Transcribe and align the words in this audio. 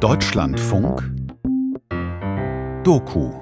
Deutschlandfunk 0.00 1.02
Doku 2.82 3.32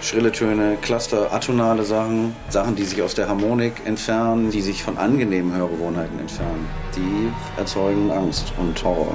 Schrille 0.00 0.32
Töne, 0.32 0.78
Cluster, 0.80 1.32
atonale 1.32 1.84
Sachen, 1.84 2.34
Sachen, 2.48 2.76
die 2.76 2.84
sich 2.84 3.02
aus 3.02 3.14
der 3.14 3.28
Harmonik 3.28 3.74
entfernen, 3.84 4.50
die 4.50 4.60
sich 4.60 4.82
von 4.82 4.96
angenehmen 4.96 5.54
Hörgewohnheiten 5.54 6.18
entfernen, 6.18 6.68
die 6.96 7.30
erzeugen 7.58 8.10
Angst 8.10 8.52
und 8.58 8.82
Horror. 8.82 9.14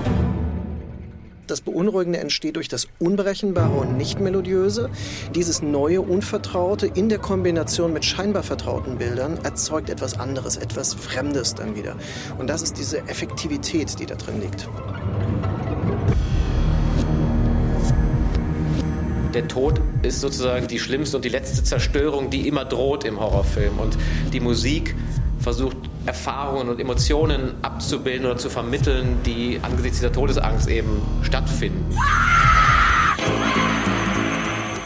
Das 1.48 1.62
Beunruhigende 1.62 2.18
entsteht 2.18 2.56
durch 2.56 2.70
das 2.70 2.88
Unberechenbare 2.98 3.76
und 3.76 3.98
Nicht-Melodiöse. 3.98 4.90
Dieses 5.36 5.62
neue, 5.62 6.02
Unvertraute 6.02 6.88
in 6.88 7.08
der 7.08 7.20
Kombination 7.20 7.94
mit 7.94 8.04
scheinbar 8.04 8.42
vertrauten 8.42 8.98
Bildern 8.98 9.38
erzeugt 9.44 9.92
etwas 9.92 10.20
anderes, 10.20 10.58
etwas 10.58 10.96
Fremdes 10.96 11.54
dann 11.54 11.76
wieder. 11.76 11.98
Und 12.40 12.48
das 12.48 12.64
ist 12.64 12.80
diese 12.80 12.98
Effektivität, 13.08 14.00
die 14.00 14.08
da 14.08 14.16
drin 14.16 14.42
liegt. 14.42 14.68
Der 19.36 19.48
Tod 19.48 19.82
ist 20.02 20.22
sozusagen 20.22 20.68
die 20.68 20.80
schlimmste 20.80 21.18
und 21.18 21.26
die 21.26 21.30
letzte 21.30 21.64
Zerstörung, 21.64 22.32
die 22.32 22.48
immer 22.48 22.66
droht 22.66 23.04
im 23.04 23.20
Horrorfilm. 23.20 23.78
Und 23.78 23.98
die 24.34 24.40
Musik 24.40 24.96
versucht 25.40 25.78
Erfahrungen 26.06 26.70
und 26.70 26.80
Emotionen 26.80 27.54
abzubilden 27.62 28.26
oder 28.26 28.38
zu 28.38 28.50
vermitteln, 28.50 29.20
die 29.26 29.60
angesichts 29.62 30.00
dieser 30.00 30.12
Todesangst 30.12 30.70
eben 30.70 31.02
stattfinden. 31.22 31.96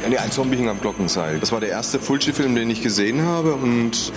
Ja, 0.01 0.09
nee, 0.09 0.17
ein 0.17 0.31
Zombie 0.31 0.57
hing 0.57 0.69
am 0.69 0.79
Glockenseil. 0.79 1.39
Das 1.39 1.51
war 1.51 1.59
der 1.59 1.69
erste 1.69 1.99
Fulci-Film, 1.99 2.55
den 2.55 2.69
ich 2.69 2.81
gesehen 2.81 3.23
habe 3.23 3.53
und 3.53 4.11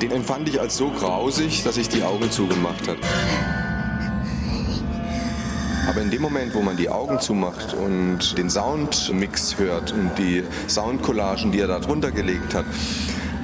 den 0.00 0.10
empfand 0.10 0.48
ich 0.48 0.60
als 0.60 0.76
so 0.76 0.90
grausig, 0.90 1.64
dass 1.64 1.76
ich 1.76 1.88
die 1.88 2.02
Augen 2.02 2.30
zugemacht 2.30 2.88
habe. 2.88 2.98
Aber 5.88 6.02
in 6.02 6.10
dem 6.10 6.20
Moment, 6.20 6.54
wo 6.54 6.60
man 6.60 6.76
die 6.76 6.90
Augen 6.90 7.18
zumacht 7.18 7.72
und 7.72 8.36
den 8.36 8.50
Soundmix 8.50 9.58
hört 9.58 9.92
und 9.92 10.10
die 10.18 10.44
Soundcollagen, 10.68 11.50
die 11.50 11.60
er 11.60 11.66
da 11.66 11.78
drunter 11.78 12.10
gelegt 12.10 12.54
hat, 12.54 12.66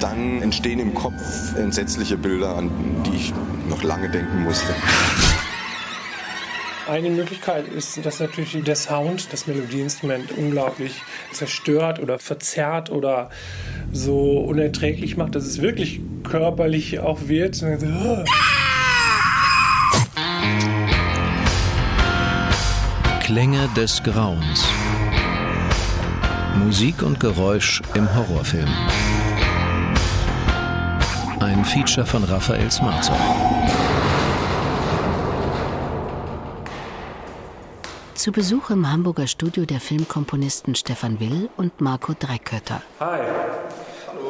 dann 0.05 0.41
entstehen 0.43 0.79
im 0.79 0.93
Kopf 0.93 1.55
entsetzliche 1.57 2.15
Bilder, 2.15 2.55
an 2.55 2.69
die 3.05 3.15
ich 3.15 3.33
noch 3.67 3.81
lange 3.81 4.09
denken 4.09 4.43
musste. 4.43 4.73
Eine 6.87 7.09
Möglichkeit 7.09 7.67
ist, 7.67 8.05
dass 8.05 8.19
natürlich 8.19 8.63
der 8.63 8.75
Sound, 8.75 9.33
das 9.33 9.47
Melodieinstrument 9.47 10.31
unglaublich 10.37 11.01
zerstört 11.31 11.99
oder 11.99 12.19
verzerrt 12.19 12.91
oder 12.91 13.31
so 13.91 14.41
unerträglich 14.41 15.17
macht, 15.17 15.33
dass 15.33 15.45
es 15.45 15.61
wirklich 15.63 16.01
körperlich 16.23 16.99
auch 16.99 17.27
wird. 17.27 17.63
Klänge 23.21 23.67
des 23.75 24.03
Grauens. 24.03 24.67
Musik 26.63 27.01
und 27.01 27.19
Geräusch 27.19 27.81
im 27.95 28.13
Horrorfilm. 28.13 28.69
Ein 31.45 31.63
Feature 31.63 32.07
von 32.07 32.23
Raphael 32.23 32.71
Smarzow. 32.71 33.15
Zu 38.15 38.31
Besuch 38.31 38.71
im 38.71 38.91
Hamburger 38.91 39.27
Studio 39.27 39.63
der 39.67 39.79
Filmkomponisten 39.79 40.73
Stefan 40.73 41.19
Will 41.19 41.51
und 41.55 41.79
Marco 41.81 42.13
Dreckötter. 42.17 42.81
Hi. 42.99 43.19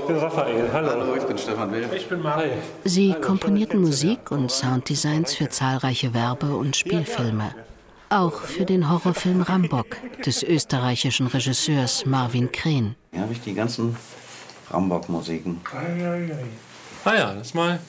Ich 0.02 0.07
bin 0.07 0.17
Raphael. 0.17 0.69
Hallo. 0.73 0.89
Hallo, 0.89 1.16
ich 1.16 1.23
bin 1.23 1.38
Stefan 1.38 1.72
Will. 1.72 1.88
Ich 1.95 2.09
bin 2.09 2.22
Marco. 2.22 2.44
Sie 2.83 3.13
komponierten 3.13 3.79
Musik 3.79 4.31
und 4.31 4.52
Sounddesigns 4.52 5.35
für 5.35 5.47
zahlreiche 5.47 6.13
Werbe- 6.13 6.57
und 6.57 6.75
Spielfilme. 6.75 7.55
Auch 8.09 8.41
für 8.41 8.66
den 8.66 8.90
Horrorfilm 8.90 9.41
Rambock 9.41 9.95
des 10.25 10.44
österreichischen 10.44 11.28
Regisseurs 11.28 12.06
Marvin 12.06 12.51
Krehn. 12.51 12.95
Hier 13.13 13.22
habe 13.22 13.31
ich 13.31 13.40
die 13.40 13.53
ganzen 13.53 13.95
Rambock-Musiken. 14.69 15.61
Ah 17.05 17.16
ja, 17.16 17.33
lass 17.33 17.53
mal. 17.53 17.79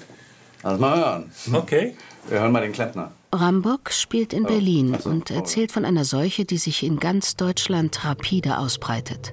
Lass 0.63 0.79
mal 0.79 0.99
hören. 0.99 1.31
Okay. 1.51 1.95
Wir 2.29 2.41
hören 2.41 2.53
mal 2.53 2.61
den 2.61 2.73
Klempner. 2.73 3.13
Rambock 3.33 3.91
spielt 3.91 4.35
in 4.35 4.45
Berlin 4.45 4.95
und 4.95 5.31
erzählt 5.31 5.73
von 5.73 5.87
einer 5.87 6.05
Seuche, 6.05 6.45
die 6.45 6.59
sich 6.59 6.83
in 6.83 6.99
ganz 6.99 7.35
Deutschland 7.35 8.05
rapide 8.05 8.59
ausbreitet. 8.59 9.33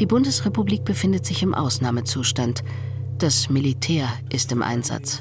Die 0.00 0.06
Bundesrepublik 0.06 0.84
befindet 0.84 1.26
sich 1.26 1.42
im 1.42 1.54
Ausnahmezustand. 1.54 2.64
Das 3.18 3.50
Militär 3.50 4.08
ist 4.30 4.50
im 4.52 4.62
Einsatz. 4.62 5.20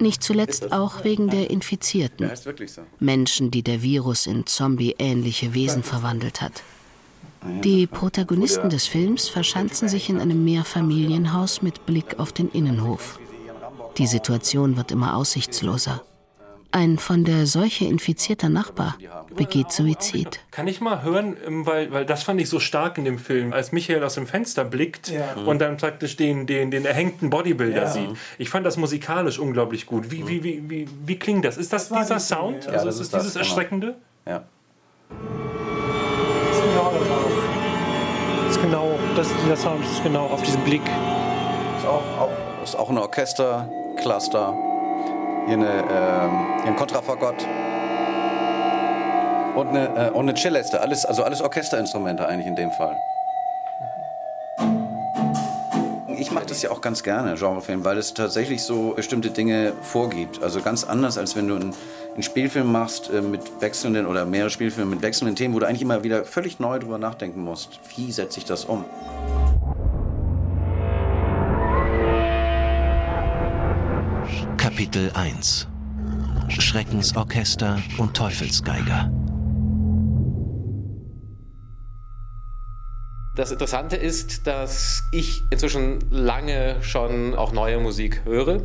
Nicht 0.00 0.24
zuletzt 0.24 0.72
auch 0.72 1.04
wegen 1.04 1.28
der 1.28 1.50
Infizierten. 1.50 2.28
Menschen, 2.98 3.52
die 3.52 3.62
der 3.62 3.82
Virus 3.82 4.26
in 4.26 4.46
Zombie-ähnliche 4.46 5.54
Wesen 5.54 5.84
verwandelt 5.84 6.40
hat. 6.40 6.64
Die 7.64 7.86
Protagonisten 7.86 8.70
des 8.70 8.86
Films 8.86 9.28
verschanzen 9.28 9.88
sich 9.88 10.08
in 10.10 10.20
einem 10.20 10.44
Mehrfamilienhaus 10.44 11.62
mit 11.62 11.86
Blick 11.86 12.18
auf 12.18 12.32
den 12.32 12.50
Innenhof. 12.50 13.18
Die 13.96 14.06
Situation 14.06 14.76
wird 14.76 14.90
immer 14.90 15.16
aussichtsloser. 15.16 16.02
Ein 16.70 16.98
von 16.98 17.24
der 17.24 17.46
Seuche 17.46 17.86
infizierter 17.86 18.50
Nachbar 18.50 18.98
begeht 19.34 19.72
Suizid. 19.72 20.40
Kann 20.50 20.68
ich 20.68 20.82
mal 20.82 21.02
hören, 21.02 21.36
ähm, 21.46 21.64
weil, 21.64 21.90
weil 21.92 22.04
das 22.04 22.22
fand 22.24 22.40
ich 22.42 22.50
so 22.50 22.60
stark 22.60 22.98
in 22.98 23.06
dem 23.06 23.18
Film, 23.18 23.54
als 23.54 23.72
Michael 23.72 24.04
aus 24.04 24.14
dem 24.14 24.26
Fenster 24.26 24.64
blickt 24.64 25.10
und 25.46 25.60
dann 25.60 25.78
praktisch 25.78 26.16
den, 26.16 26.46
den, 26.46 26.70
den 26.70 26.84
erhängten 26.84 27.30
Bodybuilder 27.30 27.86
sieht. 27.86 28.10
Ich 28.36 28.50
fand 28.50 28.66
das 28.66 28.76
musikalisch 28.76 29.38
unglaublich 29.38 29.86
gut. 29.86 30.10
Wie, 30.10 30.28
wie, 30.28 30.44
wie, 30.44 30.68
wie, 30.68 30.88
wie 31.06 31.18
klingt 31.18 31.46
das? 31.46 31.56
Ist 31.56 31.72
das 31.72 31.88
dieser 31.88 32.20
Sound? 32.20 32.66
Ja, 32.66 32.72
also 32.72 32.86
das 32.86 32.96
ist 32.96 33.00
es 33.00 33.06
ist 33.06 33.14
das, 33.14 33.22
dieses 33.22 33.34
genau. 33.34 33.46
Erschreckende? 33.46 33.94
Ja. 34.26 34.44
ist 36.52 36.62
genau 36.62 36.92
da 36.92 36.98
drauf. 36.98 37.32
Ist 38.58 38.64
genau, 38.64 38.98
das, 39.14 39.28
dieser 39.44 39.56
Sound 39.56 39.84
ist 39.84 40.02
genau 40.02 40.26
auf 40.26 40.42
diesen 40.42 40.60
Blick. 40.64 40.82
Ist 40.82 41.86
auch, 41.86 42.02
auch, 42.18 42.30
ist 42.64 42.76
auch 42.76 42.90
ein 42.90 42.98
Orchestercluster. 42.98 44.52
Hier, 45.46 45.54
eine, 45.54 45.84
ähm, 45.88 46.46
hier 46.62 46.66
ein 46.66 46.76
Kontrafagott. 46.76 47.36
Und 49.54 49.68
eine, 49.68 50.10
äh, 50.12 50.18
eine 50.18 50.34
Celeste. 50.34 50.80
Alles, 50.80 51.06
also 51.06 51.22
alles 51.22 51.40
Orchesterinstrumente 51.40 52.26
eigentlich 52.26 52.48
in 52.48 52.56
dem 52.56 52.72
Fall. 52.72 52.96
Ich 56.18 56.32
mache 56.32 56.46
das 56.46 56.60
ja 56.60 56.72
auch 56.72 56.80
ganz 56.80 57.04
gerne, 57.04 57.36
Genrefilm, 57.36 57.84
weil 57.84 57.96
es 57.96 58.12
tatsächlich 58.12 58.64
so 58.64 58.90
bestimmte 58.94 59.30
Dinge 59.30 59.72
vorgibt. 59.82 60.42
Also 60.42 60.62
ganz 60.62 60.82
anders, 60.82 61.16
als 61.16 61.36
wenn 61.36 61.46
du 61.46 61.54
einen, 61.54 61.74
einen 62.18 62.24
Spielfilm 62.24 62.72
machst 62.72 63.10
äh, 63.10 63.22
mit 63.22 63.42
wechselnden 63.60 64.04
oder 64.04 64.26
mehrere 64.26 64.50
Spielfilme 64.50 64.90
mit 64.90 65.02
wechselnden 65.02 65.36
Themen, 65.36 65.54
wo 65.54 65.60
du 65.60 65.68
eigentlich 65.68 65.82
immer 65.82 66.02
wieder 66.02 66.24
völlig 66.24 66.58
neu 66.58 66.80
drüber 66.80 66.98
nachdenken 66.98 67.40
musst. 67.44 67.78
Wie 67.94 68.10
setze 68.10 68.40
ich 68.40 68.44
das 68.44 68.64
um? 68.64 68.84
Kapitel 74.56 75.12
1 75.14 75.68
Schreckensorchester 76.48 77.78
und 77.98 78.16
Teufelsgeiger. 78.16 79.12
Das 83.36 83.52
Interessante 83.52 83.94
ist, 83.94 84.48
dass 84.48 85.04
ich 85.12 85.44
inzwischen 85.52 86.00
lange 86.10 86.82
schon 86.82 87.36
auch 87.36 87.52
neue 87.52 87.78
Musik 87.78 88.22
höre 88.24 88.62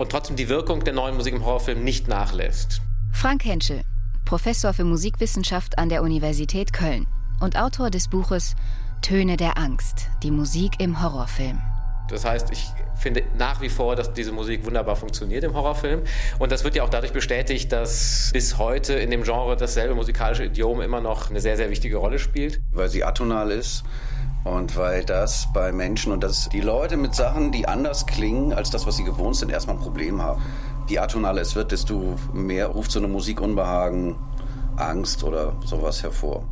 und 0.00 0.10
trotzdem 0.10 0.34
die 0.34 0.48
Wirkung 0.48 0.82
der 0.82 0.94
neuen 0.94 1.14
Musik 1.14 1.34
im 1.34 1.44
Horrorfilm 1.44 1.84
nicht 1.84 2.08
nachlässt. 2.08 2.80
Frank 3.12 3.44
Henschel, 3.44 3.82
Professor 4.24 4.72
für 4.72 4.84
Musikwissenschaft 4.84 5.78
an 5.78 5.90
der 5.90 6.02
Universität 6.02 6.72
Köln 6.72 7.06
und 7.38 7.58
Autor 7.58 7.90
des 7.90 8.08
Buches 8.08 8.56
Töne 9.02 9.36
der 9.36 9.58
Angst, 9.58 10.08
die 10.22 10.30
Musik 10.30 10.80
im 10.80 11.02
Horrorfilm. 11.02 11.60
Das 12.08 12.24
heißt, 12.24 12.50
ich 12.50 12.66
finde 12.96 13.24
nach 13.36 13.60
wie 13.60 13.68
vor, 13.68 13.94
dass 13.94 14.14
diese 14.14 14.32
Musik 14.32 14.64
wunderbar 14.64 14.96
funktioniert 14.96 15.44
im 15.44 15.54
Horrorfilm. 15.54 16.02
Und 16.38 16.50
das 16.50 16.64
wird 16.64 16.74
ja 16.76 16.82
auch 16.82 16.88
dadurch 16.88 17.12
bestätigt, 17.12 17.70
dass 17.70 18.30
bis 18.32 18.56
heute 18.56 18.94
in 18.94 19.10
dem 19.10 19.22
Genre 19.22 19.54
dasselbe 19.56 19.94
musikalische 19.94 20.44
Idiom 20.44 20.80
immer 20.80 21.02
noch 21.02 21.28
eine 21.28 21.40
sehr, 21.40 21.58
sehr 21.58 21.68
wichtige 21.68 21.98
Rolle 21.98 22.18
spielt. 22.18 22.60
weil 22.72 22.88
sie 22.88 23.04
atonal 23.04 23.50
ist 23.50 23.84
und 24.44 24.76
weil 24.76 25.04
das 25.04 25.48
bei 25.52 25.72
Menschen 25.72 26.12
und 26.12 26.22
dass 26.22 26.48
die 26.48 26.60
Leute 26.60 26.96
mit 26.96 27.14
Sachen, 27.14 27.52
die 27.52 27.68
anders 27.68 28.06
klingen 28.06 28.52
als 28.52 28.70
das, 28.70 28.86
was 28.86 28.96
sie 28.96 29.04
gewohnt 29.04 29.36
sind, 29.36 29.50
erstmal 29.50 29.76
ein 29.76 29.82
Problem 29.82 30.22
haben. 30.22 30.42
Je 30.88 30.98
atonaler 30.98 31.42
es 31.42 31.54
wird, 31.54 31.72
desto 31.72 32.16
mehr 32.32 32.68
ruft 32.68 32.90
so 32.90 32.98
eine 32.98 33.08
Musik 33.08 33.40
Unbehagen, 33.40 34.16
Angst 34.76 35.22
oder 35.24 35.52
sowas 35.64 36.02
hervor. 36.02 36.44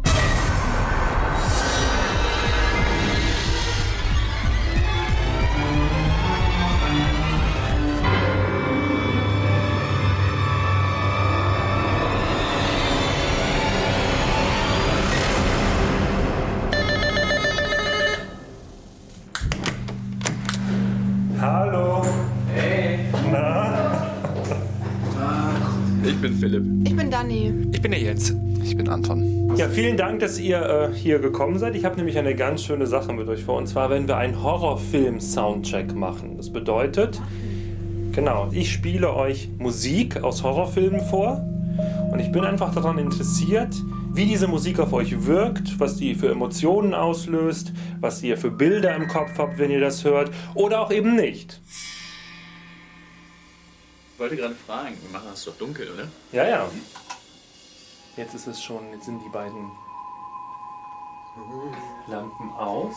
Ich 26.04 26.16
bin 26.20 26.34
Philipp. 26.34 26.64
Ich 26.84 26.96
bin 26.96 27.10
Dani. 27.10 27.52
Ich 27.72 27.82
bin 27.82 27.90
der 27.90 28.00
Jens. 28.00 28.34
Ich 28.62 28.76
bin 28.76 28.88
Anton. 28.88 29.54
Ja, 29.56 29.68
vielen 29.68 29.96
Dank, 29.96 30.20
dass 30.20 30.38
ihr 30.38 30.90
äh, 30.92 30.94
hier 30.94 31.18
gekommen 31.18 31.58
seid. 31.58 31.74
Ich 31.74 31.84
habe 31.84 31.96
nämlich 31.96 32.18
eine 32.18 32.34
ganz 32.34 32.62
schöne 32.62 32.86
Sache 32.86 33.12
mit 33.12 33.28
euch 33.28 33.44
vor. 33.44 33.56
Und 33.56 33.66
zwar 33.66 33.90
werden 33.90 34.06
wir 34.06 34.16
einen 34.16 34.42
Horrorfilm-Soundcheck 34.42 35.94
machen. 35.94 36.36
Das 36.36 36.52
bedeutet, 36.52 37.20
genau, 38.12 38.48
ich 38.52 38.72
spiele 38.72 39.14
euch 39.14 39.48
Musik 39.58 40.22
aus 40.22 40.42
Horrorfilmen 40.42 41.00
vor. 41.00 41.44
Und 42.12 42.20
ich 42.20 42.30
bin 42.32 42.44
einfach 42.44 42.74
daran 42.74 42.98
interessiert, 42.98 43.74
wie 44.12 44.24
diese 44.26 44.48
Musik 44.48 44.80
auf 44.80 44.92
euch 44.92 45.26
wirkt, 45.26 45.78
was 45.78 45.96
die 45.96 46.14
für 46.14 46.30
Emotionen 46.30 46.94
auslöst, 46.94 47.72
was 48.00 48.22
ihr 48.22 48.36
für 48.36 48.50
Bilder 48.50 48.94
im 48.94 49.08
Kopf 49.08 49.38
habt, 49.38 49.58
wenn 49.58 49.70
ihr 49.70 49.80
das 49.80 50.04
hört, 50.04 50.30
oder 50.54 50.80
auch 50.80 50.90
eben 50.90 51.16
nicht. 51.16 51.60
Ich 54.18 54.20
wollte 54.20 54.34
gerade 54.34 54.56
fragen, 54.56 54.98
wir 55.00 55.10
machen 55.10 55.28
das 55.30 55.44
doch 55.44 55.56
dunkel, 55.56 55.92
oder? 55.92 56.08
Ja, 56.32 56.44
ja. 56.44 56.68
Jetzt 58.16 58.34
ist 58.34 58.48
es 58.48 58.60
schon, 58.60 58.90
jetzt 58.90 59.04
sind 59.04 59.22
die 59.24 59.28
beiden 59.28 59.70
Lampen 62.08 62.52
aus. 62.54 62.96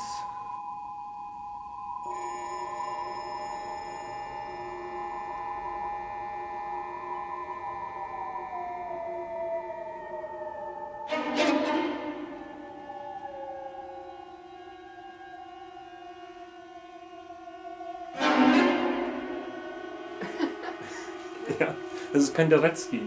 Das 22.21 22.29
ist 22.29 22.35
Penderecki 22.35 23.01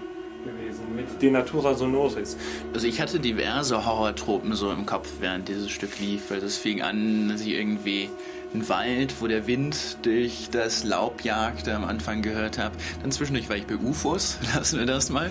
gewesen 0.44 0.96
mit 0.96 1.22
De 1.22 1.30
Natura 1.30 1.74
Sonoris. 1.74 2.36
Also 2.72 2.88
ich 2.88 3.00
hatte 3.00 3.20
diverse 3.20 3.86
Horrortropen 3.86 4.54
so 4.54 4.72
im 4.72 4.86
Kopf, 4.86 5.08
während 5.20 5.46
dieses 5.46 5.70
Stück 5.70 6.00
lief, 6.00 6.32
weil 6.32 6.40
das 6.40 6.56
fing 6.56 6.82
an, 6.82 7.28
dass 7.28 7.42
ich 7.42 7.50
irgendwie 7.50 8.10
einen 8.52 8.68
Wald, 8.68 9.14
wo 9.20 9.28
der 9.28 9.46
Wind 9.46 9.98
durch 10.02 10.48
das 10.50 10.82
Laub 10.82 11.22
jagte, 11.22 11.76
am 11.76 11.84
Anfang 11.84 12.22
gehört 12.22 12.58
habe. 12.58 12.74
Dann 13.02 13.12
zwischendurch 13.12 13.48
war 13.48 13.56
ich 13.56 13.66
bei 13.66 13.76
UFOs, 13.76 14.38
lassen 14.56 14.80
wir 14.80 14.86
das 14.86 15.10
mal. 15.10 15.30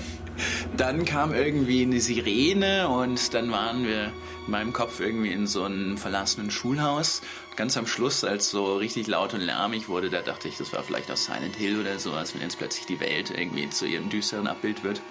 Dann 0.76 1.06
kam 1.06 1.34
irgendwie 1.34 1.84
eine 1.84 2.00
Sirene 2.00 2.88
und 2.88 3.34
dann 3.34 3.52
waren 3.52 3.86
wir 3.86 4.12
in 4.46 4.52
meinem 4.52 4.74
Kopf 4.74 5.00
irgendwie 5.00 5.32
in 5.32 5.48
so 5.48 5.64
einem 5.64 5.98
verlassenen 5.98 6.52
Schulhaus. 6.52 7.22
Ganz 7.56 7.78
am 7.78 7.86
Schluss, 7.86 8.24
als 8.24 8.50
so 8.50 8.78
richtig 8.78 9.08
laut 9.08 9.34
und 9.34 9.42
lärmig 9.42 9.88
wurde, 9.88 10.10
da 10.10 10.22
dachte 10.22 10.48
ich, 10.48 10.58
das 10.58 10.74
war 10.74 10.84
vielleicht 10.84 11.12
aus 11.12 11.26
Silent 11.26 11.56
Hill 11.56 11.80
oder 11.80 12.00
so, 12.00 12.12
als 12.14 12.34
wenn 12.34 12.42
jetzt 12.42 12.58
plötzlich 12.58 12.86
die 12.88 13.00
Welt 13.00 13.32
irgendwie 13.36 13.70
zu 13.70 13.86
ihrem 13.86 14.10
düsteren 14.10 14.48
Abbild 14.48 14.84
wird. 14.84 15.02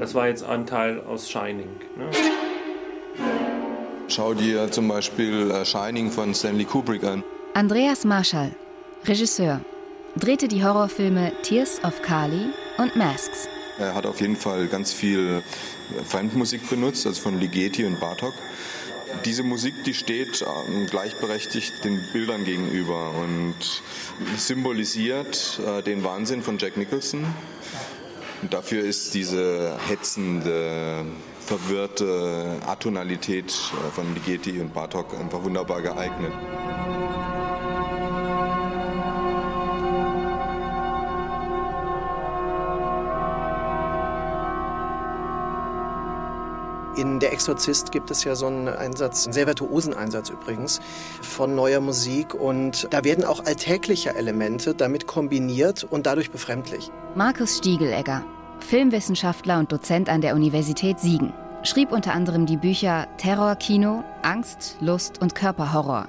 Das 0.00 0.14
war 0.14 0.28
jetzt 0.28 0.44
ein 0.44 0.66
Teil 0.66 1.00
aus 1.00 1.30
Shining. 1.30 1.68
Ne? 1.96 2.10
Schau 4.08 4.32
dir 4.32 4.70
zum 4.70 4.88
Beispiel 4.88 5.50
äh, 5.50 5.64
Shining 5.66 6.10
von 6.10 6.34
Stanley 6.34 6.64
Kubrick 6.64 7.04
an. 7.04 7.22
Andreas 7.52 8.04
Marschall, 8.04 8.54
Regisseur, 9.04 9.60
drehte 10.16 10.48
die 10.48 10.64
Horrorfilme 10.64 11.32
Tears 11.42 11.82
of 11.84 12.00
Kali 12.02 12.46
und 12.78 12.96
Masks. 12.96 13.48
Er 13.78 13.94
hat 13.94 14.06
auf 14.06 14.20
jeden 14.20 14.36
Fall 14.36 14.66
ganz 14.66 14.92
viel 14.92 15.42
Fremdmusik 16.04 16.68
benutzt, 16.68 17.06
also 17.06 17.20
von 17.20 17.38
Ligeti 17.38 17.84
und 17.84 18.00
Bartok. 18.00 18.34
Diese 19.24 19.42
Musik, 19.42 19.84
die 19.84 19.94
steht 19.94 20.42
ähm, 20.42 20.86
gleichberechtigt 20.86 21.84
den 21.84 22.00
Bildern 22.12 22.44
gegenüber 22.44 23.12
und 23.14 23.54
symbolisiert 24.36 25.60
äh, 25.66 25.82
den 25.82 26.04
Wahnsinn 26.04 26.42
von 26.42 26.58
Jack 26.58 26.76
Nicholson. 26.76 27.24
Und 28.42 28.52
dafür 28.52 28.84
ist 28.84 29.14
diese 29.14 29.76
hetzende, 29.88 31.06
verwirrte 31.40 32.58
Atonalität 32.66 33.50
äh, 33.50 33.90
von 33.92 34.12
Ligeti 34.14 34.60
und 34.60 34.74
Bartok 34.74 35.18
einfach 35.18 35.42
wunderbar 35.42 35.82
geeignet. 35.82 36.32
In 46.98 47.20
Der 47.20 47.32
Exorzist 47.32 47.92
gibt 47.92 48.10
es 48.10 48.24
ja 48.24 48.34
so 48.34 48.48
einen 48.48 48.66
Einsatz, 48.66 49.24
einen 49.24 49.32
sehr 49.32 49.46
virtuosen 49.46 49.94
Einsatz 49.94 50.30
übrigens, 50.30 50.80
von 51.22 51.54
neuer 51.54 51.78
Musik. 51.78 52.34
Und 52.34 52.88
da 52.90 53.04
werden 53.04 53.24
auch 53.24 53.44
alltägliche 53.46 54.16
Elemente 54.16 54.74
damit 54.74 55.06
kombiniert 55.06 55.84
und 55.84 56.06
dadurch 56.06 56.32
befremdlich. 56.32 56.90
Markus 57.14 57.58
Stiegelegger, 57.58 58.24
Filmwissenschaftler 58.58 59.60
und 59.60 59.70
Dozent 59.70 60.08
an 60.08 60.22
der 60.22 60.34
Universität 60.34 60.98
Siegen, 60.98 61.32
schrieb 61.62 61.92
unter 61.92 62.14
anderem 62.14 62.46
die 62.46 62.56
Bücher 62.56 63.06
Terror-Kino, 63.18 64.02
Angst, 64.22 64.76
Lust 64.80 65.22
und 65.22 65.36
Körperhorror 65.36 66.08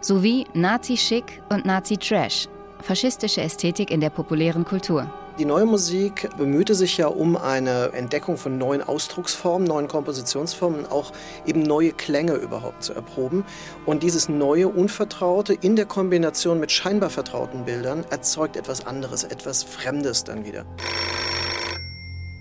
sowie 0.00 0.46
Nazi-Schick 0.52 1.42
und 1.48 1.64
Nazi-Trash, 1.64 2.48
faschistische 2.82 3.40
Ästhetik 3.40 3.92
in 3.92 4.00
der 4.00 4.10
populären 4.10 4.64
Kultur. 4.64 5.08
Die 5.36 5.44
neue 5.44 5.66
Musik 5.66 6.28
bemühte 6.38 6.76
sich 6.76 6.96
ja 6.96 7.08
um 7.08 7.36
eine 7.36 7.90
Entdeckung 7.92 8.36
von 8.36 8.56
neuen 8.56 8.82
Ausdrucksformen, 8.82 9.66
neuen 9.66 9.88
Kompositionsformen, 9.88 10.86
auch 10.86 11.12
eben 11.44 11.62
neue 11.62 11.90
Klänge 11.92 12.34
überhaupt 12.34 12.84
zu 12.84 12.94
erproben. 12.94 13.44
Und 13.84 14.04
dieses 14.04 14.28
neue, 14.28 14.68
Unvertraute 14.68 15.52
in 15.52 15.74
der 15.74 15.86
Kombination 15.86 16.60
mit 16.60 16.70
scheinbar 16.70 17.10
vertrauten 17.10 17.64
Bildern 17.64 18.04
erzeugt 18.10 18.56
etwas 18.56 18.86
anderes, 18.86 19.24
etwas 19.24 19.64
Fremdes 19.64 20.22
dann 20.22 20.44
wieder. 20.44 20.64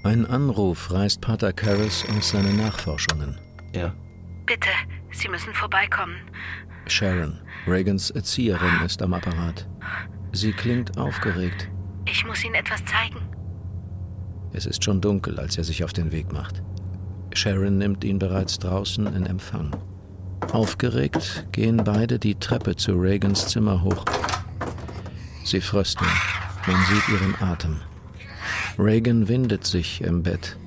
Ein 0.03 0.27
Anruf 0.27 0.91
reißt 0.91 1.19
Pater 1.19 1.51
Karras 1.51 2.05
aus 2.15 2.29
seinen 2.29 2.57
Nachforschungen. 2.57 3.39
Ja. 3.73 3.91
Bitte, 4.45 4.69
Sie 5.11 5.29
müssen 5.29 5.53
vorbeikommen. 5.55 6.17
Sharon, 6.87 7.39
Reagans 7.65 8.11
Erzieherin, 8.11 8.85
ist 8.85 9.01
am 9.01 9.15
Apparat. 9.15 9.67
Sie 10.31 10.51
klingt 10.51 10.97
aufgeregt. 10.97 11.69
Ich 12.05 12.25
muss 12.25 12.43
Ihnen 12.43 12.55
etwas 12.55 12.83
zeigen. 12.85 13.19
Es 14.51 14.65
ist 14.65 14.83
schon 14.83 15.01
dunkel, 15.01 15.39
als 15.39 15.57
er 15.57 15.63
sich 15.63 15.83
auf 15.83 15.93
den 15.93 16.11
Weg 16.11 16.31
macht. 16.31 16.61
Sharon 17.33 17.77
nimmt 17.77 18.03
ihn 18.03 18.19
bereits 18.19 18.59
draußen 18.59 19.07
in 19.07 19.25
Empfang. 19.25 19.75
Aufgeregt 20.51 21.47
gehen 21.51 21.77
beide 21.83 22.19
die 22.19 22.35
Treppe 22.35 22.75
zu 22.75 22.93
Reagans 22.93 23.47
Zimmer 23.47 23.81
hoch. 23.83 24.05
Sie 25.43 25.61
frösteln. 25.61 26.11
Man 26.67 26.77
sieht 26.85 27.09
ihren 27.09 27.35
Atem. 27.41 27.81
Reagan 28.77 29.27
windet 29.27 29.65
sich 29.65 30.01
im 30.01 30.23
Bett. 30.23 30.57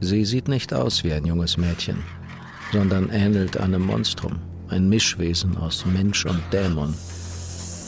Sie 0.00 0.24
sieht 0.24 0.48
nicht 0.48 0.72
aus 0.72 1.04
wie 1.04 1.12
ein 1.12 1.24
junges 1.24 1.56
Mädchen, 1.56 1.98
sondern 2.72 3.10
ähnelt 3.10 3.56
einem 3.56 3.82
Monstrum, 3.82 4.38
ein 4.68 4.88
Mischwesen 4.88 5.56
aus 5.56 5.84
Mensch 5.86 6.24
und 6.24 6.40
Dämon, 6.52 6.94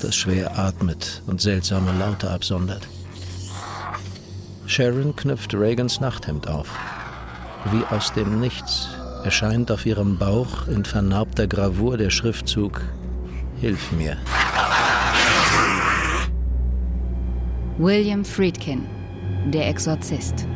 das 0.04 0.16
schwer 0.16 0.58
atmet 0.58 1.22
und 1.26 1.40
seltsame 1.40 1.92
Laute 1.98 2.30
absondert. 2.30 2.86
Sharon 4.66 5.16
knüpft 5.16 5.54
Reagans 5.54 6.00
Nachthemd 6.00 6.46
auf. 6.46 6.68
Wie 7.72 7.82
aus 7.94 8.12
dem 8.12 8.40
Nichts 8.40 8.88
erscheint 9.24 9.70
auf 9.70 9.86
ihrem 9.86 10.18
Bauch 10.18 10.68
in 10.68 10.84
vernarbter 10.84 11.46
Gravur 11.46 11.96
der 11.96 12.10
Schriftzug 12.10 12.82
Hilf 13.60 13.92
mir. 13.92 14.18
William 17.78 18.24
Friedkin, 18.24 18.84
der 19.46 19.68
Exorzist. 19.68 20.46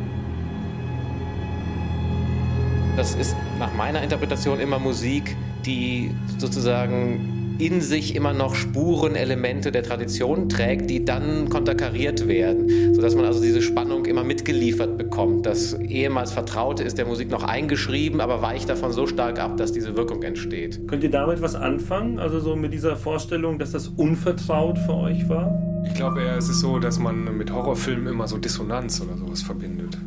Das 2.97 3.15
ist 3.15 3.35
nach 3.57 3.73
meiner 3.73 4.03
Interpretation 4.03 4.59
immer 4.59 4.77
Musik, 4.77 5.35
die 5.65 6.11
sozusagen 6.37 7.38
in 7.59 7.81
sich 7.81 8.15
immer 8.15 8.33
noch 8.33 8.55
Spurenelemente 8.55 9.71
der 9.71 9.83
Tradition 9.83 10.47
trägt, 10.47 10.89
die 10.89 11.03
dann 11.03 11.49
konterkariert 11.49 12.27
werden, 12.27 12.95
sodass 12.95 13.15
man 13.15 13.25
also 13.25 13.41
diese 13.41 13.61
Spannung 13.61 14.05
immer 14.05 14.23
mitgeliefert 14.23 14.97
bekommt. 14.97 15.45
Das 15.45 15.73
ehemals 15.73 16.31
Vertraute 16.31 16.83
ist 16.83 16.97
der 16.97 17.05
Musik 17.05 17.29
noch 17.29 17.43
eingeschrieben, 17.43 18.21
aber 18.21 18.41
weicht 18.41 18.69
davon 18.69 18.93
so 18.93 19.07
stark 19.07 19.39
ab, 19.39 19.57
dass 19.57 19.73
diese 19.73 19.95
Wirkung 19.97 20.23
entsteht. 20.23 20.87
Könnt 20.87 21.03
ihr 21.03 21.11
damit 21.11 21.41
was 21.41 21.55
anfangen? 21.55 22.17
Also 22.17 22.39
so 22.39 22.55
mit 22.55 22.73
dieser 22.73 22.95
Vorstellung, 22.95 23.59
dass 23.59 23.71
das 23.71 23.89
unvertraut 23.89 24.77
für 24.79 24.93
euch 24.93 25.27
war? 25.27 25.61
Ich 25.85 25.93
glaube 25.93 26.21
eher, 26.21 26.37
es 26.37 26.47
ist 26.47 26.61
so, 26.61 26.79
dass 26.79 26.97
man 26.97 27.37
mit 27.37 27.51
Horrorfilmen 27.51 28.07
immer 28.07 28.27
so 28.27 28.37
Dissonanz 28.37 29.01
oder 29.01 29.17
sowas 29.17 29.41
verbindet. 29.41 29.97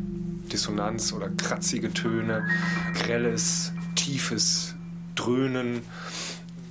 Dissonanz 0.51 1.13
oder 1.13 1.29
kratzige 1.29 1.93
Töne, 1.93 2.43
grelles, 2.95 3.73
tiefes 3.95 4.75
Dröhnen. 5.15 5.81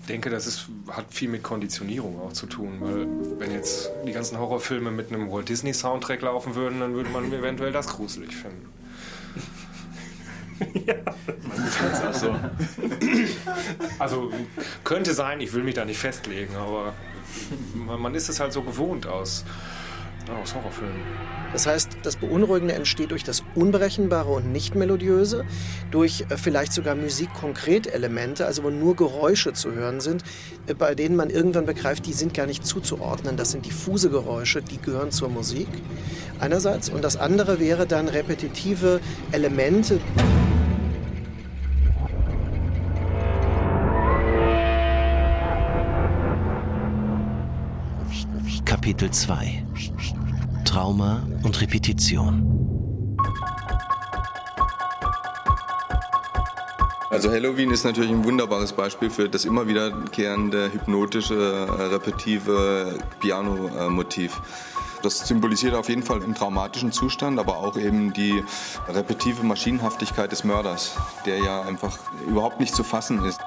Ich 0.03 0.09
denke, 0.09 0.31
das 0.31 0.47
ist, 0.47 0.67
hat 0.91 1.07
viel 1.11 1.29
mit 1.29 1.43
Konditionierung 1.43 2.21
auch 2.21 2.33
zu 2.33 2.47
tun, 2.47 2.79
weil 2.81 3.07
wenn 3.39 3.53
jetzt 3.53 3.91
die 4.07 4.13
ganzen 4.13 4.39
Horrorfilme 4.39 4.91
mit 4.91 5.13
einem 5.13 5.31
Walt 5.31 5.49
Disney 5.49 5.73
Soundtrack 5.73 6.23
laufen 6.23 6.55
würden, 6.57 6.81
dann 6.81 6.95
würde 6.95 7.11
man 7.11 7.33
eventuell 7.33 7.73
das 7.73 7.87
gruselig 7.87 8.35
finden. 8.35 8.69
ja. 10.87 10.95
Ist 10.95 12.05
auch 12.05 12.15
so. 12.15 12.37
Also 13.99 14.33
könnte 14.83 15.15
sein, 15.15 15.41
ich 15.41 15.53
will 15.53 15.63
mich 15.63 15.75
da 15.75 15.85
nicht 15.85 15.99
festlegen, 15.99 16.57
aber 16.57 16.95
Man 17.75 18.15
ist 18.15 18.29
es 18.29 18.41
halt 18.41 18.53
so 18.53 18.63
gewohnt 18.63 19.07
aus, 19.07 19.45
aus 20.31 20.55
Horrorfilmen. 20.55 21.03
Das 21.53 21.67
heißt, 21.67 21.99
das 22.03 22.17
Beunruhigende 22.17 22.75
entsteht 22.75 23.11
durch 23.11 23.25
das 23.25 23.43
Unberechenbare 23.55 24.31
und 24.31 24.53
Nicht-Melodiöse, 24.53 25.45
durch 25.91 26.25
äh, 26.31 26.37
vielleicht 26.37 26.73
sogar 26.73 26.95
Musik-Konkret-Elemente, 26.95 28.47
also 28.47 28.65
wo 28.65 28.71
nur 28.71 28.97
Geräusche 28.97 29.53
zu 29.53 29.73
hören 29.73 30.01
sind, 30.01 30.25
äh, 30.67 30.75
bei 30.75 30.95
denen 30.95 31.15
man 31.15 31.29
irgendwann 31.29 31.67
begreift, 31.67 32.07
die 32.07 32.15
sind 32.15 32.33
gar 32.33 32.47
nicht 32.47 32.67
zuzuordnen. 32.67 33.37
Das 33.37 33.51
sind 33.51 33.67
diffuse 33.67 34.09
Geräusche, 34.09 34.63
die 34.63 34.79
gehören 34.79 35.11
zur 35.11 35.29
Musik 35.29 35.69
einerseits. 36.41 36.89
Und 36.89 37.05
das 37.05 37.17
andere 37.17 37.61
wäre 37.61 37.87
dann 37.87 38.09
repetitive 38.09 39.01
Elemente. 39.31 40.01
Kapitel 48.65 49.11
2 49.11 49.63
Trauma 50.73 51.21
und 51.43 51.61
Repetition. 51.61 53.19
Also 57.11 57.31
Halloween 57.31 57.71
ist 57.73 57.85
natürlich 57.85 58.11
ein 58.11 58.25
wunderbares 58.25 58.73
Beispiel 58.73 59.11
für 59.11 59.29
das 59.29 59.45
immer 59.45 59.69
wiederkehrende 59.69 60.73
hypnotische, 60.73 61.35
äh, 61.35 61.83
repetitive 61.83 62.97
Piano-Motiv. 63.21 64.41
Das 65.03 65.29
symbolisiert 65.29 65.75
auf 65.75 65.91
jeden 65.91 66.05
Fall 66.05 66.23
einen 66.23 66.35
traumatischen 66.35 66.91
Zustand, 66.91 67.39
aber 67.39 67.59
auch 67.59 67.77
eben 67.77 68.15
die 68.15 68.43
repetitive 68.89 69.43
Maschinenhaftigkeit 69.43 70.33
des 70.33 70.43
Mörders, 70.43 70.97
der 71.27 71.37
ja 71.37 71.61
einfach 71.61 71.99
überhaupt 72.27 72.61
nicht 72.61 72.75
zu 72.75 72.83
fassen 72.83 73.23
ist. 73.27 73.39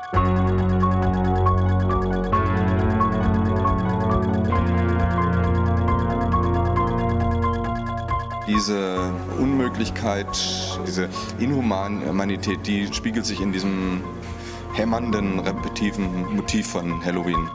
Diese 8.55 9.13
Unmöglichkeit, 9.37 10.27
diese 10.87 11.09
Inhumanität, 11.39 12.65
die 12.65 12.87
spiegelt 12.93 13.25
sich 13.25 13.41
in 13.41 13.51
diesem 13.51 14.01
hämmernden, 14.73 15.39
repetitiven 15.39 16.33
Motiv 16.35 16.67
von 16.67 17.03
Halloween. 17.03 17.49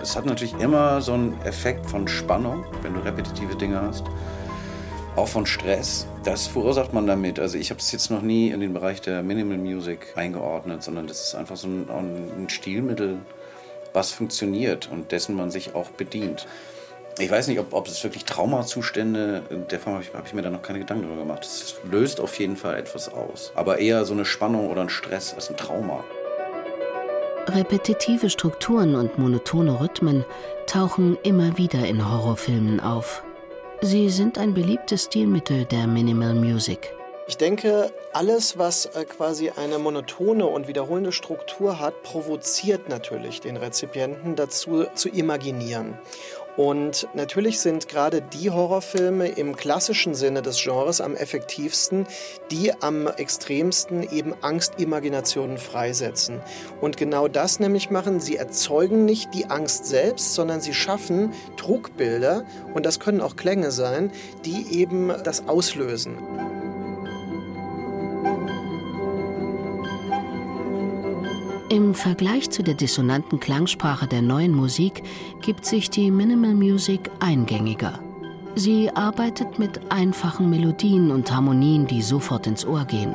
Es 0.00 0.16
hat 0.16 0.24
natürlich 0.24 0.58
immer 0.58 1.02
so 1.02 1.12
einen 1.12 1.38
Effekt 1.42 1.84
von 1.90 2.08
Spannung, 2.08 2.64
wenn 2.80 2.94
du 2.94 3.00
repetitive 3.00 3.56
Dinge 3.56 3.82
hast 3.82 4.04
auch 5.18 5.28
von 5.28 5.46
Stress. 5.46 6.06
Das 6.28 6.46
verursacht 6.46 6.92
man 6.92 7.06
damit. 7.06 7.40
Also 7.40 7.56
ich 7.56 7.70
habe 7.70 7.80
es 7.80 7.90
jetzt 7.90 8.10
noch 8.10 8.20
nie 8.20 8.50
in 8.50 8.60
den 8.60 8.74
Bereich 8.74 9.00
der 9.00 9.22
Minimal 9.22 9.56
Music 9.56 10.12
eingeordnet, 10.14 10.82
sondern 10.82 11.06
das 11.06 11.28
ist 11.28 11.34
einfach 11.34 11.56
so 11.56 11.68
ein, 11.68 11.88
ein 11.88 12.50
Stilmittel, 12.50 13.16
was 13.94 14.12
funktioniert 14.12 14.90
und 14.92 15.10
dessen 15.10 15.34
man 15.34 15.50
sich 15.50 15.74
auch 15.74 15.88
bedient. 15.88 16.46
Ich 17.18 17.30
weiß 17.30 17.48
nicht, 17.48 17.58
ob, 17.58 17.72
ob 17.72 17.86
es 17.88 18.04
wirklich 18.04 18.26
Traumazustände, 18.26 19.42
der 19.70 19.80
Form 19.80 19.94
habe 19.94 20.04
ich, 20.04 20.12
hab 20.12 20.26
ich, 20.26 20.34
mir 20.34 20.42
da 20.42 20.50
noch 20.50 20.60
keine 20.60 20.80
Gedanken 20.80 21.04
darüber 21.04 21.22
gemacht. 21.22 21.46
Es 21.46 21.76
löst 21.90 22.20
auf 22.20 22.38
jeden 22.38 22.58
Fall 22.58 22.76
etwas 22.76 23.10
aus. 23.10 23.50
Aber 23.54 23.78
eher 23.78 24.04
so 24.04 24.12
eine 24.12 24.26
Spannung 24.26 24.70
oder 24.70 24.82
ein 24.82 24.90
Stress 24.90 25.32
als 25.32 25.48
ein 25.48 25.56
Trauma. 25.56 26.04
Repetitive 27.46 28.28
Strukturen 28.28 28.96
und 28.96 29.16
monotone 29.16 29.80
Rhythmen 29.80 30.26
tauchen 30.66 31.16
immer 31.22 31.56
wieder 31.56 31.86
in 31.86 32.06
Horrorfilmen 32.06 32.80
auf. 32.80 33.22
Sie 33.80 34.10
sind 34.10 34.38
ein 34.38 34.54
beliebtes 34.54 35.04
Stilmittel 35.04 35.64
der 35.64 35.86
Minimal 35.86 36.34
Music. 36.34 36.92
Ich 37.28 37.36
denke, 37.36 37.92
alles, 38.12 38.58
was 38.58 38.86
äh, 38.86 39.04
quasi 39.04 39.50
eine 39.50 39.78
monotone 39.78 40.46
und 40.46 40.66
wiederholende 40.66 41.12
Struktur 41.12 41.78
hat, 41.78 42.02
provoziert 42.02 42.88
natürlich 42.88 43.40
den 43.40 43.56
Rezipienten 43.56 44.34
dazu 44.34 44.86
zu 44.94 45.08
imaginieren. 45.08 45.96
Und 46.58 47.06
natürlich 47.14 47.60
sind 47.60 47.86
gerade 47.86 48.20
die 48.20 48.50
Horrorfilme 48.50 49.28
im 49.28 49.54
klassischen 49.54 50.16
Sinne 50.16 50.42
des 50.42 50.60
Genres 50.60 51.00
am 51.00 51.14
effektivsten, 51.14 52.04
die 52.50 52.72
am 52.82 53.06
extremsten 53.06 54.02
eben 54.02 54.34
Angstimaginationen 54.42 55.58
freisetzen. 55.58 56.40
Und 56.80 56.96
genau 56.96 57.28
das 57.28 57.60
nämlich 57.60 57.90
machen, 57.90 58.18
sie 58.18 58.34
erzeugen 58.34 59.04
nicht 59.04 59.34
die 59.34 59.46
Angst 59.46 59.86
selbst, 59.86 60.34
sondern 60.34 60.60
sie 60.60 60.74
schaffen 60.74 61.32
Trugbilder, 61.56 62.44
und 62.74 62.84
das 62.84 62.98
können 62.98 63.20
auch 63.20 63.36
Klänge 63.36 63.70
sein, 63.70 64.10
die 64.44 64.80
eben 64.80 65.12
das 65.22 65.46
auslösen. 65.46 66.16
Im 71.70 71.92
Vergleich 71.92 72.48
zu 72.48 72.62
der 72.62 72.72
dissonanten 72.72 73.40
Klangsprache 73.40 74.06
der 74.06 74.22
neuen 74.22 74.54
Musik 74.54 75.02
gibt 75.42 75.66
sich 75.66 75.90
die 75.90 76.10
Minimal 76.10 76.54
Music 76.54 77.10
eingängiger. 77.20 78.00
Sie 78.54 78.88
arbeitet 78.90 79.58
mit 79.58 79.92
einfachen 79.92 80.48
Melodien 80.48 81.10
und 81.10 81.30
Harmonien, 81.30 81.86
die 81.86 82.00
sofort 82.00 82.46
ins 82.46 82.64
Ohr 82.64 82.86
gehen. 82.86 83.14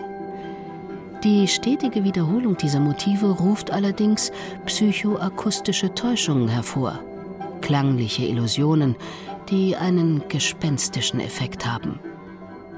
Die 1.24 1.48
stetige 1.48 2.04
Wiederholung 2.04 2.56
dieser 2.56 2.80
Motive 2.80 3.32
ruft 3.32 3.72
allerdings 3.72 4.32
psychoakustische 4.68 5.92
Täuschungen 5.96 6.48
hervor, 6.48 7.00
klangliche 7.62 8.26
Illusionen, 8.26 8.96
die 9.50 9.76
einen 9.76 10.22
gespenstischen 10.30 11.20
Effekt 11.22 11.66
haben. 11.66 12.00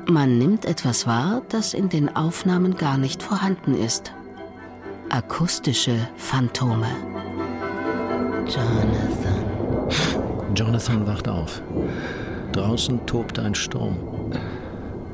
Man 0.08 0.38
nimmt 0.38 0.64
etwas 0.64 1.06
wahr, 1.06 1.42
das 1.50 1.74
in 1.74 1.90
den 1.90 2.16
Aufnahmen 2.16 2.78
gar 2.78 2.98
nicht 2.98 3.22
vorhanden 3.22 3.76
ist 3.76 4.14
akustische 5.10 6.08
Phantome. 6.18 6.88
Jonathan. 8.48 9.46
Jonathan 10.56 11.08
wacht 11.08 11.28
auf. 11.28 11.62
Draußen 12.52 13.06
tobt 13.06 13.40
ein 13.40 13.56
Sturm. 13.56 13.98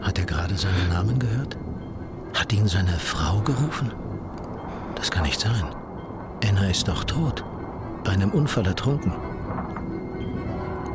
Hat 0.01 0.17
er 0.19 0.25
gerade 0.25 0.55
seinen 0.55 0.89
Namen 0.89 1.19
gehört? 1.19 1.57
Hat 2.33 2.53
ihn 2.53 2.67
seine 2.67 2.93
Frau 2.93 3.39
gerufen? 3.41 3.91
Das 4.95 5.11
kann 5.11 5.23
nicht 5.23 5.39
sein. 5.39 5.65
Anna 6.47 6.69
ist 6.69 6.87
doch 6.87 7.03
tot. 7.03 7.43
Bei 8.03 8.11
einem 8.11 8.31
Unfall 8.31 8.65
ertrunken. 8.65 9.13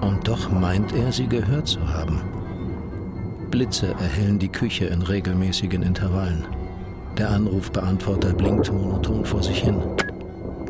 Und 0.01 0.27
doch 0.27 0.51
meint 0.51 0.93
er, 0.93 1.13
sie 1.13 1.27
gehört 1.27 1.69
zu 1.69 1.81
haben. 1.93 2.21
Blitze 3.51 3.93
erhellen 3.93 4.39
die 4.39 4.49
Küche 4.49 4.87
in 4.87 5.03
regelmäßigen 5.03 5.83
Intervallen. 5.83 6.45
Der 7.19 7.31
Anrufbeantworter 7.31 8.35
blinkt 8.35 8.71
monoton 8.71 9.25
vor 9.25 9.43
sich 9.43 9.63
hin. 9.63 9.81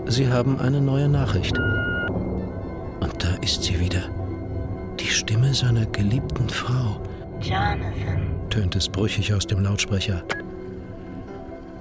Sie 0.06 0.28
haben 0.30 0.60
eine 0.60 0.80
neue 0.80 1.08
Nachricht. 1.08 1.58
Und 1.58 3.14
da 3.18 3.34
ist 3.42 3.64
sie 3.64 3.80
wieder. 3.80 4.02
Die 5.00 5.08
Stimme 5.08 5.52
seiner 5.52 5.86
geliebten 5.86 6.48
Frau. 6.48 7.00
Jonathan, 7.40 8.28
tönt 8.48 8.76
es 8.76 8.88
brüchig 8.88 9.34
aus 9.34 9.46
dem 9.46 9.64
Lautsprecher. 9.64 10.22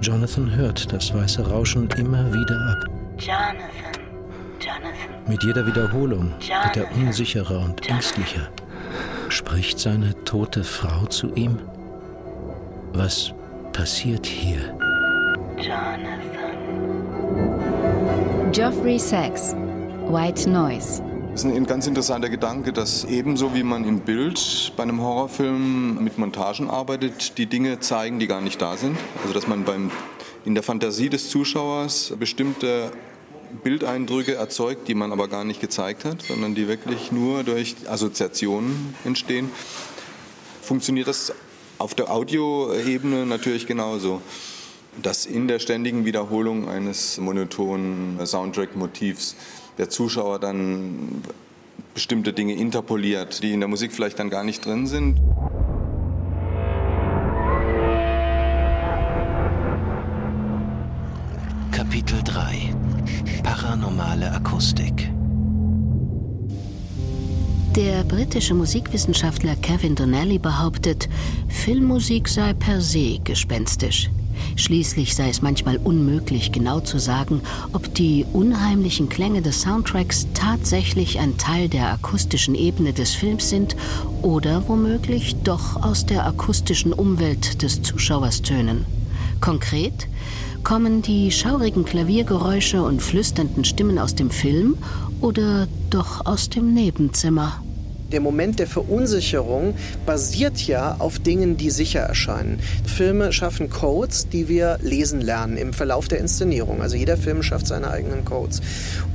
Jonathan 0.01 0.53
hört 0.55 0.91
das 0.91 1.13
weiße 1.13 1.47
Rauschen 1.47 1.87
immer 1.97 2.33
wieder 2.33 2.59
ab. 2.71 2.89
Jonathan, 3.19 4.03
Jonathan. 4.59 5.27
Mit 5.27 5.43
jeder 5.43 5.65
Wiederholung 5.65 6.31
wird 6.39 6.77
er 6.77 6.91
unsicherer 6.97 7.59
und 7.59 7.87
ängstlicher. 7.87 8.49
Spricht 9.29 9.79
seine 9.79 10.15
tote 10.23 10.63
Frau 10.63 11.05
zu 11.05 11.33
ihm? 11.35 11.59
Was 12.93 13.33
passiert 13.75 14.25
hier? 14.25 14.73
Jonathan. 15.57 16.21
Geoffrey 18.53 18.97
Sachs, 18.97 19.53
White 20.07 20.49
Noise. 20.49 21.03
Das 21.31 21.43
ist 21.43 21.51
ein 21.51 21.65
ganz 21.65 21.85
interessanter 21.85 22.29
Gedanke, 22.29 22.71
dass 22.71 23.03
ebenso 23.03 23.53
wie 23.53 23.63
man 23.63 23.83
im 23.83 23.99
Bild 23.99 24.71
bei 24.77 24.83
einem 24.83 25.01
Horrorfilm 25.01 26.01
mit 26.01 26.17
Montagen 26.17 26.69
arbeitet, 26.69 27.37
die 27.37 27.47
Dinge 27.47 27.81
zeigen, 27.81 28.17
die 28.19 28.27
gar 28.27 28.39
nicht 28.39 28.61
da 28.61 28.77
sind. 28.77 28.95
Also 29.23 29.33
dass 29.33 29.45
man 29.45 29.65
beim, 29.65 29.91
in 30.45 30.53
der 30.53 30.63
Fantasie 30.63 31.09
des 31.09 31.29
Zuschauers 31.29 32.13
bestimmte 32.17 32.91
Bildeindrücke 33.61 34.35
erzeugt, 34.35 34.87
die 34.87 34.95
man 34.95 35.11
aber 35.11 35.27
gar 35.27 35.43
nicht 35.43 35.59
gezeigt 35.59 36.05
hat, 36.05 36.21
sondern 36.21 36.55
die 36.55 36.69
wirklich 36.69 37.11
nur 37.11 37.43
durch 37.43 37.75
Assoziationen 37.89 38.95
entstehen. 39.03 39.49
Funktioniert 40.61 41.09
das 41.09 41.33
auf 41.77 41.95
der 41.95 42.11
Audioebene 42.11 43.25
natürlich 43.25 43.67
genauso. 43.67 44.21
Dass 45.01 45.25
in 45.25 45.47
der 45.47 45.59
ständigen 45.59 46.05
Wiederholung 46.05 46.69
eines 46.69 47.17
monotonen 47.17 48.25
Soundtrack-Motivs 48.25 49.35
der 49.77 49.89
Zuschauer 49.89 50.39
dann 50.39 51.21
bestimmte 51.93 52.31
Dinge 52.31 52.55
interpoliert, 52.55 53.43
die 53.43 53.51
in 53.51 53.59
der 53.59 53.67
Musik 53.67 53.91
vielleicht 53.91 54.19
dann 54.19 54.29
gar 54.29 54.43
nicht 54.43 54.65
drin 54.65 54.87
sind. 54.87 55.19
Kapitel 61.71 62.21
3 62.23 62.73
Paranormale 63.43 64.31
Akustik 64.31 65.14
Der 67.75 68.05
britische 68.05 68.53
Musikwissenschaftler 68.53 69.57
Kevin 69.57 69.95
Donnelly 69.95 70.39
behauptet, 70.39 71.09
Filmmusik 71.49 72.29
sei 72.29 72.53
per 72.53 72.79
se 72.79 73.19
gespenstisch. 73.21 74.09
Schließlich 74.55 75.13
sei 75.13 75.27
es 75.27 75.41
manchmal 75.41 75.75
unmöglich, 75.83 76.53
genau 76.53 76.79
zu 76.79 76.99
sagen, 76.99 77.41
ob 77.73 77.93
die 77.93 78.25
unheimlichen 78.31 79.09
Klänge 79.09 79.41
des 79.41 79.63
Soundtracks 79.63 80.25
tatsächlich 80.33 81.19
ein 81.19 81.37
Teil 81.37 81.67
der 81.67 81.91
akustischen 81.91 82.55
Ebene 82.55 82.93
des 82.93 83.13
Films 83.13 83.49
sind 83.49 83.75
oder 84.21 84.69
womöglich 84.69 85.35
doch 85.43 85.83
aus 85.83 86.05
der 86.05 86.25
akustischen 86.25 86.93
Umwelt 86.93 87.61
des 87.61 87.81
Zuschauers 87.81 88.41
tönen. 88.41 88.85
Konkret 89.41 90.07
kommen 90.63 91.01
die 91.01 91.29
schaurigen 91.29 91.83
Klaviergeräusche 91.83 92.81
und 92.81 93.01
flüsternden 93.01 93.65
Stimmen 93.65 93.99
aus 93.99 94.15
dem 94.15 94.31
Film 94.31 94.77
oder 95.19 95.67
doch 95.89 96.25
aus 96.25 96.49
dem 96.49 96.73
Nebenzimmer 96.73 97.61
der 98.11 98.21
Moment 98.21 98.59
der 98.59 98.67
Verunsicherung 98.67 99.75
basiert 100.05 100.61
ja 100.67 100.95
auf 100.99 101.19
Dingen, 101.19 101.57
die 101.57 101.69
sicher 101.69 102.01
erscheinen. 102.01 102.59
Filme 102.85 103.33
schaffen 103.33 103.69
Codes, 103.69 104.29
die 104.29 104.47
wir 104.47 104.77
lesen 104.81 105.21
lernen 105.21 105.57
im 105.57 105.73
Verlauf 105.73 106.07
der 106.07 106.19
Inszenierung. 106.19 106.81
Also 106.81 106.95
jeder 106.95 107.17
Film 107.17 107.43
schafft 107.43 107.67
seine 107.67 107.89
eigenen 107.89 108.25
Codes. 108.25 108.61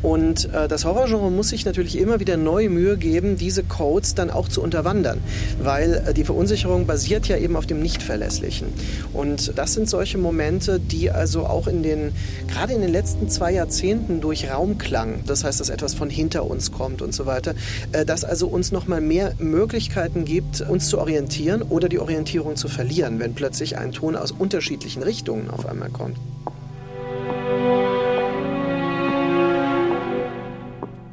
Und 0.03 0.53
äh, 0.53 0.67
das 0.67 0.85
Horrorgenre 0.85 1.31
muss 1.31 1.51
sich 1.51 1.65
natürlich 1.65 1.99
immer 1.99 2.21
wieder 2.21 2.37
neue 2.37 2.71
Mühe 2.71 2.97
geben, 2.97 3.37
diese 3.37 3.63
Codes 3.63 4.15
dann 4.15 4.31
auch 4.31 4.49
zu 4.49 4.63
unterwandern, 4.63 5.21
weil 5.63 6.05
äh, 6.07 6.15
die 6.15 6.25
Verunsicherung 6.25 6.87
basiert 6.87 7.29
ja 7.29 7.37
eben 7.37 7.57
auf 7.57 7.67
dem 7.67 7.81
Nichtverlässlichen. 7.81 8.69
Und 9.13 9.53
das 9.57 9.75
sind 9.75 9.89
solche 9.89 10.19
Momente, 10.19 10.81
die 10.81 11.11
also 11.11 11.47
auch 11.47 11.67
in 11.67 11.83
den, 11.83 12.13
gerade 12.49 12.73
in 12.73 12.81
den 12.81 12.91
letzten 12.91 13.29
zwei 13.29 13.53
Jahrzehnten 13.53 14.21
durch 14.21 14.51
Raumklang, 14.51 15.21
das 15.27 15.45
heißt, 15.45 15.61
dass 15.61 15.69
etwas 15.69 15.95
von 15.95 16.11
hinter 16.11 16.45
uns 16.45 16.73
kommt 16.73 17.03
und 17.03 17.15
so 17.15 17.27
weiter, 17.27 17.55
äh, 17.93 18.05
dass 18.05 18.25
also 18.25 18.47
uns 18.47 18.73
noch 18.73 18.80
mal 18.87 19.01
mehr 19.01 19.35
Möglichkeiten 19.39 20.25
gibt, 20.25 20.61
uns 20.61 20.89
zu 20.89 20.99
orientieren 20.99 21.63
oder 21.63 21.89
die 21.89 21.99
Orientierung 21.99 22.57
zu 22.57 22.69
verlieren, 22.69 23.19
wenn 23.19 23.35
plötzlich 23.35 23.79
ein 23.79 23.93
Ton 23.93 24.17
aus 24.17 24.33
unterschiedlichen 24.33 25.03
Richtungen 25.03 25.51
auf 25.51 25.67
einmal 25.67 25.91
kommt. 25.91 26.17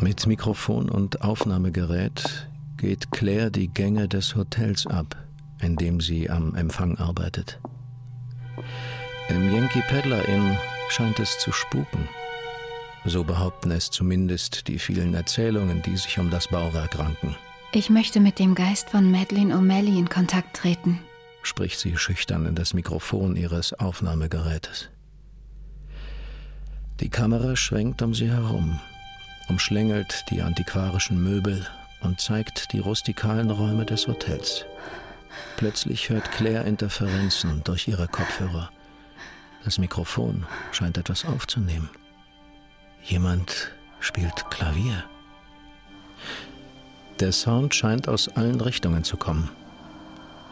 Mit 0.02 0.26
Mikrofon 0.28 0.90
und 0.90 1.22
Aufnahmegerät 1.22 2.48
geht 2.78 3.12
Claire 3.12 3.50
die 3.50 3.68
Gänge 3.68 4.08
des 4.08 4.36
Hotels 4.36 4.86
ab, 4.88 5.16
in 5.62 5.76
dem 5.76 6.00
sie 6.00 6.30
am 6.30 6.56
Empfang 6.56 6.98
arbeitet. 6.98 7.60
Im 9.30 9.54
Yankee 9.54 9.84
Peddler 9.90 10.28
Inn 10.30 10.58
scheint 10.90 11.20
es 11.20 11.38
zu 11.40 11.52
spuken. 11.52 12.08
So 13.06 13.24
behaupten 13.24 13.72
es 13.72 13.90
zumindest 13.90 14.68
die 14.68 14.80
vielen 14.80 15.14
Erzählungen, 15.14 15.82
die 15.82 15.98
sich 15.98 16.20
um 16.20 16.30
das 16.30 16.48
Bauwerk 16.48 17.00
ranken. 17.00 17.36
Ich 17.74 17.90
möchte 17.90 18.22
mit 18.22 18.40
dem 18.40 18.56
Geist 18.56 18.90
von 18.90 19.12
Madeleine 19.12 19.54
O'Malley 19.54 20.00
in 20.00 20.08
Kontakt 20.08 20.56
treten, 20.56 21.00
spricht 21.44 21.80
sie 21.80 21.98
schüchtern 21.98 22.46
in 22.46 22.56
das 22.56 22.74
Mikrofon 22.74 23.36
ihres 23.36 23.74
Aufnahmegerätes. 23.74 24.90
Die 27.02 27.10
Kamera 27.10 27.58
schwenkt 27.58 28.02
um 28.02 28.14
sie 28.14 28.32
herum, 28.32 28.80
umschlängelt 29.50 30.24
die 30.32 30.42
antiquarischen 30.42 31.22
Möbel 31.22 31.68
und 32.02 32.22
zeigt 32.22 32.72
die 32.72 32.80
rustikalen 32.80 33.52
Räume 33.52 33.86
des 33.86 34.08
Hotels. 34.08 34.66
Plötzlich 35.58 36.10
hört 36.10 36.32
Claire 36.32 36.66
Interferenzen 36.66 37.62
durch 37.66 37.88
ihre 37.88 38.08
Kopfhörer. 38.08 38.72
Das 39.66 39.78
Mikrofon 39.78 40.46
scheint 40.72 40.98
etwas 40.98 41.26
aufzunehmen. 41.26 41.90
Jemand 43.04 43.72
spielt 44.00 44.50
Klavier. 44.50 45.04
Der 47.20 47.32
Sound 47.32 47.74
scheint 47.74 48.08
aus 48.08 48.30
allen 48.30 48.62
Richtungen 48.62 49.04
zu 49.04 49.18
kommen. 49.18 49.50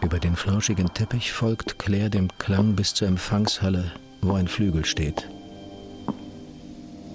Über 0.02 0.20
den 0.20 0.36
flauschigen 0.36 0.94
Teppich 0.94 1.32
folgt 1.32 1.78
Claire 1.78 2.10
dem 2.10 2.28
Klang 2.40 2.76
bis 2.76 2.94
zur 2.94 3.08
Empfangshalle, 3.08 3.92
wo 4.22 4.34
ein 4.34 4.48
Flügel 4.48 4.84
steht. 4.84 5.30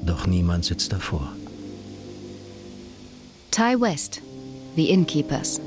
Doch 0.03 0.27
niemand 0.27 0.65
sitzt 0.65 0.93
davor. 0.93 1.33
Ty 3.51 3.81
West, 3.81 4.23
The 4.77 4.89
Innkeepers 4.89 5.61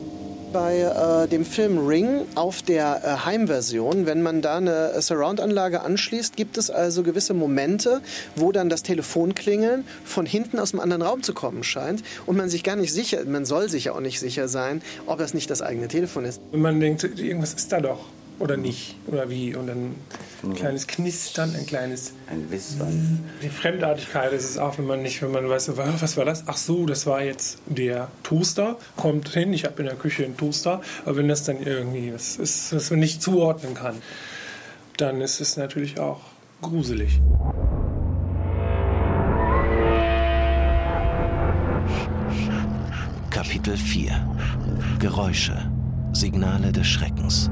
bei 0.53 0.77
äh, 0.79 1.27
dem 1.27 1.43
Film 1.43 1.85
Ring 1.85 2.21
auf 2.35 2.61
der 2.61 3.01
äh, 3.03 3.25
Heimversion, 3.25 4.05
wenn 4.05 4.21
man 4.21 4.41
da 4.41 4.57
eine 4.57 5.01
Surround-Anlage 5.01 5.81
anschließt, 5.81 6.37
gibt 6.37 6.57
es 6.57 6.69
also 6.69 7.01
gewisse 7.03 7.33
Momente, 7.33 8.01
wo 8.35 8.51
dann 8.51 8.69
das 8.69 8.83
Telefonklingeln 8.83 9.83
von 10.05 10.25
hinten 10.25 10.59
aus 10.59 10.71
einem 10.71 10.81
anderen 10.81 11.01
Raum 11.01 11.23
zu 11.23 11.33
kommen 11.33 11.63
scheint 11.63 12.03
und 12.27 12.37
man 12.37 12.49
sich 12.49 12.63
gar 12.63 12.75
nicht 12.75 12.93
sicher, 12.93 13.25
man 13.25 13.45
soll 13.45 13.67
sich 13.67 13.85
ja 13.85 13.93
auch 13.93 13.99
nicht 13.99 14.19
sicher 14.19 14.47
sein, 14.47 14.81
ob 15.07 15.17
das 15.17 15.33
nicht 15.33 15.49
das 15.49 15.61
eigene 15.61 15.87
Telefon 15.87 16.23
ist. 16.23 16.39
Und 16.51 16.61
man 16.61 16.79
denkt, 16.79 17.03
irgendwas 17.03 17.53
ist 17.53 17.71
da 17.71 17.81
doch 17.81 18.05
oder 18.39 18.57
nicht 18.57 18.95
oder 19.07 19.29
wie 19.29 19.55
und 19.55 19.67
dann 19.67 19.95
ein 20.43 20.53
kleines 20.55 20.87
Knistern, 20.87 21.55
ein 21.55 21.65
kleines 21.65 22.13
ein 22.29 22.51
Wispern. 22.51 23.23
Die 23.41 23.49
Fremdartigkeit 23.49 24.33
ist 24.33 24.43
es 24.43 24.57
auch, 24.57 24.77
wenn 24.77 24.85
man 24.85 25.01
nicht, 25.01 25.21
wenn 25.21 25.31
man 25.31 25.49
weiß, 25.49 25.71
was 25.77 26.17
war 26.17 26.25
das? 26.25 26.43
Ach 26.47 26.57
so, 26.57 26.85
das 26.85 27.05
war 27.05 27.23
jetzt 27.23 27.59
der 27.65 28.09
Toaster. 28.23 28.77
Kommt 28.97 29.29
hin, 29.29 29.53
ich 29.53 29.65
habe 29.65 29.81
in 29.81 29.85
der 29.85 29.95
Küche 29.95 30.25
einen 30.25 30.35
Toaster, 30.35 30.81
aber 31.05 31.17
wenn 31.17 31.27
das 31.27 31.43
dann 31.43 31.61
irgendwie, 31.61 32.11
das 32.11 32.37
ist, 32.37 32.73
dass 32.73 32.89
man 32.89 32.99
nicht 32.99 33.21
zuordnen 33.21 33.73
kann, 33.73 33.95
dann 34.97 35.21
ist 35.21 35.39
es 35.39 35.57
natürlich 35.57 35.99
auch 35.99 36.21
gruselig. 36.61 37.19
Kapitel 43.29 43.77
4 43.77 44.35
Geräusche 44.99 45.71
Signale 46.13 46.71
des 46.71 46.87
Schreckens 46.87 47.49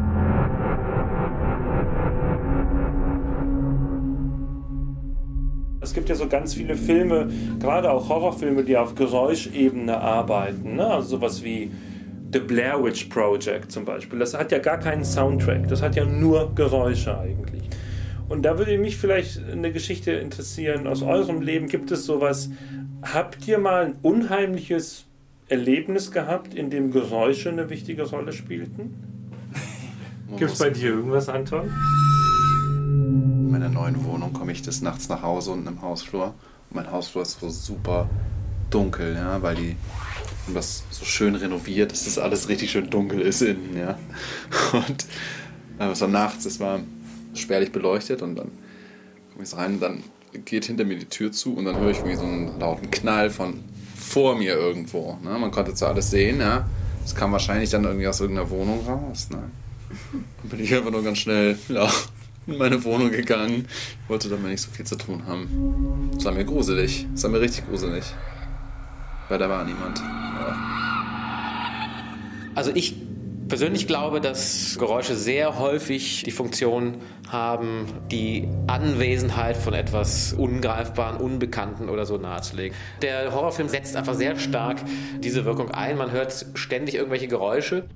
Es 5.91 5.95
gibt 5.95 6.07
ja 6.07 6.15
so 6.15 6.29
ganz 6.29 6.53
viele 6.53 6.77
Filme, 6.77 7.27
gerade 7.59 7.91
auch 7.91 8.07
Horrorfilme, 8.07 8.63
die 8.63 8.77
auf 8.77 8.95
Geräuschebene 8.95 9.99
arbeiten. 9.99 10.77
Ne? 10.77 10.87
Also 10.87 11.17
sowas 11.17 11.43
wie 11.43 11.69
The 12.31 12.39
Blair 12.39 12.81
Witch 12.81 13.09
Project 13.09 13.73
zum 13.73 13.83
Beispiel. 13.83 14.17
Das 14.17 14.33
hat 14.33 14.53
ja 14.53 14.59
gar 14.59 14.79
keinen 14.79 15.03
Soundtrack, 15.03 15.67
das 15.67 15.81
hat 15.81 15.97
ja 15.97 16.05
nur 16.05 16.55
Geräusche 16.55 17.19
eigentlich. 17.19 17.63
Und 18.29 18.43
da 18.43 18.57
würde 18.57 18.77
mich 18.77 18.95
vielleicht 18.95 19.41
eine 19.51 19.73
Geschichte 19.73 20.11
interessieren 20.11 20.87
aus 20.87 21.01
eurem 21.01 21.41
Leben. 21.41 21.67
Gibt 21.67 21.91
es 21.91 22.05
sowas? 22.05 22.49
Habt 23.01 23.45
ihr 23.49 23.57
mal 23.57 23.87
ein 23.87 23.95
unheimliches 24.01 25.07
Erlebnis 25.49 26.09
gehabt, 26.09 26.53
in 26.53 26.69
dem 26.69 26.91
Geräusche 26.91 27.49
eine 27.49 27.69
wichtige 27.69 28.03
Rolle 28.03 28.31
spielten? 28.31 28.95
Gibt 30.37 30.53
es 30.53 30.59
bei 30.59 30.69
dir 30.69 30.91
irgendwas, 30.91 31.27
Anton? 31.27 31.69
In 33.51 33.59
meiner 33.59 33.69
neuen 33.69 34.05
Wohnung 34.05 34.31
komme 34.31 34.53
ich 34.53 34.61
des 34.61 34.81
Nachts 34.81 35.09
nach 35.09 35.23
Hause 35.23 35.51
unten 35.51 35.67
im 35.67 35.81
Hausflur. 35.81 36.27
Und 36.69 36.75
mein 36.75 36.89
Hausflur 36.89 37.23
ist 37.23 37.37
so 37.41 37.49
super 37.49 38.09
dunkel, 38.69 39.15
ja, 39.15 39.41
weil 39.41 39.55
die 39.55 39.75
haben 40.45 40.53
das 40.53 40.83
so 40.89 41.03
schön 41.03 41.35
renoviert, 41.35 41.91
dass 41.91 42.05
das 42.05 42.17
alles 42.17 42.47
richtig 42.47 42.71
schön 42.71 42.89
dunkel 42.89 43.19
ist 43.19 43.41
innen, 43.41 43.75
ja. 43.77 43.99
Und 44.71 45.05
äh, 45.79 45.91
es 45.91 45.99
war 45.99 46.07
nachts, 46.07 46.45
es 46.45 46.61
war 46.61 46.79
spärlich 47.33 47.73
beleuchtet 47.73 48.21
und 48.21 48.35
dann 48.35 48.51
komme 49.33 49.43
ich 49.43 49.53
rein 49.53 49.73
und 49.73 49.81
dann 49.81 50.03
geht 50.45 50.65
hinter 50.65 50.85
mir 50.85 50.97
die 50.97 51.05
Tür 51.05 51.33
zu 51.33 51.53
und 51.53 51.65
dann 51.65 51.77
höre 51.77 51.91
ich 51.91 51.97
irgendwie 51.97 52.15
so 52.15 52.23
einen 52.23 52.57
lauten 52.57 52.89
Knall 52.89 53.29
von 53.29 53.59
vor 53.97 54.37
mir 54.37 54.53
irgendwo. 54.53 55.17
Ne? 55.21 55.37
Man 55.37 55.51
konnte 55.51 55.73
zwar 55.73 55.89
alles 55.89 56.09
sehen, 56.09 56.39
ja. 56.39 56.69
Es 57.03 57.15
kam 57.15 57.33
wahrscheinlich 57.33 57.69
dann 57.69 57.83
irgendwie 57.83 58.07
aus 58.07 58.21
irgendeiner 58.21 58.49
Wohnung 58.49 58.85
raus. 58.85 59.27
Ne? 59.29 59.43
Dann 60.13 60.49
bin 60.49 60.61
ich 60.61 60.73
einfach 60.73 60.91
nur 60.91 61.03
ganz 61.03 61.17
schnell 61.17 61.57
ja, 61.67 61.89
in 62.47 62.57
meine 62.57 62.83
Wohnung 62.83 63.11
gegangen. 63.11 63.67
Ich 64.03 64.09
wollte 64.09 64.29
damit 64.29 64.51
nicht 64.51 64.61
so 64.61 64.71
viel 64.71 64.85
zu 64.85 64.95
tun 64.95 65.25
haben. 65.27 66.11
Es 66.17 66.25
war 66.25 66.31
mir 66.31 66.45
gruselig. 66.45 67.05
Es 67.13 67.23
war 67.23 67.29
mir 67.29 67.41
richtig 67.41 67.67
gruselig. 67.67 68.05
Weil 69.29 69.37
da 69.37 69.49
war 69.49 69.63
niemand. 69.63 69.99
Ja. 69.99 70.55
Also 72.55 72.71
ich 72.73 72.95
persönlich 73.47 73.85
glaube, 73.85 74.21
dass 74.21 74.77
Geräusche 74.79 75.15
sehr 75.15 75.59
häufig 75.59 76.23
die 76.23 76.31
Funktion 76.31 76.97
haben, 77.29 77.85
die 78.09 78.47
Anwesenheit 78.67 79.57
von 79.57 79.73
etwas 79.73 80.33
Ungreifbaren, 80.33 81.17
Unbekannten 81.17 81.89
oder 81.89 82.05
so 82.05 82.17
nahezulegen. 82.17 82.75
Der 83.01 83.33
Horrorfilm 83.33 83.67
setzt 83.67 83.95
einfach 83.95 84.15
sehr 84.15 84.37
stark 84.37 84.77
diese 85.19 85.43
Wirkung 85.43 85.69
ein. 85.71 85.97
Man 85.97 86.11
hört 86.11 86.45
ständig 86.55 86.95
irgendwelche 86.95 87.27
Geräusche. 87.27 87.87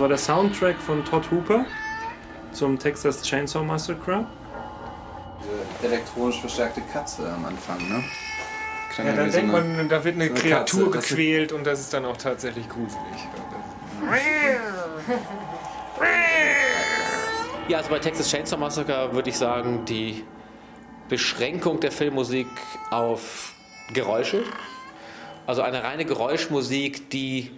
War 0.00 0.08
der 0.08 0.18
Soundtrack 0.18 0.76
von 0.78 1.04
Todd 1.04 1.30
Hooper 1.30 1.64
zum 2.52 2.78
Texas 2.78 3.22
Chainsaw 3.22 3.62
Massacre. 3.64 4.26
Diese 5.82 5.86
elektronisch 5.92 6.40
verstärkte 6.40 6.80
Katze 6.92 7.30
am 7.32 7.44
Anfang, 7.44 7.78
ne? 7.88 8.02
dann 8.96 9.06
Ja, 9.06 9.12
dann 9.14 9.30
denkt 9.30 9.50
so 9.52 9.56
eine- 9.56 9.68
man, 9.76 9.88
da 9.88 10.04
wird 10.04 10.16
eine 10.16 10.26
so 10.26 10.30
eine 10.32 10.40
Kreatur 10.40 10.84
Katze, 10.90 10.96
das- 10.98 11.08
gequält 11.08 11.52
und 11.52 11.64
das 11.66 11.80
ist 11.80 11.92
dann 11.94 12.04
auch 12.04 12.16
tatsächlich 12.16 12.68
gruselig. 12.68 12.98
Ja, 17.68 17.78
also 17.78 17.90
bei 17.90 17.98
Texas 18.00 18.28
Chainsaw 18.30 18.58
Massacre 18.58 19.12
würde 19.12 19.30
ich 19.30 19.36
sagen, 19.38 19.84
die 19.84 20.24
Beschränkung 21.08 21.78
der 21.80 21.92
Filmmusik 21.92 22.48
auf 22.90 23.52
Geräusche. 23.92 24.42
Also 25.46 25.62
eine 25.62 25.82
reine 25.82 26.04
Geräuschmusik, 26.04 27.10
die 27.10 27.50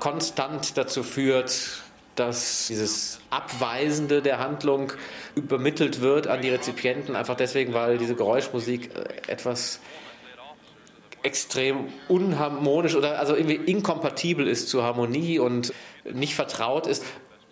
konstant 0.00 0.76
dazu 0.76 1.02
führt, 1.02 1.82
dass 2.14 2.66
dieses 2.66 3.20
Abweisende 3.30 4.22
der 4.22 4.38
Handlung 4.38 4.92
übermittelt 5.34 6.00
wird 6.00 6.26
an 6.26 6.42
die 6.42 6.50
Rezipienten, 6.50 7.14
einfach 7.14 7.36
deswegen, 7.36 7.74
weil 7.74 7.98
diese 7.98 8.14
Geräuschmusik 8.14 8.90
äh, 8.96 9.32
etwas 9.32 9.80
extrem 11.22 11.88
unharmonisch 12.08 12.94
oder 12.94 13.18
also 13.18 13.34
irgendwie 13.34 13.56
inkompatibel 13.56 14.46
ist 14.46 14.68
zur 14.68 14.82
Harmonie 14.84 15.38
und 15.38 15.72
nicht 16.10 16.34
vertraut 16.34 16.86
ist. 16.86 17.04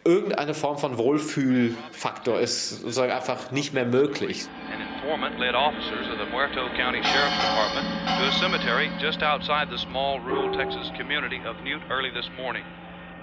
Irgendeine 0.05 0.55
Form 0.55 0.79
von 0.79 0.99
Wohlfühlfaktor 0.99 2.39
ist 2.39 2.71
sozusagen 2.81 3.13
einfach 3.13 3.51
nicht 3.51 3.75
mehr 3.75 3.85
möglich. 3.85 4.47
An 4.71 4.81
informant 4.81 5.39
led 5.39 5.55
officers 5.55 6.07
of 6.09 6.19
the 6.19 6.27
Muerto 6.27 6.69
County 6.77 7.03
Sheriff's 7.03 7.37
Department 7.37 7.87
to 8.19 8.29
a 8.29 8.33
cemetery 8.33 8.91
just 8.99 9.23
outside 9.23 9.71
the 9.71 9.79
small 9.79 10.21
rural 10.21 10.53
Texas 10.57 10.91
community 10.97 11.41
of 11.45 11.63
Newt 11.63 11.83
early 11.91 12.11
this 12.11 12.29
morning. 12.37 12.65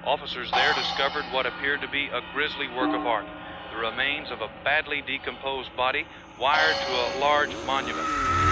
Officers 0.06 0.50
there 0.52 0.74
discovered 0.74 1.26
what 1.32 1.46
appeared 1.46 1.82
to 1.82 1.88
be 1.90 2.08
a 2.08 2.22
grisly 2.34 2.68
work 2.70 2.94
of 2.94 3.06
art 3.06 3.26
the 3.74 3.80
remains 3.80 4.30
of 4.30 4.42
a 4.42 4.50
badly 4.64 5.02
decomposed 5.02 5.76
body 5.76 6.06
wired 6.40 6.76
to 6.76 6.92
a 6.92 7.20
large 7.20 7.56
monument. 7.66 8.43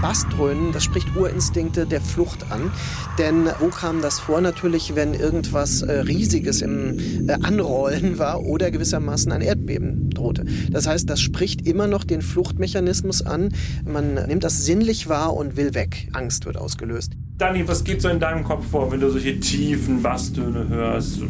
Bassdröhnen, 0.00 0.72
das 0.72 0.84
spricht 0.84 1.16
Urinstinkte 1.16 1.84
der 1.84 2.00
Flucht 2.00 2.52
an. 2.52 2.70
Denn 3.18 3.48
wo 3.58 3.68
kam 3.68 4.00
das 4.00 4.20
vor? 4.20 4.40
Natürlich, 4.40 4.94
wenn 4.94 5.12
irgendwas 5.12 5.82
äh, 5.82 5.92
Riesiges 5.92 6.62
im 6.62 7.28
äh, 7.28 7.32
Anrollen 7.42 8.18
war 8.18 8.42
oder 8.42 8.70
gewissermaßen 8.70 9.32
ein 9.32 9.40
Erdbeben 9.40 10.10
drohte. 10.10 10.44
Das 10.70 10.86
heißt, 10.86 11.10
das 11.10 11.20
spricht 11.20 11.66
immer 11.66 11.88
noch 11.88 12.04
den 12.04 12.22
Fluchtmechanismus 12.22 13.22
an. 13.22 13.52
Man 13.84 14.14
nimmt 14.14 14.44
das 14.44 14.64
sinnlich 14.64 15.08
wahr 15.08 15.34
und 15.34 15.56
will 15.56 15.74
weg. 15.74 16.08
Angst 16.12 16.46
wird 16.46 16.56
ausgelöst. 16.56 17.14
Dani, 17.38 17.66
was 17.68 17.84
geht 17.84 18.02
so 18.02 18.08
in 18.08 18.18
deinem 18.18 18.42
Kopf 18.42 18.66
vor, 18.68 18.90
wenn 18.90 18.98
du 18.98 19.10
solche 19.10 19.38
tiefen 19.38 20.02
Basstöne 20.02 20.66
hörst? 20.68 21.20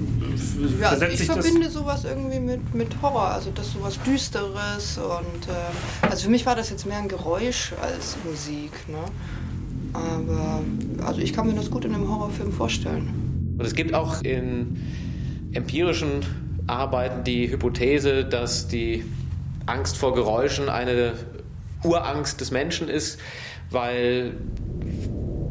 Ja, 0.81 0.89
also 0.89 1.05
ich 1.05 1.19
sich 1.19 1.27
das- 1.27 1.37
verbinde 1.45 1.69
sowas 1.69 2.05
irgendwie 2.05 2.41
mit, 2.41 2.75
mit 2.75 2.89
Horror, 3.03 3.29
also 3.29 3.51
das 3.55 3.67
ist 3.67 3.73
sowas 3.75 3.99
Düsteres 4.07 4.99
und 4.99 5.49
äh, 5.49 6.07
also 6.07 6.25
für 6.25 6.31
mich 6.31 6.47
war 6.47 6.57
das 6.57 6.71
jetzt 6.71 6.87
mehr 6.87 6.97
ein 6.97 7.09
Geräusch 7.09 7.75
als 7.83 8.17
Musik, 8.25 8.73
ne? 8.89 8.97
Aber 9.93 10.63
also 11.07 11.21
ich 11.21 11.35
kann 11.35 11.47
mir 11.47 11.55
das 11.55 11.71
gut 11.71 11.85
in 11.85 11.95
einem 11.95 12.09
Horrorfilm 12.09 12.53
vorstellen. 12.53 13.55
Und 13.59 13.65
es 13.67 13.75
gibt 13.75 13.93
auch 13.93 14.23
in 14.23 14.81
empirischen 15.53 16.25
Arbeiten 16.67 17.25
die 17.25 17.51
Hypothese, 17.51 18.25
dass 18.25 18.67
die 18.69 19.05
Angst 19.67 19.99
vor 19.99 20.15
Geräuschen 20.15 20.71
eine 20.71 21.15
Urangst 21.85 22.41
des 22.41 22.51
Menschen 22.51 22.89
ist, 22.89 23.19
weil 23.71 24.33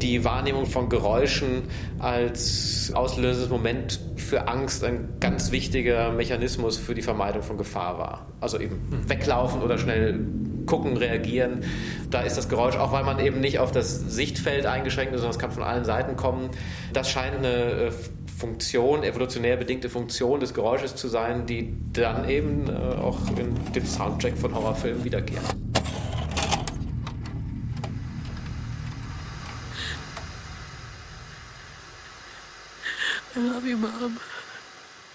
die 0.02 0.24
Wahrnehmung 0.24 0.66
von 0.66 0.88
Geräuschen 0.88 1.64
als 1.98 2.92
auslösendes 2.94 3.50
Moment 3.50 4.00
für 4.16 4.48
Angst 4.48 4.84
ein 4.84 5.14
ganz 5.20 5.52
wichtiger 5.52 6.12
Mechanismus 6.12 6.76
für 6.76 6.94
die 6.94 7.02
Vermeidung 7.02 7.42
von 7.42 7.58
Gefahr 7.58 7.98
war. 7.98 8.26
Also 8.40 8.58
eben 8.58 9.04
weglaufen 9.06 9.62
oder 9.62 9.78
schnell 9.78 10.20
gucken, 10.66 10.96
reagieren. 10.96 11.64
Da 12.10 12.20
ist 12.20 12.36
das 12.36 12.48
Geräusch, 12.48 12.76
auch 12.76 12.92
weil 12.92 13.04
man 13.04 13.18
eben 13.18 13.40
nicht 13.40 13.58
auf 13.58 13.72
das 13.72 13.98
Sichtfeld 13.98 14.66
eingeschränkt 14.66 15.14
ist, 15.14 15.20
sondern 15.20 15.34
es 15.34 15.38
kann 15.38 15.50
von 15.50 15.62
allen 15.62 15.84
Seiten 15.84 16.16
kommen. 16.16 16.50
Das 16.92 17.10
scheint 17.10 17.36
eine 17.36 17.48
äh, 17.48 17.90
Funktion, 18.38 19.02
evolutionär 19.02 19.56
bedingte 19.56 19.88
Funktion 19.88 20.38
des 20.38 20.54
Geräusches 20.54 20.94
zu 20.94 21.08
sein, 21.08 21.46
die 21.46 21.74
dann 21.92 22.28
eben 22.28 22.68
äh, 22.68 22.72
auch 22.72 23.18
in 23.36 23.72
dem 23.72 23.84
Soundtrack 23.84 24.38
von 24.38 24.54
Horrorfilmen 24.54 25.04
wiederkehrt. 25.04 25.56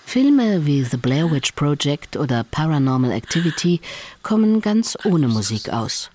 Filme 0.06 0.66
wie 0.66 0.84
The 0.84 0.98
Blair 0.98 1.32
Witch 1.32 1.54
Project 1.54 2.18
oder 2.18 2.44
Paranormal 2.44 3.12
Activity 3.12 3.82
kommen 4.22 4.62
ganz 4.62 4.98
ohne 5.06 5.28
Musik 5.28 5.70
aus. 5.70 6.10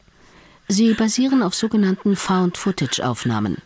Sie 0.69 0.95
basieren 0.95 1.43
auf 1.43 1.55
sogenannten 1.55 2.15
Found-Footage-Aufnahmen. 2.15 3.59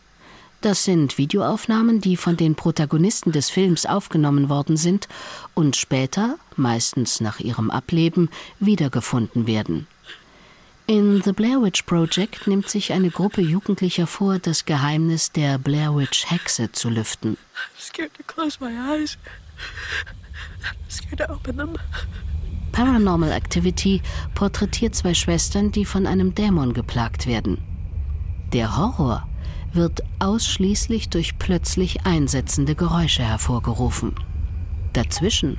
Das 0.61 0.85
sind 0.85 1.19
Videoaufnahmen, 1.19 2.01
die 2.01 2.17
von 2.17 2.37
den 2.37 2.55
Protagonisten 2.55 3.33
des 3.33 3.51
Films 3.51 3.85
aufgenommen 3.85 4.49
worden 4.49 4.77
sind 4.77 5.09
und 5.55 5.75
später, 5.75 6.39
meistens 6.57 7.21
nach 7.21 7.41
ihrem 7.41 7.71
Ableben, 7.71 8.31
wiedergefunden 8.61 9.49
werden. 9.49 9.89
In 10.87 11.23
The 11.23 11.33
Blair 11.33 11.63
Witch 11.63 11.83
Project 11.83 12.49
nimmt 12.49 12.69
sich 12.69 12.93
eine 12.93 13.11
Gruppe 13.11 13.41
Jugendlicher 13.41 14.09
vor, 14.09 14.41
das 14.41 14.65
Geheimnis 14.65 15.31
der 15.31 15.59
Blair 15.59 15.95
Witch 15.95 16.29
Hexe 16.29 16.73
zu 16.73 16.91
lüften. 16.91 17.39
Paranormal 22.73 23.31
Activity 23.31 24.03
porträtiert 24.35 24.97
zwei 24.97 25.15
Schwestern, 25.15 25.71
die 25.71 25.85
von 25.85 26.07
einem 26.07 26.35
Dämon 26.35 26.73
geplagt 26.73 27.27
werden. 27.27 27.59
Der 28.53 28.77
Horror 28.77 29.29
wird 29.73 30.03
ausschließlich 30.19 31.11
durch 31.11 31.39
plötzlich 31.39 32.05
einsetzende 32.07 32.75
Geräusche 32.75 33.23
hervorgerufen. 33.23 34.15
Dazwischen 34.93 35.59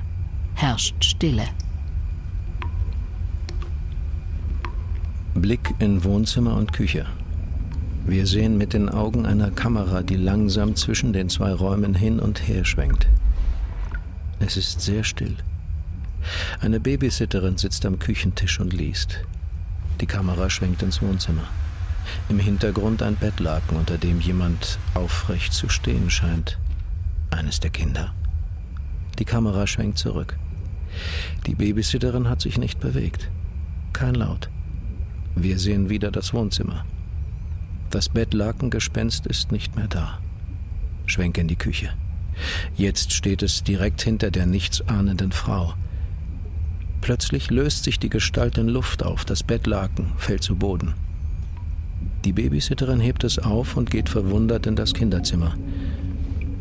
herrscht 0.54 1.02
Stille. 1.02 1.48
Blick 5.34 5.74
in 5.80 6.04
Wohnzimmer 6.04 6.56
und 6.56 6.72
Küche. 6.72 7.06
Wir 8.06 8.24
sehen 8.24 8.56
mit 8.56 8.72
den 8.72 8.88
Augen 8.88 9.26
einer 9.26 9.50
Kamera, 9.50 10.02
die 10.02 10.14
langsam 10.14 10.76
zwischen 10.76 11.12
den 11.12 11.28
zwei 11.28 11.52
Räumen 11.52 11.92
hin 11.94 12.20
und 12.20 12.46
her 12.46 12.64
schwenkt. 12.64 13.08
Es 14.38 14.56
ist 14.56 14.80
sehr 14.80 15.02
still. 15.02 15.34
Eine 16.60 16.78
Babysitterin 16.78 17.58
sitzt 17.58 17.84
am 17.84 17.98
Küchentisch 17.98 18.60
und 18.60 18.72
liest. 18.72 19.24
Die 20.00 20.06
Kamera 20.06 20.48
schwenkt 20.48 20.82
ins 20.82 21.02
Wohnzimmer. 21.02 21.48
Im 22.28 22.38
Hintergrund 22.38 23.02
ein 23.02 23.16
Bettlaken, 23.16 23.76
unter 23.76 23.98
dem 23.98 24.20
jemand 24.20 24.78
aufrecht 24.94 25.52
zu 25.52 25.68
stehen 25.68 26.10
scheint. 26.10 26.58
Eines 27.30 27.58
der 27.58 27.70
Kinder. 27.70 28.14
Die 29.18 29.24
Kamera 29.24 29.66
schwenkt 29.66 29.98
zurück. 29.98 30.38
Die 31.46 31.56
Babysitterin 31.56 32.28
hat 32.28 32.40
sich 32.40 32.56
nicht 32.56 32.78
bewegt. 32.78 33.30
Kein 33.92 34.14
Laut. 34.14 34.48
Wir 35.36 35.58
sehen 35.58 35.88
wieder 35.88 36.10
das 36.10 36.32
Wohnzimmer. 36.32 36.84
Das 37.90 38.08
Bettlakengespenst 38.08 39.26
ist 39.26 39.52
nicht 39.52 39.76
mehr 39.76 39.88
da. 39.88 40.18
Schwenk 41.06 41.38
in 41.38 41.48
die 41.48 41.56
Küche. 41.56 41.90
Jetzt 42.76 43.12
steht 43.12 43.42
es 43.42 43.62
direkt 43.62 44.02
hinter 44.02 44.30
der 44.30 44.46
nichtsahnenden 44.46 45.32
Frau. 45.32 45.74
Plötzlich 47.00 47.50
löst 47.50 47.84
sich 47.84 47.98
die 47.98 48.08
Gestalt 48.08 48.58
in 48.58 48.68
Luft 48.68 49.02
auf, 49.02 49.24
das 49.24 49.42
Bettlaken 49.42 50.12
fällt 50.16 50.42
zu 50.42 50.56
Boden. 50.56 50.94
Die 52.24 52.32
Babysitterin 52.32 53.00
hebt 53.00 53.24
es 53.24 53.38
auf 53.38 53.76
und 53.76 53.90
geht 53.90 54.08
verwundert 54.08 54.66
in 54.66 54.76
das 54.76 54.94
Kinderzimmer. 54.94 55.54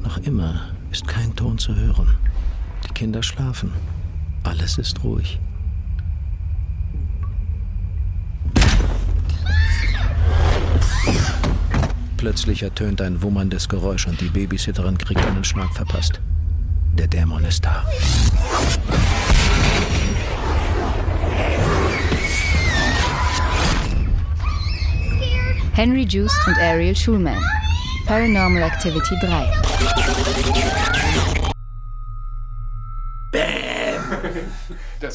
Noch 0.04 0.18
immer 0.18 0.70
ist 0.92 1.08
kein 1.08 1.36
Ton 1.36 1.58
zu 1.58 1.76
hören. 1.76 2.18
Die 2.86 2.94
Kinder 2.94 3.24
schlafen. 3.24 3.72
Alles 4.44 4.78
ist 4.78 5.04
ruhig. 5.04 5.40
Plötzlich 12.24 12.64
ertönt 12.64 13.02
ein 13.02 13.22
wummerndes 13.22 13.68
Geräusch 13.68 14.08
und 14.08 14.22
die 14.22 14.30
Babysitterin 14.30 14.98
kriegt 14.98 15.20
einen 15.26 15.44
Schlag 15.44 15.74
verpasst. 15.74 16.22
Der 16.94 17.06
Dämon 17.06 17.44
ist 17.44 17.66
da. 17.66 17.86
Henry 25.74 26.04
Joost 26.04 26.40
und 26.48 26.58
Ariel 26.60 26.96
Schulman. 26.96 27.44
Paranormal 28.08 28.64
Activity 28.64 29.16
3. 29.20 31.33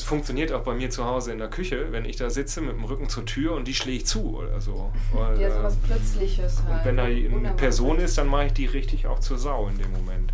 funktioniert 0.08 0.52
auch 0.52 0.62
bei 0.62 0.74
mir 0.74 0.90
zu 0.90 1.04
Hause 1.04 1.32
in 1.32 1.38
der 1.38 1.48
Küche, 1.48 1.92
wenn 1.92 2.04
ich 2.04 2.16
da 2.16 2.30
sitze 2.30 2.60
mit 2.60 2.72
dem 2.72 2.84
Rücken 2.84 3.08
zur 3.08 3.26
Tür 3.26 3.54
und 3.54 3.68
die 3.68 3.74
schlägt 3.74 4.08
zu 4.08 4.38
oder 4.38 4.60
so. 4.60 4.90
Weil, 5.12 5.40
Ja, 5.40 5.50
sowas 5.50 5.74
äh, 5.74 5.86
Plötzliches 5.86 6.62
halt. 6.64 6.78
Und 6.78 6.84
wenn 6.84 6.96
da 6.96 7.04
eine. 7.04 7.54
Person 7.56 7.98
ist, 7.98 8.18
dann 8.18 8.26
mache 8.26 8.46
ich 8.46 8.52
die 8.54 8.66
richtig 8.66 9.06
auch 9.06 9.20
zur 9.20 9.38
Sau 9.38 9.68
in 9.68 9.78
dem 9.78 9.92
Moment. 9.92 10.32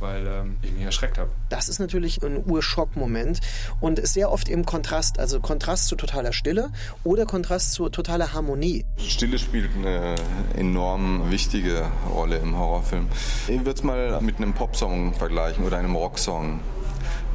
weil 0.00 0.26
ähm, 0.26 0.56
ich 0.62 0.72
mich 0.72 0.82
erschreckt 0.82 1.18
habe. 1.18 1.28
Das 1.50 1.68
ist 1.68 1.78
natürlich 1.78 2.22
ein 2.22 2.42
Urschockmoment 2.46 3.40
und 3.80 3.98
ist 3.98 4.14
sehr 4.14 4.32
oft 4.32 4.48
im 4.48 4.64
Kontrast, 4.64 5.18
also 5.18 5.40
Kontrast 5.40 5.88
zu 5.88 5.96
totaler 5.96 6.32
Stille 6.32 6.70
oder 7.04 7.26
Kontrast 7.26 7.72
zu 7.72 7.90
totaler 7.90 8.32
Harmonie. 8.32 8.86
Stille 8.96 9.38
spielt 9.38 9.68
eine 9.76 10.14
enorm 10.56 11.30
wichtige 11.30 11.86
Rolle 12.14 12.38
im 12.38 12.58
Horrorfilm. 12.58 13.08
Ich 13.46 13.58
würde 13.58 13.72
es 13.72 13.82
mal 13.82 14.18
mit 14.22 14.36
einem 14.38 14.54
Popsong 14.54 15.12
vergleichen 15.12 15.66
oder 15.66 15.76
einem 15.76 15.94
Rocksong. 15.94 16.60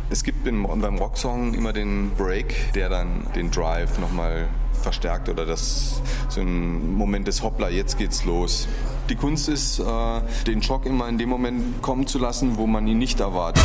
Es 0.07 0.23
gibt 0.23 0.45
im, 0.45 0.63
beim 0.63 0.97
Rocksong 0.97 1.55
immer 1.55 1.73
den 1.73 2.11
Break, 2.11 2.73
der 2.73 2.89
dann 2.89 3.25
den 3.35 3.49
Drive 3.49 3.97
nochmal 3.97 4.47
verstärkt 4.79 5.29
oder 5.29 5.47
das 5.47 5.99
so 6.29 6.41
ein 6.41 6.93
Moment 6.93 7.27
des 7.27 7.41
Hoppla, 7.41 7.69
jetzt 7.69 7.97
geht's 7.97 8.23
los. 8.23 8.67
Die 9.09 9.15
Kunst 9.15 9.49
ist, 9.49 9.79
äh, 9.79 10.21
den 10.45 10.61
Schock 10.61 10.85
immer 10.85 11.09
in 11.09 11.17
dem 11.17 11.29
Moment 11.29 11.81
kommen 11.81 12.05
zu 12.05 12.19
lassen, 12.19 12.57
wo 12.57 12.67
man 12.67 12.85
ihn 12.85 12.99
nicht 12.99 13.19
erwartet. 13.19 13.63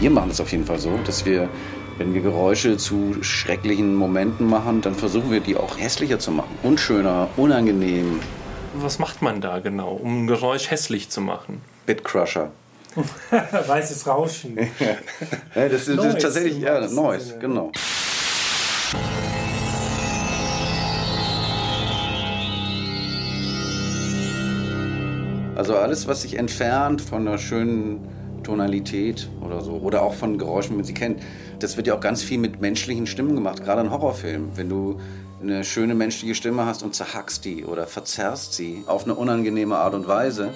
Wir 0.00 0.10
machen 0.10 0.30
es 0.32 0.40
auf 0.40 0.50
jeden 0.50 0.64
Fall 0.64 0.80
so, 0.80 0.98
dass 1.04 1.24
wir, 1.24 1.48
wenn 1.96 2.12
wir 2.12 2.22
Geräusche 2.22 2.76
zu 2.76 3.14
schrecklichen 3.20 3.94
Momenten 3.94 4.48
machen, 4.48 4.80
dann 4.80 4.96
versuchen 4.96 5.30
wir 5.30 5.40
die 5.40 5.56
auch 5.56 5.78
hässlicher 5.78 6.18
zu 6.18 6.32
machen. 6.32 6.50
Unschöner, 6.64 7.28
unangenehm. 7.36 8.18
Was 8.80 9.00
macht 9.00 9.22
man 9.22 9.40
da 9.40 9.58
genau, 9.58 9.90
um 9.90 10.22
ein 10.22 10.26
Geräusch 10.28 10.70
hässlich 10.70 11.10
zu 11.10 11.20
machen? 11.20 11.62
Bitcrusher. 11.86 12.52
Weißes 13.66 14.06
Rauschen. 14.06 14.56
ja, 14.56 15.68
das, 15.68 15.88
ist, 15.88 15.98
das 15.98 16.14
ist 16.14 16.22
tatsächlich, 16.22 16.58
ja, 16.60 16.86
Noise, 16.88 17.38
genau. 17.40 17.72
Also 25.56 25.76
alles, 25.76 26.06
was 26.06 26.22
sich 26.22 26.38
entfernt 26.38 27.02
von 27.02 27.26
einer 27.26 27.38
schönen 27.38 28.06
Tonalität 28.44 29.28
oder 29.44 29.60
so, 29.60 29.72
oder 29.72 30.02
auch 30.02 30.14
von 30.14 30.38
Geräuschen, 30.38 30.74
wie 30.74 30.76
man 30.76 30.84
sie 30.84 30.94
kennt, 30.94 31.20
das 31.58 31.76
wird 31.76 31.88
ja 31.88 31.96
auch 31.96 32.00
ganz 32.00 32.22
viel 32.22 32.38
mit 32.38 32.60
menschlichen 32.60 33.08
Stimmen 33.08 33.34
gemacht, 33.34 33.64
gerade 33.64 33.80
in 33.80 33.90
Horrorfilmen. 33.90 34.56
Wenn 34.56 34.68
du 34.68 35.00
eine 35.40 35.64
schöne 35.64 35.94
menschliche 35.94 36.34
Stimme 36.34 36.66
hast 36.66 36.82
und 36.82 36.94
zerhackst 36.94 37.44
die 37.44 37.64
oder 37.64 37.86
verzerrst 37.86 38.54
sie 38.54 38.84
auf 38.86 39.04
eine 39.04 39.14
unangenehme 39.14 39.76
Art 39.76 39.94
und 39.94 40.08
Weise, 40.08 40.52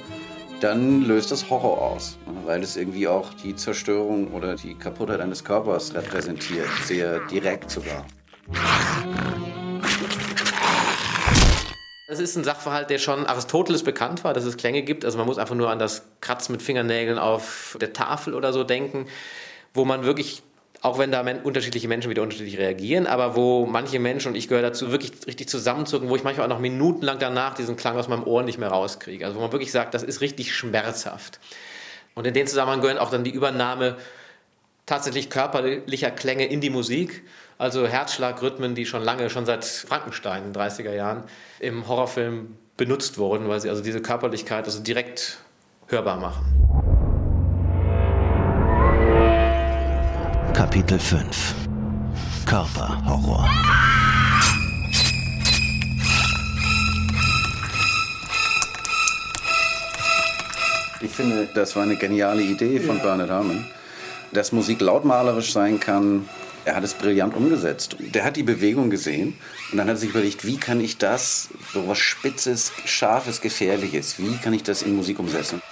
dann 0.60 1.02
löst 1.02 1.30
das 1.30 1.50
Horror 1.50 1.80
aus, 1.80 2.18
weil 2.44 2.62
es 2.62 2.76
irgendwie 2.76 3.08
auch 3.08 3.34
die 3.34 3.54
Zerstörung 3.54 4.32
oder 4.32 4.56
die 4.56 4.74
Kaputtheit 4.74 5.20
eines 5.20 5.44
Körpers 5.44 5.94
repräsentiert, 5.94 6.68
sehr 6.84 7.20
direkt 7.26 7.70
sogar. 7.70 8.06
Das 12.08 12.20
ist 12.20 12.36
ein 12.36 12.44
Sachverhalt, 12.44 12.90
der 12.90 12.98
schon 12.98 13.26
Aristoteles 13.26 13.82
bekannt 13.82 14.22
war, 14.22 14.34
dass 14.34 14.44
es 14.44 14.56
Klänge 14.56 14.82
gibt. 14.82 15.04
Also 15.04 15.16
man 15.16 15.26
muss 15.26 15.38
einfach 15.38 15.54
nur 15.54 15.70
an 15.70 15.78
das 15.78 16.02
Kratzen 16.20 16.52
mit 16.52 16.60
Fingernägeln 16.60 17.18
auf 17.18 17.76
der 17.80 17.92
Tafel 17.94 18.34
oder 18.34 18.52
so 18.52 18.64
denken, 18.64 19.06
wo 19.72 19.84
man 19.84 20.04
wirklich, 20.04 20.42
auch 20.82 20.98
wenn 20.98 21.12
da 21.12 21.24
unterschiedliche 21.44 21.86
Menschen 21.86 22.10
wieder 22.10 22.22
unterschiedlich 22.22 22.58
reagieren, 22.58 23.06
aber 23.06 23.36
wo 23.36 23.66
manche 23.66 24.00
Menschen, 24.00 24.30
und 24.30 24.34
ich 24.34 24.48
gehöre 24.48 24.62
dazu, 24.62 24.90
wirklich 24.90 25.12
richtig 25.28 25.48
zusammenzucken, 25.48 26.08
wo 26.08 26.16
ich 26.16 26.24
manchmal 26.24 26.46
auch 26.46 26.50
noch 26.50 26.58
minutenlang 26.58 27.20
danach 27.20 27.54
diesen 27.54 27.76
Klang 27.76 27.96
aus 27.96 28.08
meinem 28.08 28.24
Ohr 28.24 28.42
nicht 28.42 28.58
mehr 28.58 28.68
rauskriege. 28.68 29.24
Also 29.24 29.36
wo 29.38 29.42
man 29.42 29.52
wirklich 29.52 29.70
sagt, 29.70 29.94
das 29.94 30.02
ist 30.02 30.20
richtig 30.20 30.52
schmerzhaft. 30.52 31.38
Und 32.14 32.26
in 32.26 32.34
den 32.34 32.48
Zusammenhang 32.48 32.80
gehört 32.80 32.98
auch 32.98 33.10
dann 33.10 33.22
die 33.22 33.30
Übernahme 33.30 33.96
tatsächlich 34.84 35.30
körperlicher 35.30 36.10
Klänge 36.10 36.46
in 36.46 36.60
die 36.60 36.70
Musik. 36.70 37.22
Also 37.58 37.86
Herzschlagrhythmen, 37.86 38.74
die 38.74 38.84
schon 38.84 39.04
lange, 39.04 39.30
schon 39.30 39.46
seit 39.46 39.64
Frankenstein 39.64 40.46
in 40.46 40.52
den 40.52 40.60
30er 40.60 40.92
Jahren 40.92 41.22
im 41.60 41.86
Horrorfilm 41.86 42.56
benutzt 42.76 43.18
wurden, 43.18 43.48
weil 43.48 43.60
sie 43.60 43.70
also 43.70 43.84
diese 43.84 44.02
Körperlichkeit 44.02 44.64
also 44.64 44.80
direkt 44.80 45.38
hörbar 45.86 46.16
machen. 46.16 46.81
Kapitel 50.54 50.98
5 50.98 51.54
Körperhorror 52.44 53.48
Ich 61.00 61.10
finde, 61.10 61.48
das 61.54 61.74
war 61.74 61.84
eine 61.84 61.96
geniale 61.96 62.42
Idee 62.42 62.80
von 62.80 62.98
ja. 62.98 63.02
Bernard 63.02 63.30
Herrmann, 63.30 63.66
dass 64.32 64.52
Musik 64.52 64.82
lautmalerisch 64.82 65.54
sein 65.54 65.80
kann. 65.80 66.28
Er 66.66 66.76
hat 66.76 66.84
es 66.84 66.92
brillant 66.92 67.34
umgesetzt. 67.34 67.96
Der 67.98 68.22
hat 68.22 68.36
die 68.36 68.42
Bewegung 68.42 68.90
gesehen 68.90 69.38
und 69.70 69.78
dann 69.78 69.88
hat 69.88 69.94
er 69.94 70.00
sich 70.00 70.10
überlegt, 70.10 70.46
wie 70.46 70.58
kann 70.58 70.82
ich 70.82 70.98
das, 70.98 71.48
so 71.72 71.88
was 71.88 71.98
Spitzes, 71.98 72.72
Scharfes, 72.84 73.40
Gefährliches, 73.40 74.18
wie 74.18 74.36
kann 74.36 74.52
ich 74.52 74.62
das 74.62 74.82
in 74.82 74.96
Musik 74.96 75.18
umsetzen? 75.18 75.62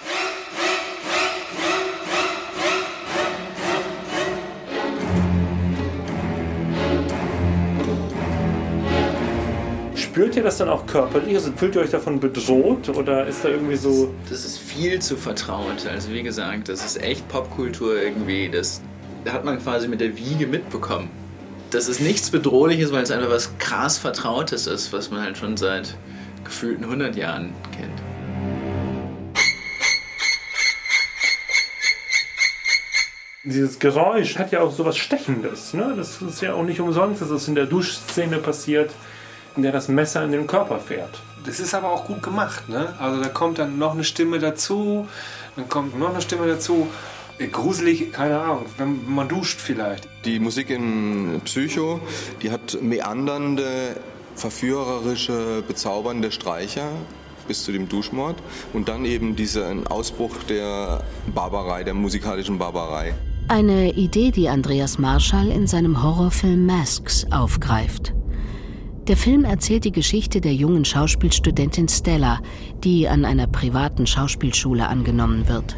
Spürt 10.11 10.35
ihr 10.35 10.43
das 10.43 10.57
dann 10.57 10.67
auch 10.67 10.85
körperlich? 10.87 11.35
Also 11.35 11.53
fühlt 11.53 11.73
ihr 11.73 11.81
euch 11.83 11.89
davon 11.89 12.19
bedroht 12.19 12.89
oder 12.89 13.27
ist 13.27 13.45
da 13.45 13.47
irgendwie 13.49 13.77
so. 13.77 14.13
Das 14.29 14.43
ist 14.43 14.57
viel 14.57 15.01
zu 15.01 15.15
vertraut. 15.15 15.87
Also 15.89 16.11
wie 16.11 16.21
gesagt, 16.21 16.67
das 16.67 16.85
ist 16.85 17.01
echt 17.01 17.25
Popkultur 17.29 17.95
irgendwie. 17.97 18.49
Das 18.49 18.81
hat 19.29 19.45
man 19.45 19.59
quasi 19.59 19.87
mit 19.87 20.01
der 20.01 20.17
Wiege 20.17 20.47
mitbekommen. 20.47 21.09
Das 21.69 21.87
ist 21.87 22.01
nichts 22.01 22.29
Bedrohliches, 22.29 22.91
weil 22.91 23.03
es 23.03 23.11
einfach 23.11 23.29
was 23.29 23.57
krass 23.57 23.99
Vertrautes 23.99 24.67
ist, 24.67 24.91
was 24.91 25.11
man 25.11 25.21
halt 25.21 25.37
schon 25.37 25.55
seit 25.55 25.95
gefühlten 26.43 26.83
100 26.83 27.15
Jahren 27.15 27.53
kennt. 27.71 28.01
Dieses 33.45 33.79
Geräusch 33.79 34.37
hat 34.37 34.51
ja 34.51 34.59
auch 34.59 34.73
sowas 34.73 34.97
Stechendes. 34.97 35.73
Ne? 35.73 35.93
Das 35.95 36.21
ist 36.21 36.41
ja 36.41 36.53
auch 36.53 36.63
nicht 36.63 36.81
umsonst, 36.81 37.21
dass 37.21 37.29
es 37.29 37.47
in 37.47 37.55
der 37.55 37.65
Duschszene 37.65 38.39
passiert 38.39 38.91
der 39.55 39.71
das 39.71 39.87
Messer 39.87 40.23
in 40.23 40.31
den 40.31 40.47
Körper 40.47 40.79
fährt. 40.79 41.21
Das 41.45 41.59
ist 41.59 41.73
aber 41.73 41.89
auch 41.91 42.05
gut 42.05 42.21
gemacht. 42.21 42.69
Ne? 42.69 42.93
Also 42.99 43.21
da 43.21 43.29
kommt 43.29 43.59
dann 43.59 43.77
noch 43.77 43.93
eine 43.93 44.03
Stimme 44.03 44.39
dazu, 44.39 45.07
dann 45.55 45.67
kommt 45.69 45.97
noch 45.97 46.11
eine 46.11 46.21
Stimme 46.21 46.47
dazu. 46.47 46.87
Äh, 47.39 47.47
gruselig, 47.47 48.11
keine 48.13 48.39
Ahnung, 48.39 48.65
wenn 48.77 49.13
man 49.13 49.27
duscht 49.27 49.59
vielleicht. 49.59 50.07
Die 50.25 50.39
Musik 50.39 50.69
in 50.69 51.41
Psycho, 51.45 51.99
die 52.41 52.51
hat 52.51 52.77
meandernde, 52.81 53.95
verführerische, 54.35 55.63
bezaubernde 55.67 56.31
Streicher 56.31 56.89
bis 57.47 57.63
zu 57.63 57.71
dem 57.71 57.89
Duschmord 57.89 58.37
und 58.73 58.87
dann 58.87 59.03
eben 59.05 59.35
diesen 59.35 59.87
Ausbruch 59.87 60.35
der 60.47 61.03
Barbarei, 61.33 61.83
der 61.83 61.93
musikalischen 61.93 62.57
Barbarei. 62.57 63.13
Eine 63.47 63.91
Idee, 63.93 64.31
die 64.31 64.47
Andreas 64.47 64.97
Marschall 64.99 65.49
in 65.49 65.67
seinem 65.67 66.01
Horrorfilm 66.01 66.65
Masks 66.65 67.25
aufgreift. 67.31 68.13
Der 69.07 69.17
Film 69.17 69.45
erzählt 69.45 69.85
die 69.85 69.91
Geschichte 69.91 70.41
der 70.41 70.53
jungen 70.53 70.85
Schauspielstudentin 70.85 71.89
Stella, 71.89 72.39
die 72.83 73.07
an 73.07 73.25
einer 73.25 73.47
privaten 73.47 74.05
Schauspielschule 74.05 74.87
angenommen 74.87 75.47
wird. 75.47 75.75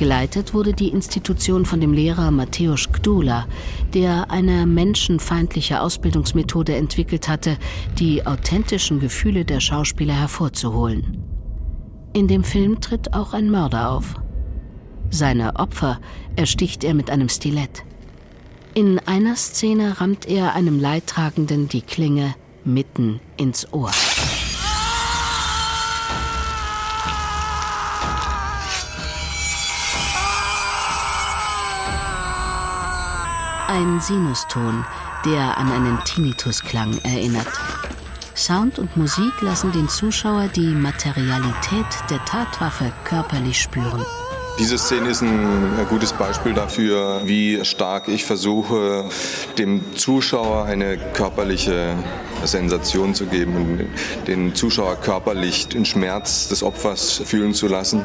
Geleitet 0.00 0.54
wurde 0.54 0.72
die 0.72 0.88
Institution 0.88 1.66
von 1.66 1.80
dem 1.80 1.92
Lehrer 1.92 2.30
Mateusz 2.30 2.90
Gdula, 2.90 3.46
der 3.92 4.30
eine 4.30 4.66
menschenfeindliche 4.66 5.82
Ausbildungsmethode 5.82 6.74
entwickelt 6.74 7.28
hatte, 7.28 7.58
die 7.98 8.24
authentischen 8.24 9.00
Gefühle 9.00 9.44
der 9.44 9.60
Schauspieler 9.60 10.14
hervorzuholen. 10.14 11.18
In 12.14 12.28
dem 12.28 12.44
Film 12.44 12.80
tritt 12.80 13.12
auch 13.12 13.34
ein 13.34 13.50
Mörder 13.50 13.90
auf. 13.90 14.14
Seine 15.10 15.56
Opfer 15.56 16.00
ersticht 16.34 16.82
er 16.82 16.94
mit 16.94 17.10
einem 17.10 17.28
Stilett. 17.28 17.84
In 18.72 19.00
einer 19.00 19.34
Szene 19.34 20.00
rammt 20.00 20.28
er 20.28 20.54
einem 20.54 20.78
Leidtragenden 20.78 21.68
die 21.68 21.82
Klinge 21.82 22.36
mitten 22.64 23.18
ins 23.36 23.72
Ohr. 23.72 23.90
Ein 33.66 34.00
Sinuston, 34.00 34.84
der 35.24 35.58
an 35.58 35.72
einen 35.72 35.98
Tinnitusklang 36.04 36.96
erinnert. 37.02 37.48
Sound 38.36 38.78
und 38.78 38.96
Musik 38.96 39.32
lassen 39.40 39.72
den 39.72 39.88
Zuschauer 39.88 40.46
die 40.46 40.74
Materialität 40.74 41.86
der 42.08 42.24
Tatwaffe 42.24 42.92
körperlich 43.02 43.60
spüren. 43.60 44.04
Diese 44.58 44.76
Szene 44.76 45.08
ist 45.08 45.22
ein 45.22 45.86
gutes 45.88 46.12
Beispiel 46.12 46.52
dafür, 46.52 47.22
wie 47.24 47.64
stark 47.64 48.08
ich 48.08 48.24
versuche, 48.24 49.08
dem 49.56 49.96
Zuschauer 49.96 50.64
eine 50.64 50.98
körperliche 50.98 51.94
Sensation 52.44 53.14
zu 53.14 53.26
geben 53.26 53.56
und 53.56 53.88
den 54.26 54.54
Zuschauer 54.54 54.96
körperlich 54.96 55.68
den 55.68 55.84
Schmerz 55.84 56.48
des 56.48 56.62
Opfers 56.62 57.22
fühlen 57.24 57.54
zu 57.54 57.68
lassen. 57.68 58.04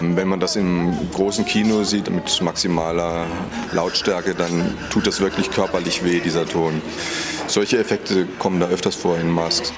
Wenn 0.00 0.28
man 0.28 0.40
das 0.40 0.56
im 0.56 0.96
großen 1.12 1.44
Kino 1.44 1.84
sieht 1.84 2.10
mit 2.10 2.40
maximaler 2.40 3.26
Lautstärke, 3.72 4.34
dann 4.34 4.74
tut 4.90 5.06
das 5.06 5.20
wirklich 5.20 5.50
körperlich 5.50 6.04
weh, 6.04 6.20
dieser 6.20 6.46
Ton. 6.46 6.80
Solche 7.48 7.78
Effekte 7.78 8.26
kommen 8.38 8.60
da 8.60 8.66
öfters 8.66 8.94
vor 8.94 9.18
in 9.18 9.30
Masks. 9.30 9.72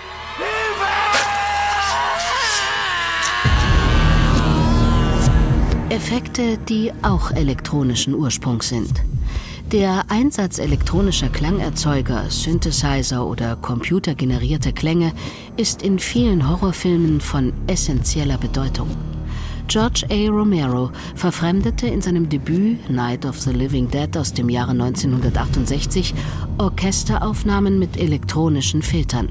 Effekte, 5.91 6.59
die 6.59 6.93
auch 7.01 7.31
elektronischen 7.31 8.15
Ursprungs 8.15 8.69
sind. 8.69 8.93
Der 9.73 10.05
Einsatz 10.09 10.59
elektronischer 10.59 11.31
Klangerzeuger, 11.31 12.29
Synthesizer 12.29 13.27
oder 13.27 13.57
computergenerierte 13.57 14.75
Klänge 14.75 15.13
ist 15.57 15.81
in 15.81 15.99
vielen 15.99 16.47
Horrorfilmen 16.47 17.23
von 17.23 17.55
essentieller 17.69 18.37
Bedeutung. 18.37 18.89
George 19.67 20.07
A. 20.11 20.29
Romero 20.29 20.91
verfremdete 21.15 21.87
in 21.87 22.03
seinem 22.03 22.29
Debüt 22.29 22.91
Night 22.91 23.25
of 23.25 23.41
the 23.41 23.53
Living 23.53 23.89
Dead 23.91 24.15
aus 24.15 24.35
dem 24.35 24.51
Jahre 24.51 24.73
1968 24.73 26.15
Orchesteraufnahmen 26.59 27.79
mit 27.79 27.97
elektronischen 27.97 28.83
Filtern. 28.83 29.31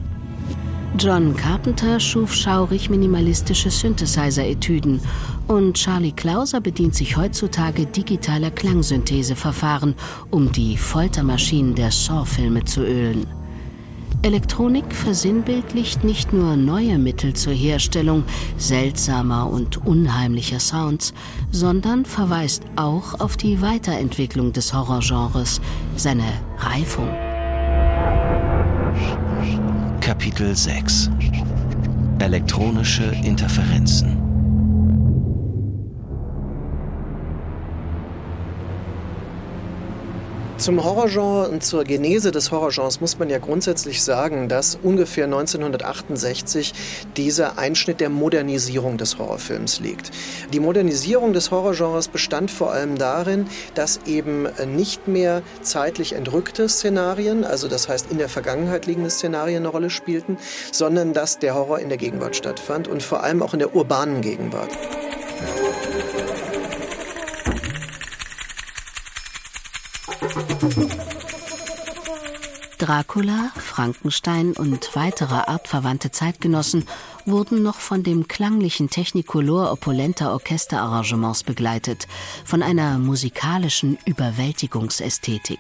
John 0.96 1.36
Carpenter 1.36 2.00
schuf 2.00 2.34
schaurig 2.34 2.90
minimalistische 2.90 3.70
Synthesizer-Etüden 3.70 5.00
und 5.48 5.76
Charlie 5.76 6.12
Klauser 6.12 6.60
bedient 6.60 6.96
sich 6.96 7.18
heutzutage 7.18 7.86
digitaler 7.86 8.50
Klangsyntheseverfahren, 8.50 9.96
um 10.32 10.52
die 10.52 10.76
Foltermaschinen 10.76 11.76
der 11.76 11.92
Saw-Filme 11.92 12.64
zu 12.64 12.82
ölen. 12.82 13.28
Elektronik 14.24 14.94
versinnbildlicht 14.94 16.04
nicht 16.04 16.34
nur 16.34 16.56
neue 16.56 16.98
Mittel 16.98 17.34
zur 17.34 17.54
Herstellung 17.54 18.24
seltsamer 18.58 19.48
und 19.48 19.86
unheimlicher 19.86 20.60
Sounds, 20.60 21.14
sondern 21.52 22.06
verweist 22.06 22.64
auch 22.76 23.20
auf 23.20 23.38
die 23.38 23.62
Weiterentwicklung 23.62 24.54
des 24.54 24.74
Horrorgenres, 24.74 25.62
seine 25.96 26.26
Reifung. 26.58 27.27
Kapitel 30.08 30.56
6 30.56 31.12
Elektronische 32.20 33.04
Interferenzen 33.26 34.17
Zum 40.68 40.84
Horrorgenre 40.84 41.48
und 41.48 41.64
zur 41.64 41.86
Genese 41.86 42.32
des 42.32 42.52
Horrorgenres 42.52 43.00
muss 43.00 43.18
man 43.18 43.30
ja 43.30 43.38
grundsätzlich 43.38 44.04
sagen, 44.04 44.50
dass 44.50 44.78
ungefähr 44.84 45.24
1968 45.24 46.74
dieser 47.16 47.58
Einschnitt 47.58 48.02
der 48.02 48.10
Modernisierung 48.10 48.98
des 48.98 49.18
Horrorfilms 49.18 49.80
liegt. 49.80 50.12
Die 50.52 50.60
Modernisierung 50.60 51.32
des 51.32 51.52
Horrorgenres 51.52 52.10
bestand 52.10 52.52
vor 52.52 52.74
allem 52.74 52.98
darin, 52.98 53.48
dass 53.76 54.02
eben 54.08 54.46
nicht 54.76 55.08
mehr 55.08 55.42
zeitlich 55.62 56.12
entrückte 56.12 56.68
Szenarien, 56.68 57.46
also 57.46 57.70
das 57.70 57.88
heißt 57.88 58.12
in 58.12 58.18
der 58.18 58.28
Vergangenheit 58.28 58.88
liegende 58.88 59.10
Szenarien 59.10 59.60
eine 59.60 59.70
Rolle 59.70 59.90
spielten, 59.90 60.38
sondern 60.74 61.14
dass 61.14 61.40
der 61.40 61.56
Horror 61.56 61.80
in 61.80 61.88
der 61.88 61.98
Gegenwart 61.98 62.36
stattfand 62.36 62.90
und 62.90 63.02
vor 63.02 63.24
allem 63.24 63.42
auch 63.42 63.54
in 63.54 63.60
der 63.60 63.74
urbanen 63.74 64.20
Gegenwart. 64.20 64.78
Dracula, 72.78 73.52
Frankenstein 73.58 74.54
und 74.54 74.96
weitere 74.96 75.34
artverwandte 75.34 76.12
Zeitgenossen 76.12 76.86
wurden 77.26 77.64
noch 77.64 77.80
von 77.80 78.04
dem 78.04 78.28
klanglichen 78.28 78.90
Technicolor 78.90 79.72
opulenter 79.72 80.32
Orchesterarrangements 80.32 81.44
begleitet, 81.44 82.08
von 82.46 82.64
einer 82.64 82.98
musikalischen 82.98 83.98
Überwältigungsästhetik. 84.06 85.60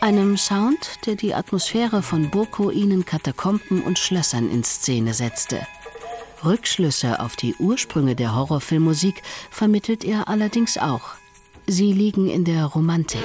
Einem 0.00 0.36
Sound, 0.36 0.98
der 1.06 1.14
die 1.16 1.34
Atmosphäre 1.34 2.02
von 2.02 2.30
Burgruinen, 2.30 3.04
Katakomben 3.04 3.82
und 3.82 3.98
Schlössern 3.98 4.50
in 4.50 4.64
Szene 4.64 5.14
setzte. 5.14 5.66
Rückschlüsse 6.44 7.20
auf 7.20 7.36
die 7.36 7.54
Ursprünge 7.56 8.14
der 8.14 8.34
Horrorfilmmusik 8.34 9.22
vermittelt 9.50 10.04
er 10.04 10.28
allerdings 10.28 10.78
auch. 10.78 11.14
Sie 11.70 11.92
liegen 11.92 12.30
in 12.30 12.46
der 12.46 12.64
Romantik. 12.64 13.20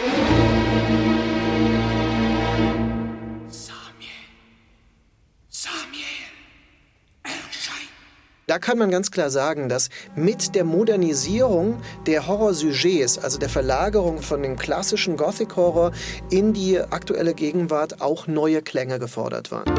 Da 8.45 8.59
kann 8.59 8.77
man 8.77 8.91
ganz 8.91 9.11
klar 9.11 9.29
sagen, 9.29 9.69
dass 9.69 9.89
mit 10.17 10.55
der 10.55 10.65
Modernisierung 10.65 11.81
der 12.05 12.27
Horrorsujets, 12.27 13.17
also 13.17 13.39
der 13.39 13.47
Verlagerung 13.47 14.21
von 14.21 14.43
dem 14.43 14.57
klassischen 14.57 15.15
Gothic-Horror 15.15 15.93
in 16.29 16.51
die 16.51 16.77
aktuelle 16.79 17.33
Gegenwart, 17.33 18.01
auch 18.01 18.27
neue 18.27 18.61
Klänge 18.61 18.99
gefordert 18.99 19.51
waren. 19.51 19.73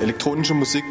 Elektronische 0.00 0.54
Musik 0.54 0.84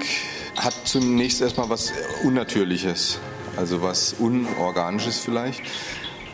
hat 0.58 0.74
zunächst 0.86 1.42
erstmal 1.42 1.70
was 1.70 1.92
Unnatürliches, 2.24 3.20
also 3.58 3.82
was 3.82 4.14
Unorganisches 4.20 5.20
vielleicht. 5.20 5.62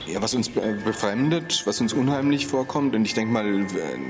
Ja, 0.07 0.21
was 0.21 0.35
uns 0.35 0.49
befremdet, 0.49 1.63
was 1.65 1.81
uns 1.81 1.91
unheimlich 1.91 2.45
vorkommt. 2.45 2.95
Und 2.95 3.05
ich 3.05 3.15
denke 3.15 3.33
mal, 3.33 3.65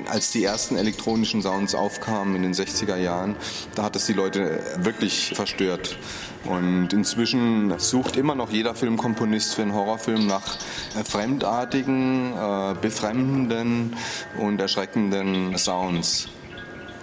als 0.10 0.30
die 0.32 0.44
ersten 0.44 0.76
elektronischen 0.76 1.42
Sounds 1.42 1.74
aufkamen 1.74 2.36
in 2.36 2.44
den 2.44 2.54
60er 2.54 2.98
Jahren, 2.98 3.38
da 3.76 3.84
hat 3.84 3.96
es 3.96 4.06
die 4.06 4.14
Leute 4.14 4.62
wirklich 4.80 5.32
verstört. 5.34 5.98
Und 6.44 6.92
inzwischen 6.92 7.80
sucht 7.80 8.18
immer 8.18 8.36
noch 8.36 8.52
jeder 8.52 8.76
Filmkomponist 8.76 9.56
für 9.56 9.62
einen 9.62 9.74
Horrorfilm 9.74 10.28
nach 10.28 10.58
fremdartigen, 11.06 12.34
äh, 12.34 12.76
befremdenden 12.82 13.96
und 14.38 14.60
erschreckenden 14.60 15.58
Sounds. 15.58 16.28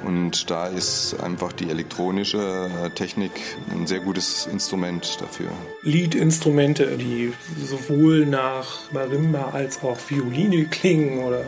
Und 0.04 0.50
da 0.50 0.66
ist 0.66 1.16
einfach 1.22 1.52
die 1.52 1.70
elektronische 1.70 2.70
äh, 2.84 2.90
Technik 2.90 3.32
ein 3.70 3.86
sehr 3.86 4.00
gutes 4.00 4.46
Instrument 4.46 5.20
dafür. 5.20 5.50
Liedinstrumente, 5.82 6.96
die 6.96 7.32
sowohl 7.64 8.26
nach 8.26 8.90
Marimba 8.92 9.50
als 9.52 9.82
auch 9.82 9.98
Violine 10.08 10.66
klingen 10.66 11.24
oder 11.24 11.44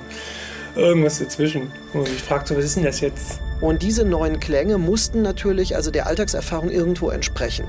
irgendwas 0.76 1.18
dazwischen. 1.18 1.72
Und 1.92 2.08
ich 2.08 2.22
frage 2.22 2.46
so, 2.46 2.56
was 2.56 2.64
ist 2.64 2.76
denn 2.76 2.84
das 2.84 3.00
jetzt? 3.00 3.40
Und 3.64 3.80
diese 3.80 4.04
neuen 4.04 4.40
Klänge 4.40 4.76
mussten 4.76 5.22
natürlich 5.22 5.74
also 5.74 5.90
der 5.90 6.06
Alltagserfahrung 6.06 6.68
irgendwo 6.68 7.08
entsprechen. 7.08 7.64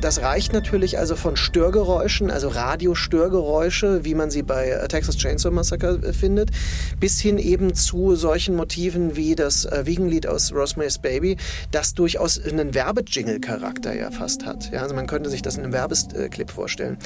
Das 0.00 0.22
reicht 0.22 0.54
natürlich 0.54 0.98
also 0.98 1.16
von 1.16 1.36
Störgeräuschen, 1.36 2.30
also 2.30 2.48
Radiostörgeräusche, 2.48 4.06
wie 4.06 4.14
man 4.14 4.30
sie 4.30 4.42
bei 4.42 4.70
äh, 4.70 4.88
Texas 4.88 5.18
Chainsaw 5.18 5.50
Massacre 5.54 6.00
äh, 6.02 6.14
findet, 6.14 6.50
bis 6.98 7.20
hin 7.20 7.36
eben 7.36 7.74
zu 7.74 8.16
solchen 8.16 8.56
Motiven 8.56 9.16
wie 9.16 9.34
das 9.34 9.66
äh, 9.66 9.82
Wiegenlied 9.84 10.26
aus 10.26 10.50
Rosemary's 10.50 10.96
Baby, 10.96 11.36
das 11.70 11.92
durchaus 11.92 12.42
einen 12.42 12.72
Werbejingle-Charakter 12.72 13.94
ja 13.94 14.10
fast 14.10 14.46
hat. 14.46 14.72
Ja, 14.72 14.80
also 14.80 14.94
man 14.94 15.06
könnte 15.06 15.28
sich 15.28 15.42
das 15.42 15.58
in 15.58 15.64
einem 15.64 15.74
Werbeclip 15.74 16.50
vorstellen. 16.52 16.96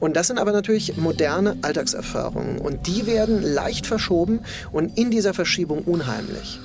Und 0.00 0.16
das 0.16 0.26
sind 0.26 0.36
aber 0.36 0.52
natürlich 0.52 0.98
moderne 0.98 1.56
Alltagserfahrungen 1.62 2.58
und 2.58 2.88
die 2.88 3.06
werden 3.06 3.40
leicht 3.40 3.86
verschoben 3.86 4.40
und 4.70 4.98
in 4.98 5.10
dieser 5.10 5.32
Verschiebung 5.32 5.78
unheimlich. 5.84 6.60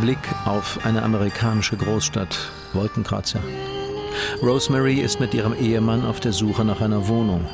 Blick 0.00 0.18
auf 0.46 0.84
eine 0.84 1.02
amerikanische 1.02 1.76
Großstadt, 1.76 2.50
Wolkenkratzer. 2.72 3.40
Rosemary 4.42 4.94
ist 5.00 5.20
mit 5.20 5.34
ihrem 5.34 5.54
Ehemann 5.54 6.04
auf 6.06 6.20
der 6.20 6.32
Suche 6.32 6.64
nach 6.64 6.80
einer 6.80 7.08
Wohnung. 7.08 7.46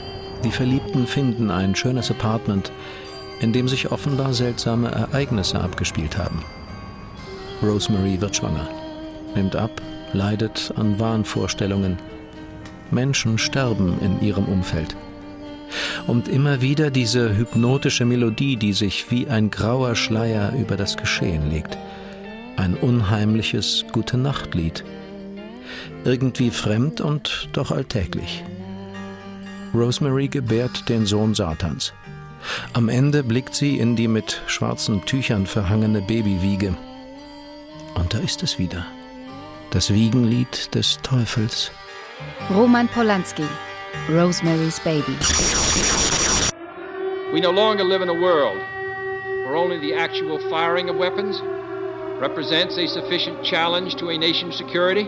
Die 0.44 0.50
Verliebten 0.50 1.06
finden 1.06 1.50
ein 1.50 1.74
schönes 1.74 2.10
Apartment, 2.10 2.70
in 3.40 3.52
dem 3.52 3.68
sich 3.68 3.90
offenbar 3.90 4.32
seltsame 4.32 4.90
Ereignisse 4.90 5.60
abgespielt 5.60 6.16
haben. 6.16 6.42
Rosemary 7.62 8.20
wird 8.20 8.36
schwanger, 8.36 8.68
nimmt 9.34 9.56
ab, 9.56 9.82
leidet 10.12 10.72
an 10.76 11.00
Wahnvorstellungen. 11.00 11.98
Menschen 12.90 13.38
sterben 13.38 13.98
in 14.00 14.20
ihrem 14.20 14.46
Umfeld. 14.46 14.96
Und 16.06 16.28
immer 16.28 16.60
wieder 16.60 16.90
diese 16.90 17.36
hypnotische 17.36 18.04
Melodie, 18.04 18.56
die 18.56 18.72
sich 18.72 19.10
wie 19.10 19.26
ein 19.26 19.50
grauer 19.50 19.96
Schleier 19.96 20.52
über 20.54 20.76
das 20.76 20.96
Geschehen 20.96 21.50
legt 21.50 21.76
ein 22.56 22.74
unheimliches 22.74 23.84
Gute-Nacht-Lied. 23.92 24.84
Irgendwie 26.04 26.50
fremd 26.50 27.00
und 27.00 27.48
doch 27.52 27.70
alltäglich. 27.70 28.44
Rosemary 29.74 30.28
gebärt 30.28 30.88
den 30.88 31.06
Sohn 31.06 31.34
Satans. 31.34 31.92
Am 32.72 32.88
Ende 32.88 33.22
blickt 33.24 33.54
sie 33.54 33.78
in 33.78 33.96
die 33.96 34.08
mit 34.08 34.40
schwarzen 34.46 35.04
Tüchern 35.04 35.46
verhangene 35.46 36.00
Babywiege. 36.00 36.76
Und 37.94 38.14
da 38.14 38.18
ist 38.18 38.42
es 38.42 38.58
wieder. 38.58 38.86
Das 39.70 39.92
Wiegenlied 39.92 40.74
des 40.74 40.98
Teufels. 41.02 41.72
Roman 42.50 42.88
Polanski, 42.88 43.46
Rosemary's 44.08 44.78
Baby. 44.78 45.16
We 47.32 47.40
no 47.40 47.50
longer 47.50 47.84
live 47.84 48.00
in 48.00 48.08
a 48.08 48.14
world 48.14 48.56
where 48.56 49.54
only 49.54 49.78
the 49.78 49.94
actual 49.94 50.38
firing 50.48 50.88
of 50.88 50.96
weapons 50.96 51.40
represents 52.18 52.78
a 52.78 52.86
sufficient 52.86 53.44
challenge 53.44 53.96
to 53.96 54.08
a 54.08 54.16
nation's 54.16 54.56
security 54.56 55.04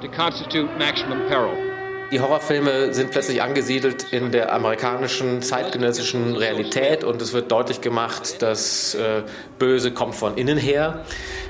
to 0.00 0.08
constitute 0.12 0.76
maximum 0.76 1.20
peril. 1.28 1.73
Die 2.12 2.20
Horrorfilme 2.20 2.92
sind 2.92 3.10
plötzlich 3.10 3.42
angesiedelt 3.42 4.12
in 4.12 4.30
der 4.30 4.52
amerikanischen 4.52 5.42
zeitgenössischen 5.42 6.36
Realität 6.36 7.02
und 7.02 7.20
es 7.22 7.32
wird 7.32 7.50
deutlich 7.50 7.80
gemacht, 7.80 8.42
dass 8.42 8.94
äh, 8.94 9.22
Böse 9.58 9.90
kommt 9.90 10.14
von 10.14 10.36
innen 10.36 10.58
her. 10.58 11.04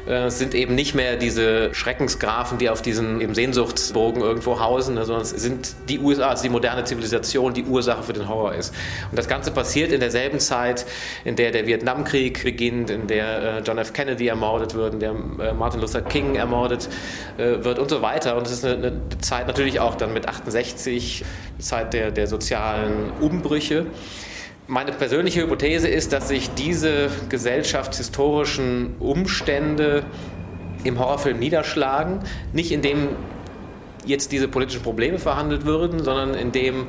Äh, 0.07 0.27
es 0.27 0.39
sind 0.39 0.55
eben 0.55 0.75
nicht 0.75 0.95
mehr 0.95 1.17
diese 1.17 1.75
Schreckensgrafen, 1.75 2.59
die 2.59 2.71
auf 2.71 2.83
diesen 2.83 3.21
eben 3.21 3.35
Sehnsuchtsbogen 3.35 4.23
irgendwo 4.23 4.61
hausen, 4.61 4.97
sondern 4.97 5.23
es 5.23 5.31
sind 5.31 5.75
die 5.89 5.99
USA, 5.99 6.29
also 6.29 6.45
die 6.45 6.49
moderne 6.49 6.85
Zivilisation, 6.85 7.53
die 7.53 7.65
Ursache 7.65 8.03
für 8.03 8.13
den 8.13 8.29
Horror 8.29 8.55
ist. 8.55 8.75
Und 9.11 9.19
das 9.19 9.29
Ganze 9.29 9.51
passiert 9.51 9.93
in 9.93 10.01
derselben 10.01 10.41
Zeit, 10.41 10.87
in 11.25 11.37
der 11.37 11.51
der 11.51 11.67
Vietnamkrieg 11.67 12.45
beginnt, 12.45 12.91
in 12.91 13.07
der 13.07 13.43
äh, 13.43 13.59
John 13.61 13.79
F. 13.79 13.93
Kennedy 13.93 14.29
ermordet 14.29 14.75
wird, 14.75 14.95
in 14.95 15.01
der 15.01 15.11
äh, 15.11 15.53
Martin 15.53 15.81
Luther 15.81 16.03
King 16.03 16.37
ermordet 16.37 16.89
wird 17.37 17.79
und 17.79 17.91
so 17.91 18.01
weiter. 18.03 18.37
Und 18.37 18.47
es 18.47 18.53
ist 18.53 18.65
eine, 18.65 19.01
Zeit 19.21 19.47
natürlich 19.47 19.81
auch 19.81 19.97
dann 19.97 20.13
mit 20.13 20.29
68, 20.47 21.25
Zeit 21.59 21.93
der, 21.93 22.11
der 22.11 22.27
sozialen 22.27 23.11
Umbrüche. 23.21 23.87
Meine 24.67 24.93
persönliche 24.93 25.43
Hypothese 25.43 25.89
ist, 25.89 26.13
dass 26.13 26.29
sich 26.29 26.51
diese 26.55 27.11
gesellschaftshistorischen 27.29 28.97
Umstände 28.99 30.05
im 30.85 30.99
Horrorfilm 30.99 31.39
niederschlagen, 31.39 32.21
nicht 32.53 32.73
indem 32.73 33.09
jetzt 34.07 34.33
diese 34.33 34.49
politischen 34.49 34.83
Probleme 34.83 35.19
verhandelt 35.19 35.65
würden, 35.65 36.03
sondern 36.03 36.35
indem 36.35 36.87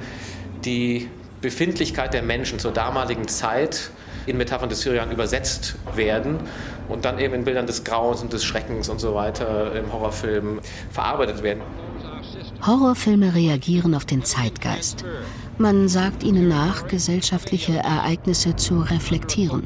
die 0.63 1.09
Befindlichkeit 1.41 2.13
der 2.13 2.23
Menschen 2.23 2.59
zur 2.59 2.71
damaligen 2.71 3.27
Zeit 3.27 3.91
in 4.25 4.37
Metaphern 4.37 4.69
des 4.69 4.81
Syrian 4.81 5.11
übersetzt 5.11 5.75
werden 5.95 6.39
und 6.89 7.05
dann 7.05 7.19
eben 7.19 7.33
in 7.33 7.43
Bildern 7.43 7.67
des 7.67 7.83
Grauens 7.83 8.21
und 8.21 8.33
des 8.33 8.43
Schreckens 8.43 8.89
und 8.89 8.99
so 8.99 9.13
weiter 9.13 9.75
im 9.75 9.91
Horrorfilm 9.91 10.59
verarbeitet 10.91 11.43
werden. 11.43 11.61
Horrorfilme 12.65 13.35
reagieren 13.35 13.93
auf 13.93 14.05
den 14.05 14.23
Zeitgeist. 14.23 15.05
Man 15.59 15.87
sagt 15.87 16.23
ihnen 16.23 16.47
nach, 16.47 16.87
gesellschaftliche 16.87 17.77
Ereignisse 17.77 18.55
zu 18.55 18.79
reflektieren. 18.79 19.63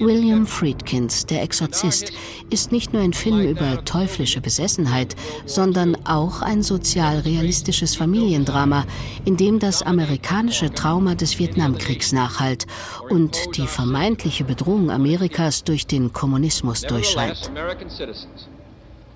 William 0.00 0.44
Friedkins, 0.44 1.26
der 1.26 1.42
Exorzist, 1.42 2.12
ist 2.50 2.72
nicht 2.72 2.92
nur 2.92 3.02
ein 3.02 3.12
Film 3.12 3.40
über 3.40 3.84
teuflische 3.84 4.40
Besessenheit, 4.40 5.14
sondern 5.46 5.96
auch 6.04 6.42
ein 6.42 6.64
sozialrealistisches 6.64 7.94
Familiendrama, 7.94 8.84
in 9.24 9.36
dem 9.36 9.60
das 9.60 9.82
amerikanische 9.82 10.72
Trauma 10.72 11.14
des 11.14 11.38
Vietnamkriegs 11.38 12.12
nachhalt 12.12 12.66
und 13.08 13.38
die 13.56 13.68
vermeintliche 13.68 14.42
Bedrohung 14.42 14.90
Amerikas 14.90 15.62
durch 15.62 15.86
den 15.86 16.12
Kommunismus 16.12 16.82
durchscheint. 16.82 17.50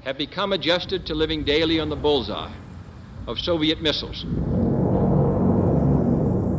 have 0.04 0.16
become 0.16 0.54
adjusted 0.54 1.04
to 1.04 1.12
living 1.12 1.44
daily 1.44 1.80
on 1.80 1.90
the 1.90 1.96
bullseye 1.96 2.48
of 3.28 3.38
Soviet 3.38 3.82
missiles. 3.82 4.24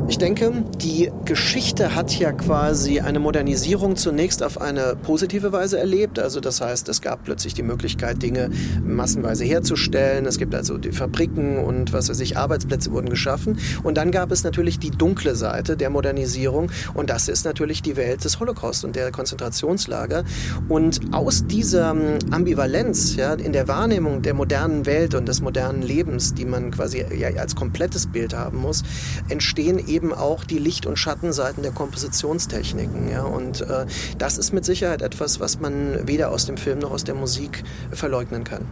Ich 0.09 0.17
denke, 0.17 0.51
die 0.81 1.11
Geschichte 1.25 1.93
hat 1.93 2.17
ja 2.17 2.31
quasi 2.31 2.99
eine 2.99 3.19
Modernisierung 3.19 3.95
zunächst 3.95 4.41
auf 4.41 4.59
eine 4.59 4.95
positive 4.95 5.51
Weise 5.51 5.77
erlebt. 5.77 6.17
Also 6.17 6.39
das 6.39 6.61
heißt, 6.61 6.89
es 6.89 7.01
gab 7.01 7.25
plötzlich 7.25 7.53
die 7.53 7.61
Möglichkeit, 7.61 8.23
Dinge 8.23 8.49
massenweise 8.83 9.45
herzustellen. 9.45 10.25
Es 10.25 10.39
gibt 10.39 10.55
also 10.55 10.79
die 10.79 10.93
Fabriken 10.93 11.59
und 11.59 11.93
was 11.93 12.09
weiß 12.09 12.21
ich, 12.21 12.37
Arbeitsplätze 12.37 12.91
wurden 12.91 13.09
geschaffen. 13.09 13.59
Und 13.83 13.97
dann 13.97 14.09
gab 14.09 14.31
es 14.31 14.43
natürlich 14.43 14.79
die 14.79 14.89
dunkle 14.89 15.35
Seite 15.35 15.77
der 15.77 15.91
Modernisierung. 15.91 16.71
Und 16.95 17.11
das 17.11 17.27
ist 17.27 17.45
natürlich 17.45 17.83
die 17.83 17.95
Welt 17.95 18.25
des 18.25 18.39
Holocaust 18.39 18.83
und 18.85 18.95
der 18.95 19.11
Konzentrationslager. 19.11 20.23
Und 20.69 21.01
aus 21.11 21.45
dieser 21.45 21.91
ähm, 21.91 22.17
Ambivalenz 22.31 23.15
ja, 23.15 23.35
in 23.35 23.53
der 23.53 23.67
Wahrnehmung 23.67 24.23
der 24.23 24.33
modernen 24.33 24.87
Welt 24.87 25.13
und 25.13 25.27
des 25.27 25.39
modernen 25.39 25.83
Lebens, 25.83 26.33
die 26.33 26.45
man 26.45 26.71
quasi 26.71 27.05
ja, 27.15 27.29
als 27.39 27.55
komplettes 27.55 28.07
Bild 28.07 28.33
haben 28.33 28.57
muss, 28.57 28.81
entstehen 29.29 29.77
eben 29.77 29.98
eben 29.99 30.13
auch 30.13 30.45
die 30.45 30.59
Licht- 30.59 30.85
und 30.85 30.97
Schattenseiten 30.97 31.61
der 31.61 31.73
Kompositionstechniken. 31.73 33.11
Ja? 33.11 33.23
Und 33.23 33.61
äh, 33.61 33.85
das 34.17 34.37
ist 34.37 34.53
mit 34.53 34.63
Sicherheit 34.63 35.01
etwas, 35.01 35.41
was 35.41 35.59
man 35.59 36.07
weder 36.07 36.31
aus 36.31 36.45
dem 36.45 36.55
Film 36.55 36.79
noch 36.79 36.91
aus 36.91 37.03
der 37.03 37.15
Musik 37.15 37.63
verleugnen 37.91 38.45
kann. 38.45 38.65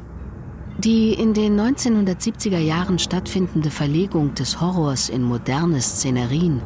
Die 0.77 1.13
in 1.13 1.33
den 1.33 1.59
1970er 1.59 2.59
Jahren 2.59 2.97
stattfindende 2.97 3.71
Verlegung 3.71 4.35
des 4.35 4.61
Horrors 4.61 5.09
in 5.09 5.21
moderne 5.21 5.81
Szenerien, 5.81 6.61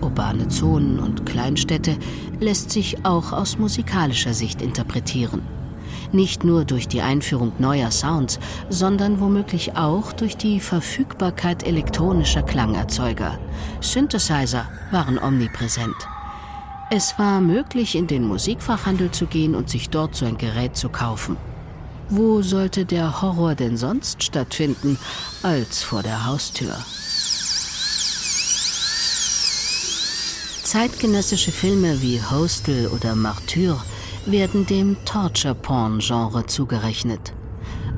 urbane 0.00 0.48
Zonen 0.48 0.98
und 0.98 1.24
Kleinstädte 1.26 1.96
lässt 2.40 2.70
sich 2.70 3.04
auch 3.04 3.32
aus 3.32 3.58
musikalischer 3.58 4.34
Sicht 4.34 4.62
interpretieren. 4.62 5.42
Nicht 6.12 6.44
nur 6.44 6.64
durch 6.64 6.88
die 6.88 7.02
Einführung 7.02 7.52
neuer 7.58 7.90
Sounds, 7.90 8.38
sondern 8.68 9.20
womöglich 9.20 9.76
auch 9.76 10.12
durch 10.12 10.36
die 10.36 10.60
Verfügbarkeit 10.60 11.66
elektronischer 11.66 12.42
Klangerzeuger. 12.42 13.38
Synthesizer 13.80 14.66
waren 14.90 15.18
omnipräsent. 15.18 15.96
Es 16.90 17.18
war 17.18 17.40
möglich, 17.40 17.94
in 17.94 18.06
den 18.06 18.26
Musikfachhandel 18.26 19.10
zu 19.10 19.26
gehen 19.26 19.54
und 19.54 19.70
sich 19.70 19.88
dort 19.88 20.14
so 20.14 20.26
ein 20.26 20.36
Gerät 20.36 20.76
zu 20.76 20.90
kaufen. 20.90 21.36
Wo 22.10 22.42
sollte 22.42 22.84
der 22.84 23.22
Horror 23.22 23.54
denn 23.54 23.78
sonst 23.78 24.22
stattfinden 24.22 24.98
als 25.42 25.82
vor 25.82 26.02
der 26.02 26.26
Haustür? 26.26 26.76
Zeitgenössische 30.64 31.52
Filme 31.52 32.02
wie 32.02 32.20
Hostel 32.30 32.88
oder 32.88 33.14
Martyr 33.14 33.78
werden 34.26 34.66
dem 34.66 34.96
Torture-Porn-Genre 35.04 36.46
zugerechnet. 36.46 37.32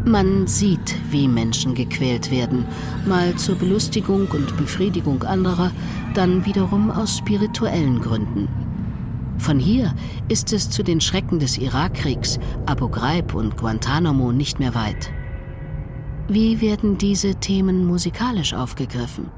Man 0.04 0.46
sieht, 0.46 0.96
wie 1.10 1.28
Menschen 1.28 1.74
gequält 1.74 2.30
werden, 2.30 2.66
mal 3.06 3.34
zur 3.36 3.56
Belustigung 3.56 4.28
und 4.28 4.56
Befriedigung 4.56 5.22
anderer, 5.22 5.70
dann 6.14 6.44
wiederum 6.44 6.90
aus 6.90 7.18
spirituellen 7.18 8.00
Gründen. 8.00 8.48
Von 9.38 9.58
hier 9.58 9.94
ist 10.28 10.52
es 10.52 10.70
zu 10.70 10.82
den 10.82 11.00
Schrecken 11.00 11.38
des 11.38 11.58
Irakkriegs, 11.58 12.38
Abu 12.66 12.88
Ghraib 12.88 13.34
und 13.34 13.56
Guantanamo 13.56 14.32
nicht 14.32 14.58
mehr 14.58 14.74
weit. 14.74 15.10
Wie 16.28 16.60
werden 16.60 16.96
diese 16.96 17.34
Themen 17.34 17.86
musikalisch 17.86 18.54
aufgegriffen? 18.54 19.30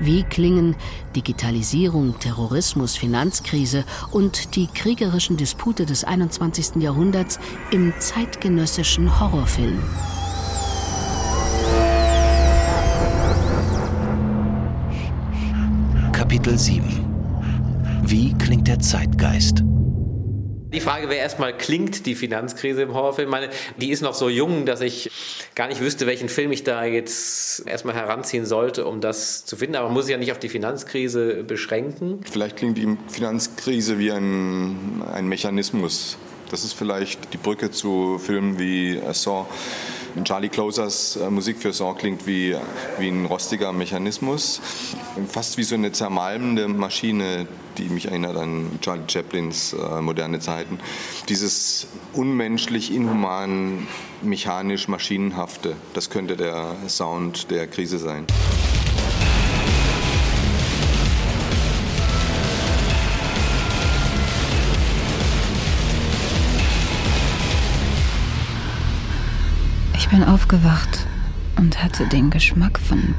Wie 0.00 0.22
klingen 0.22 0.76
Digitalisierung, 1.16 2.18
Terrorismus, 2.18 2.96
Finanzkrise 2.96 3.84
und 4.10 4.56
die 4.56 4.66
kriegerischen 4.66 5.36
Dispute 5.36 5.86
des 5.86 6.04
21. 6.04 6.82
Jahrhunderts 6.82 7.38
im 7.70 7.92
zeitgenössischen 7.98 9.20
Horrorfilm? 9.20 9.82
Kapitel 16.12 16.58
7 16.58 17.04
Wie 18.02 18.32
klingt 18.34 18.68
der 18.68 18.78
Zeitgeist? 18.78 19.64
Die 20.72 20.80
Frage 20.80 21.10
wäre 21.10 21.20
erstmal, 21.20 21.56
klingt 21.56 22.06
die 22.06 22.14
Finanzkrise 22.14 22.82
im 22.82 22.94
Horrorfilm? 22.94 23.28
Meine, 23.28 23.50
die 23.76 23.90
ist 23.90 24.00
noch 24.00 24.14
so 24.14 24.30
jung, 24.30 24.64
dass 24.64 24.80
ich 24.80 25.10
gar 25.54 25.68
nicht 25.68 25.82
wüsste, 25.82 26.06
welchen 26.06 26.30
Film 26.30 26.50
ich 26.50 26.64
da 26.64 26.84
jetzt 26.84 27.66
erstmal 27.66 27.94
heranziehen 27.94 28.46
sollte, 28.46 28.86
um 28.86 29.02
das 29.02 29.44
zu 29.44 29.56
finden. 29.56 29.76
Aber 29.76 29.88
man 29.88 29.94
muss 29.94 30.06
sich 30.06 30.12
ja 30.12 30.18
nicht 30.18 30.32
auf 30.32 30.38
die 30.38 30.48
Finanzkrise 30.48 31.44
beschränken. 31.44 32.20
Vielleicht 32.30 32.56
klingt 32.56 32.78
die 32.78 32.96
Finanzkrise 33.08 33.98
wie 33.98 34.12
ein, 34.12 35.02
ein 35.12 35.28
Mechanismus. 35.28 36.16
Das 36.50 36.64
ist 36.64 36.72
vielleicht 36.72 37.34
die 37.34 37.38
Brücke 37.38 37.70
zu 37.70 38.18
Filmen 38.18 38.58
wie 38.58 38.98
Saw. 39.12 39.46
Charlie 40.24 40.48
Closers 40.48 41.16
äh, 41.16 41.30
Musik 41.30 41.58
für 41.58 41.72
Saw 41.72 41.94
klingt 41.94 42.26
wie, 42.26 42.56
wie 42.98 43.08
ein 43.08 43.26
rostiger 43.26 43.72
Mechanismus, 43.72 44.60
fast 45.28 45.56
wie 45.56 45.62
so 45.62 45.74
eine 45.74 45.92
zermalmende 45.92 46.68
Maschine, 46.68 47.46
die 47.78 47.88
mich 47.88 48.06
erinnert 48.06 48.36
an 48.36 48.78
Charlie 48.80 49.04
Chaplins 49.08 49.72
äh, 49.72 50.00
moderne 50.00 50.40
Zeiten. 50.40 50.78
Dieses 51.28 51.86
unmenschlich, 52.12 52.92
inhuman, 52.94 53.86
mechanisch, 54.22 54.88
maschinenhafte, 54.88 55.76
das 55.94 56.10
könnte 56.10 56.36
der 56.36 56.76
Sound 56.88 57.50
der 57.50 57.66
Krise 57.66 57.98
sein. 57.98 58.26
Ich 70.12 70.18
bin 70.18 70.28
aufgewacht 70.28 71.06
und 71.56 71.82
hatte 71.82 72.06
den 72.06 72.28
Geschmack 72.28 72.78
von 72.78 73.14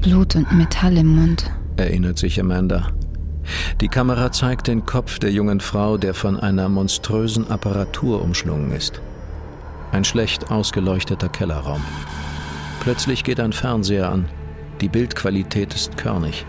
Blut 0.00 0.34
und 0.34 0.50
Metall 0.50 0.96
im 0.96 1.08
Mund. 1.08 1.50
Erinnert 1.76 2.16
sich 2.16 2.40
Amanda. 2.40 2.88
Die 3.82 3.88
Kamera 3.88 4.32
zeigt 4.32 4.66
den 4.66 4.86
Kopf 4.86 5.18
der 5.18 5.30
jungen 5.30 5.60
Frau, 5.60 5.98
der 5.98 6.14
von 6.14 6.40
einer 6.40 6.70
monströsen 6.70 7.50
Apparatur 7.50 8.22
umschlungen 8.22 8.72
ist. 8.72 9.02
Ein 9.92 10.04
schlecht 10.04 10.50
ausgeleuchteter 10.50 11.28
Kellerraum. 11.28 11.82
Plötzlich 12.80 13.24
geht 13.24 13.38
ein 13.38 13.52
Fernseher 13.52 14.08
an. 14.08 14.24
Die 14.80 14.88
Bildqualität 14.88 15.74
ist 15.74 15.98
körnig. 15.98 16.46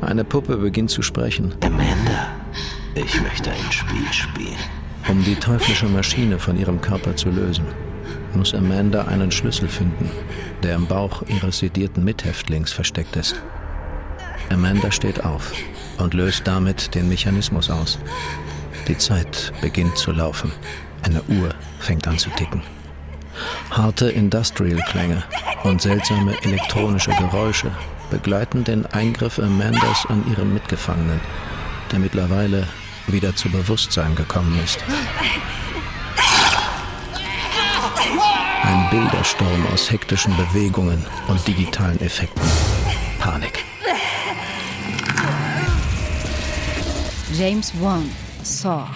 Eine 0.00 0.24
Puppe 0.24 0.56
beginnt 0.56 0.90
zu 0.90 1.02
sprechen. 1.02 1.54
Amanda, 1.60 2.26
ich 2.96 3.22
möchte 3.22 3.52
ein 3.52 3.70
Spiel 3.70 4.12
spielen. 4.12 4.58
Um 5.06 5.22
die 5.22 5.36
teuflische 5.36 5.86
Maschine 5.86 6.40
von 6.40 6.58
ihrem 6.58 6.80
Körper 6.80 7.14
zu 7.14 7.30
lösen. 7.30 7.66
Muss 8.34 8.54
Amanda 8.54 9.04
einen 9.04 9.30
Schlüssel 9.30 9.68
finden, 9.68 10.10
der 10.62 10.74
im 10.74 10.86
Bauch 10.86 11.22
ihres 11.26 11.58
sedierten 11.58 12.04
Mithäftlings 12.04 12.72
versteckt 12.72 13.16
ist. 13.16 13.40
Amanda 14.50 14.90
steht 14.90 15.24
auf 15.24 15.52
und 15.98 16.14
löst 16.14 16.46
damit 16.46 16.94
den 16.94 17.08
Mechanismus 17.08 17.70
aus. 17.70 17.98
Die 18.88 18.98
Zeit 18.98 19.52
beginnt 19.60 19.96
zu 19.96 20.12
laufen. 20.12 20.52
Eine 21.02 21.22
Uhr 21.22 21.54
fängt 21.78 22.06
an 22.08 22.18
zu 22.18 22.30
ticken. 22.30 22.62
Harte 23.70 24.10
Industrial-Klänge 24.10 25.22
und 25.64 25.80
seltsame 25.80 26.34
elektronische 26.42 27.12
Geräusche 27.12 27.70
begleiten 28.10 28.64
den 28.64 28.86
Eingriff 28.86 29.38
Amandas 29.38 30.04
an 30.08 30.24
ihren 30.28 30.52
Mitgefangenen, 30.52 31.20
der 31.92 32.00
mittlerweile 32.00 32.66
wieder 33.06 33.34
zu 33.34 33.48
Bewusstsein 33.50 34.14
gekommen 34.14 34.58
ist. 34.62 34.78
Ein 38.70 38.88
Bildersturm 38.88 39.66
aus 39.72 39.90
hektischen 39.90 40.32
Bewegungen 40.36 41.04
und 41.26 41.44
digitalen 41.44 42.00
Effekten. 42.00 42.48
Panik. 43.18 43.64
James 47.36 47.72
Wan, 47.80 48.08
Saw. 48.44 48.86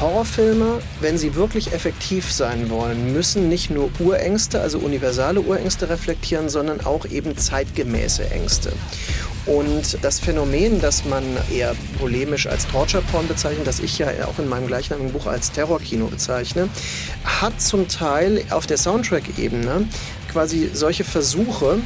Horrorfilme, 0.00 0.80
wenn 1.00 1.18
sie 1.18 1.34
wirklich 1.34 1.72
effektiv 1.72 2.32
sein 2.32 2.70
wollen, 2.70 3.12
müssen 3.12 3.48
nicht 3.48 3.70
nur 3.70 3.90
Urängste, 3.98 4.60
also 4.60 4.78
universale 4.78 5.40
Urängste 5.40 5.88
reflektieren, 5.88 6.48
sondern 6.48 6.80
auch 6.82 7.04
eben 7.06 7.36
zeitgemäße 7.36 8.30
Ängste. 8.30 8.72
Und 9.46 9.98
das 10.02 10.20
Phänomen, 10.20 10.80
das 10.80 11.04
man 11.06 11.24
eher 11.50 11.74
polemisch 11.98 12.46
als 12.46 12.66
Torture 12.68 13.02
Porn 13.10 13.26
bezeichnet, 13.26 13.66
das 13.66 13.80
ich 13.80 13.98
ja 13.98 14.08
auch 14.26 14.38
in 14.38 14.48
meinem 14.48 14.66
gleichnamigen 14.66 15.12
Buch 15.12 15.26
als 15.26 15.50
Terrorkino 15.52 16.06
bezeichne, 16.06 16.68
hat 17.24 17.60
zum 17.60 17.88
Teil 17.88 18.44
auf 18.50 18.66
der 18.66 18.76
Soundtrack-Ebene 18.76 19.88
quasi 20.30 20.70
solche 20.72 21.04
Versuche, 21.04 21.78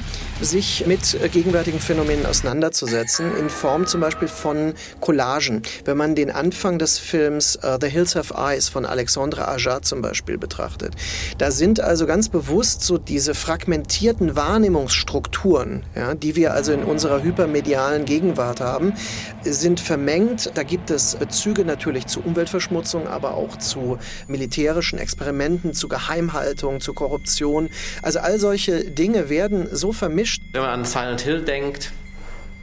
sich 0.44 0.86
mit 0.86 1.16
gegenwärtigen 1.32 1.80
Phänomenen 1.80 2.26
auseinanderzusetzen, 2.26 3.36
in 3.36 3.48
Form 3.48 3.86
zum 3.86 4.00
Beispiel 4.00 4.28
von 4.28 4.74
Collagen. 5.00 5.62
Wenn 5.84 5.96
man 5.96 6.14
den 6.14 6.30
Anfang 6.30 6.78
des 6.78 6.98
Films 6.98 7.58
uh, 7.62 7.78
The 7.80 7.88
Hills 7.88 8.16
Have 8.16 8.34
Eyes 8.34 8.68
von 8.68 8.84
Alexandre 8.84 9.48
Aja 9.48 9.82
zum 9.82 10.02
Beispiel 10.02 10.38
betrachtet, 10.38 10.94
da 11.38 11.50
sind 11.50 11.80
also 11.80 12.06
ganz 12.06 12.28
bewusst 12.28 12.82
so 12.82 12.98
diese 12.98 13.34
fragmentierten 13.34 14.34
Wahrnehmungsstrukturen, 14.34 15.84
ja, 15.94 16.14
die 16.14 16.34
wir 16.36 16.54
also 16.54 16.72
in 16.72 16.82
unserer 16.82 17.22
hypermedialen 17.22 18.04
Gegenwart 18.04 18.60
haben, 18.60 18.94
sind 19.42 19.80
vermengt. 19.80 20.50
Da 20.54 20.62
gibt 20.62 20.90
es 20.90 21.16
Bezüge 21.16 21.64
natürlich 21.64 22.06
zu 22.06 22.20
Umweltverschmutzung, 22.20 23.06
aber 23.06 23.34
auch 23.34 23.56
zu 23.58 23.98
militärischen 24.26 24.98
Experimenten, 24.98 25.74
zu 25.74 25.88
Geheimhaltung, 25.88 26.80
zu 26.80 26.94
Korruption. 26.94 27.68
Also 28.02 28.18
all 28.20 28.38
solche 28.38 28.90
Dinge 28.90 29.28
werden 29.28 29.68
so 29.70 29.92
vermischt. 29.92 30.31
Wenn 30.52 30.60
man 30.62 30.70
an 30.70 30.84
Silent 30.84 31.20
Hill 31.20 31.42
denkt, 31.42 31.92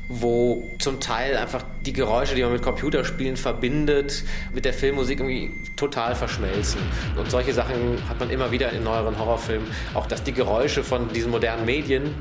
wo 0.10 0.72
zum 0.80 1.00
Teil 1.00 1.38
einfach 1.38 1.64
die 1.86 1.94
Geräusche, 1.94 2.34
die 2.34 2.42
man 2.42 2.52
mit 2.52 2.64
Computerspielen 2.64 3.38
verbindet, 3.38 4.24
mit 4.54 4.66
der 4.66 4.74
Filmmusik 4.74 5.20
irgendwie 5.20 5.52
total 5.76 6.16
verschmelzen. 6.16 6.82
Und 7.16 7.30
solche 7.30 7.54
Sachen 7.54 7.98
hat 8.10 8.20
man 8.20 8.32
immer 8.32 8.52
wieder 8.52 8.72
in 8.72 8.84
neueren 8.84 9.20
Horrorfilmen. 9.20 9.68
Auch 9.94 10.08
dass 10.08 10.24
die 10.24 10.34
Geräusche 10.34 10.84
von 10.84 11.14
diesen 11.14 11.30
modernen 11.30 11.66
Medien 11.66 12.16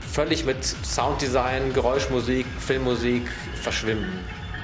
völlig 0.00 0.44
mit 0.44 0.64
Sounddesign, 0.64 1.72
Geräuschmusik, 1.72 2.46
Filmmusik 2.58 3.28
verschwimmen. 3.60 4.08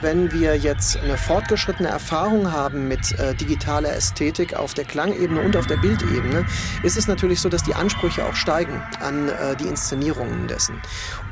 Wenn 0.03 0.31
wir 0.31 0.57
jetzt 0.57 0.99
eine 0.99 1.17
fortgeschrittene 1.17 1.89
Erfahrung 1.89 2.53
haben 2.53 2.87
mit 2.87 3.19
äh, 3.19 3.35
digitaler 3.35 3.95
Ästhetik 3.95 4.55
auf 4.55 4.75
der 4.75 4.85
Klangebene 4.85 5.41
und 5.41 5.57
auf 5.57 5.67
der 5.67 5.79
Bildebene, 5.79 6.45
ist 6.83 6.99
es 6.99 7.09
natürlich 7.09 7.41
so, 7.41 7.49
dass 7.49 7.63
die 7.63 7.75
Ansprüche 7.75 8.27
auch 8.27 8.35
steigen 8.35 8.83
an 9.01 9.29
äh, 9.29 9.57
die 9.57 9.67
Inszenierungen 9.67 10.49
dessen. 10.49 10.83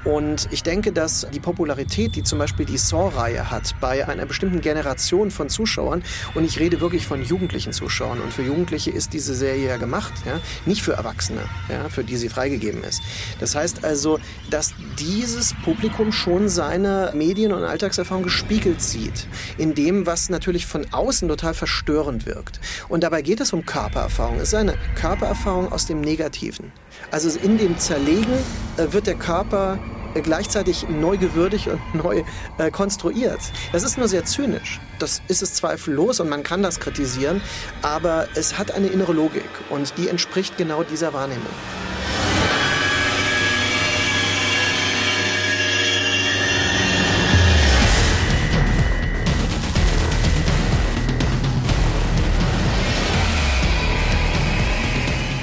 Und 0.05 0.49
ich 0.51 0.63
denke, 0.63 0.93
dass 0.93 1.27
die 1.33 1.41
Popularität, 1.41 2.15
die 2.15 2.23
zum 2.23 2.39
Beispiel 2.39 2.67
die 2.67 2.77
Saw-Reihe 2.77 3.51
hat, 3.51 3.75
bei 3.81 4.07
einer 4.07 4.27
bestimmten 4.27 4.61
Generation 4.61 5.31
von 5.31 5.49
Zuschauern, 5.49 6.03
und 6.35 6.45
ich 6.45 6.59
rede 6.59 6.81
wirklich 6.81 7.07
von 7.07 7.23
jugendlichen 7.23 7.73
Zuschauern, 7.73 8.21
und 8.21 8.33
für 8.33 8.43
Jugendliche 8.43 8.91
ist 8.91 9.13
diese 9.15 9.35
Serie 9.35 9.69
ja 9.69 9.77
gemacht, 9.79 10.13
ja, 10.27 10.41
nicht 10.67 10.83
für 10.83 10.93
Erwachsene, 10.93 11.41
ja, 11.71 11.89
für 11.89 12.05
die 12.05 12.17
sie 12.17 12.29
freigegeben 12.29 12.85
ist. 12.85 13.03
Das 13.41 13.55
heißt 13.55 13.85
also, 13.85 14.19
dass 14.51 14.75
dieses 14.99 15.55
Publikum 15.65 16.13
schon 16.13 16.49
seine 16.49 17.13
Medien- 17.15 17.53
und 17.53 17.65
Alltagserfahrung 17.65 18.25
gespiegelt 18.25 18.83
sieht, 18.83 19.27
in 19.57 19.75
dem, 19.75 20.07
was 20.07 20.29
natürlich 20.29 20.67
von 20.67 20.87
außen 20.93 21.29
total 21.29 21.55
verstörend 21.55 22.27
wirkt. 22.27 22.61
Und 22.89 23.03
dabei 23.03 23.23
geht 23.23 23.41
es 23.41 23.53
um 23.53 23.65
Körpererfahrung. 23.65 24.37
Es 24.37 24.49
ist 24.49 24.55
eine 24.55 24.75
Körpererfahrung 24.97 25.73
aus 25.73 25.87
dem 25.87 26.01
Negativen. 26.01 26.73
Also 27.11 27.37
in 27.39 27.59
dem 27.59 27.79
Zerlegen 27.79 28.33
äh, 28.77 28.93
wird 28.93 29.07
der 29.07 29.15
Körper 29.15 29.79
gleichzeitig 30.23 30.89
neu 30.89 31.17
gewürdigt 31.17 31.69
und 31.69 31.95
neu 31.95 32.23
äh, 32.59 32.71
konstruiert. 32.71 33.41
Das 33.73 33.83
ist 33.83 33.99
nur 33.99 34.09
sehr 34.09 34.25
zynisch. 34.25 34.81
Das 34.99 35.23
ist 35.29 35.43
es 35.43 35.55
zweifellos 35.55 36.21
und 36.21 36.29
man 36.29 36.43
kann 36.43 36.63
das 36.63 36.81
kritisieren, 36.81 37.41
aber 37.83 38.29
es 38.35 38.59
hat 38.59 38.73
eine 38.73 38.87
innere 38.89 39.13
Logik 39.13 39.49
und 39.71 39.97
die 39.99 40.09
entspricht 40.09 40.57
genau 40.57 40.83
dieser 40.83 41.13
Wahrnehmung. 41.13 41.43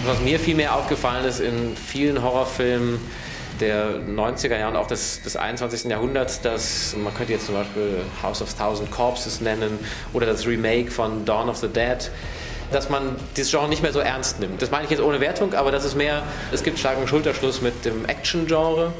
Was 0.05 0.19
mir 0.19 0.39
viel 0.39 0.55
mehr 0.55 0.75
aufgefallen 0.75 1.25
ist 1.25 1.39
in 1.39 1.75
vielen 1.77 2.21
Horrorfilmen 2.21 2.99
der 3.61 3.99
90er 3.99 4.57
Jahre 4.57 4.71
und 4.71 4.77
auch 4.77 4.87
des, 4.87 5.21
des 5.21 5.35
21. 5.35 5.85
Jahrhunderts, 5.85 6.41
dass 6.41 6.95
man 6.97 7.13
könnte 7.13 7.33
jetzt 7.33 7.45
zum 7.45 7.55
Beispiel 7.55 8.01
House 8.21 8.41
of 8.41 8.53
Thousand 8.53 8.91
Corpses 8.91 9.41
nennen 9.41 9.79
oder 10.13 10.25
das 10.25 10.45
Remake 10.45 10.91
von 10.91 11.23
Dawn 11.23 11.47
of 11.47 11.57
the 11.57 11.67
Dead, 11.67 12.11
dass 12.71 12.89
man 12.89 13.15
dieses 13.37 13.51
Genre 13.51 13.69
nicht 13.69 13.83
mehr 13.83 13.93
so 13.93 13.99
ernst 13.99 14.39
nimmt. 14.39 14.61
Das 14.61 14.71
meine 14.71 14.85
ich 14.85 14.89
jetzt 14.89 15.01
ohne 15.01 15.19
Wertung, 15.19 15.53
aber 15.53 15.71
das 15.71 15.85
ist 15.85 15.95
mehr, 15.95 16.23
es 16.51 16.63
gibt 16.63 16.83
und 16.83 17.07
Schulterschluss 17.07 17.61
mit 17.61 17.85
dem 17.85 18.05
Action-Genre 18.05 18.93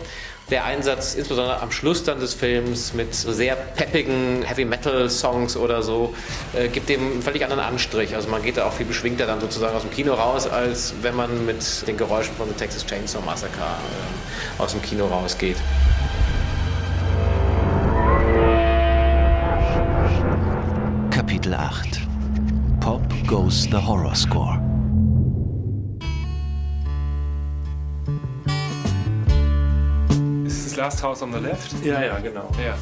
der 0.51 0.65
Einsatz, 0.65 1.15
insbesondere 1.15 1.61
am 1.61 1.71
Schluss 1.71 2.03
dann 2.03 2.19
des 2.19 2.33
Films 2.33 2.93
mit 2.93 3.15
sehr 3.15 3.55
peppigen 3.55 4.43
Heavy-Metal-Songs 4.43 5.55
oder 5.55 5.81
so, 5.81 6.13
äh, 6.53 6.67
gibt 6.67 6.89
dem 6.89 6.99
einen 7.01 7.21
völlig 7.21 7.43
anderen 7.43 7.61
Anstrich. 7.61 8.15
Also 8.15 8.29
man 8.29 8.43
geht 8.43 8.57
da 8.57 8.65
auch 8.65 8.73
viel 8.73 8.85
beschwingter 8.85 9.25
dann 9.25 9.39
sozusagen 9.39 9.75
aus 9.75 9.83
dem 9.83 9.91
Kino 9.91 10.13
raus, 10.13 10.47
als 10.47 10.93
wenn 11.01 11.15
man 11.15 11.45
mit 11.45 11.87
den 11.87 11.95
Geräuschen 11.95 12.35
von 12.35 12.49
The 12.49 12.55
Texas 12.55 12.85
Chainsaw 12.85 13.23
Massacre 13.25 13.61
äh, 13.61 14.61
aus 14.61 14.71
dem 14.71 14.81
Kino 14.81 15.07
rausgeht. 15.07 15.57
Kapitel 21.09 21.53
8 21.53 22.01
Pop 22.81 23.01
Goes 23.25 23.63
the 23.63 23.77
Horror 23.77 24.15
Score 24.15 24.70
Ist 30.72 30.78
das 30.78 30.86
Last 30.86 31.03
House 31.03 31.22
on 31.22 31.34
the 31.34 31.39
Left? 31.39 31.74
Ja, 31.84 32.01
ja, 32.01 32.17
genau. 32.19 32.49
Ja. 32.63 32.78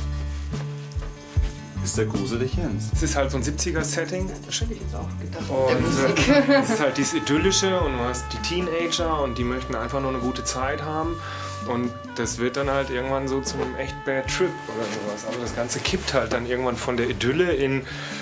Ist 1.84 1.98
der 1.98 2.06
gruselig, 2.06 2.54
Jens? 2.54 2.92
Es 2.94 3.02
ist 3.02 3.16
halt 3.16 3.32
so 3.32 3.38
ein 3.38 3.44
70er-Setting. 3.44 4.30
Das 4.46 4.62
hätte 4.62 4.74
ich 4.74 4.82
jetzt 4.82 4.94
auch 4.94 5.08
gedacht. 5.20 5.50
Und 5.50 5.76
äh, 5.76 5.82
Musik. 5.82 6.50
es 6.62 6.70
ist 6.70 6.80
halt 6.80 6.98
dieses 6.98 7.16
Idyllische 7.16 7.80
und 7.82 7.94
du 7.94 8.00
hast 8.04 8.26
die 8.32 8.38
Teenager 8.48 9.24
und 9.24 9.40
die 9.40 9.44
möchten 9.44 9.74
einfach 9.74 10.00
nur 10.02 10.12
eine 10.12 10.20
gute 10.20 10.44
Zeit 10.44 10.84
haben. 10.84 11.20
Und 11.68 11.92
das 12.14 12.38
wird 12.38 12.58
dann 12.58 12.70
halt 12.70 12.92
irgendwann 12.92 13.28
so 13.28 13.42
zum 13.42 13.60
echt 13.78 13.96
Bad 14.06 14.28
Trip 14.28 14.52
oder 14.68 14.86
sowas. 14.86 15.26
Aber 15.28 15.42
das 15.42 15.56
Ganze 15.56 15.80
kippt 15.80 16.14
halt 16.14 16.32
dann 16.32 16.46
irgendwann 16.46 16.78
von 16.78 16.96
der 16.96 17.10
Idylle 17.10 17.54
in, 17.54 17.82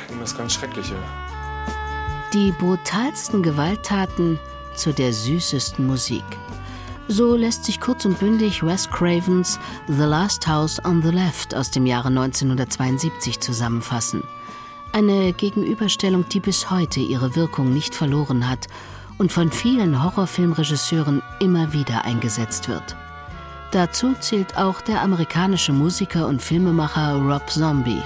in 0.10 0.20
das 0.22 0.38
ganz 0.38 0.54
Schreckliche. 0.54 0.96
Die 2.32 2.54
brutalsten 2.54 3.44
Gewalttaten 3.44 4.40
zu 4.76 4.94
der 4.94 5.12
süßesten 5.12 5.86
Musik. 5.86 6.24
So 7.10 7.36
lässt 7.38 7.64
sich 7.64 7.80
kurz 7.80 8.04
und 8.04 8.20
bündig 8.20 8.64
Wes 8.64 8.90
Cravens 8.90 9.60
The 9.88 10.04
Last 10.04 10.46
House 10.46 10.84
on 10.84 11.02
the 11.02 11.10
Left 11.10 11.56
aus 11.56 11.72
dem 11.72 11.86
Jahre 11.86 12.10
1972 12.10 13.40
zusammenfassen. 13.40 14.24
Eine 14.92 15.32
Gegenüberstellung, 15.32 16.28
die 16.28 16.42
bis 16.42 16.70
heute 16.70 17.00
ihre 17.00 17.36
Wirkung 17.36 17.74
nicht 17.74 17.96
verloren 17.96 18.50
hat 18.50 18.68
und 19.18 19.32
von 19.32 19.52
vielen 19.52 20.04
Horrorfilmregisseuren 20.04 21.22
immer 21.40 21.72
wieder 21.72 22.04
eingesetzt 22.04 22.68
wird. 22.68 22.98
Dazu 23.72 24.14
zählt 24.20 24.58
auch 24.58 24.82
der 24.82 25.02
amerikanische 25.02 25.72
Musiker 25.72 26.28
und 26.28 26.42
Filmemacher 26.42 27.16
Rob 27.16 27.50
Zombie. 27.50 28.02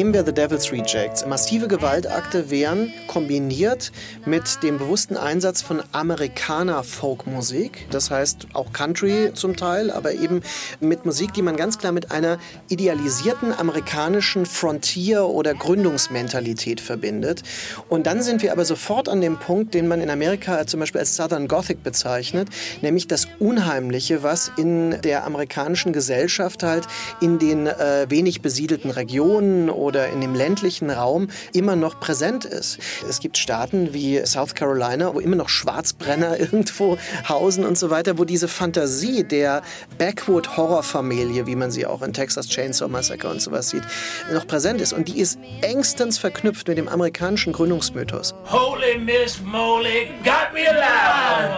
Nehmen 0.00 0.14
wir 0.14 0.24
The 0.24 0.32
Devil's 0.32 0.72
Rejects. 0.72 1.26
Massive 1.26 1.68
Gewaltakte 1.68 2.48
wären 2.48 2.90
kombiniert 3.06 3.92
mit 4.24 4.62
dem 4.62 4.78
bewussten 4.78 5.18
Einsatz 5.18 5.60
von 5.60 5.82
Amerikaner-Folkmusik. 5.92 7.86
Das 7.90 8.10
heißt 8.10 8.46
auch 8.54 8.72
Country 8.72 9.32
zum 9.34 9.56
Teil, 9.56 9.90
aber 9.90 10.14
eben 10.14 10.40
mit 10.80 11.04
Musik, 11.04 11.34
die 11.34 11.42
man 11.42 11.54
ganz 11.56 11.76
klar 11.76 11.92
mit 11.92 12.12
einer 12.12 12.38
idealisierten 12.70 13.52
amerikanischen 13.52 14.46
Frontier- 14.46 15.26
oder 15.26 15.52
Gründungsmentalität 15.52 16.80
verbindet. 16.80 17.42
Und 17.90 18.06
dann 18.06 18.22
sind 18.22 18.42
wir 18.42 18.52
aber 18.52 18.64
sofort 18.64 19.06
an 19.06 19.20
dem 19.20 19.36
Punkt, 19.36 19.74
den 19.74 19.86
man 19.86 20.00
in 20.00 20.08
Amerika 20.08 20.66
zum 20.66 20.80
Beispiel 20.80 21.00
als 21.00 21.14
Southern 21.14 21.46
Gothic 21.46 21.82
bezeichnet, 21.82 22.48
nämlich 22.80 23.06
das 23.06 23.28
Unheimliche, 23.38 24.22
was 24.22 24.50
in 24.56 24.98
der 25.02 25.26
amerikanischen 25.26 25.92
Gesellschaft 25.92 26.62
halt 26.62 26.86
in 27.20 27.38
den 27.38 27.66
äh, 27.66 28.06
wenig 28.08 28.40
besiedelten 28.40 28.90
Regionen 28.90 29.68
oder 29.68 29.89
in 29.98 30.20
dem 30.20 30.34
ländlichen 30.34 30.90
Raum 30.90 31.28
immer 31.52 31.76
noch 31.76 32.00
präsent 32.00 32.44
ist. 32.44 32.78
Es 33.08 33.20
gibt 33.20 33.38
Staaten 33.38 33.92
wie 33.92 34.24
South 34.24 34.54
Carolina, 34.54 35.14
wo 35.14 35.20
immer 35.20 35.36
noch 35.36 35.48
Schwarzbrenner 35.48 36.38
irgendwo 36.40 36.98
hausen 37.28 37.64
und 37.64 37.78
so 37.78 37.90
weiter, 37.90 38.18
wo 38.18 38.24
diese 38.24 38.48
Fantasie 38.48 39.24
der 39.24 39.62
Backwood-Horrorfamilie, 39.98 41.46
wie 41.46 41.56
man 41.56 41.70
sie 41.70 41.86
auch 41.86 42.02
in 42.02 42.12
Texas 42.12 42.48
Chainsaw 42.48 42.88
Massacre 42.88 43.28
und 43.28 43.42
sowas 43.42 43.70
sieht, 43.70 43.84
noch 44.32 44.46
präsent 44.46 44.80
ist. 44.80 44.92
Und 44.92 45.08
die 45.08 45.20
ist 45.20 45.38
engstens 45.62 46.18
verknüpft 46.18 46.68
mit 46.68 46.78
dem 46.78 46.88
amerikanischen 46.88 47.52
Gründungsmythos. 47.52 48.34
Holy 48.46 48.98
Miss 48.98 49.40
Molly 49.42 50.10
got 50.24 50.52
me 50.54 50.68
alive! 50.68 51.50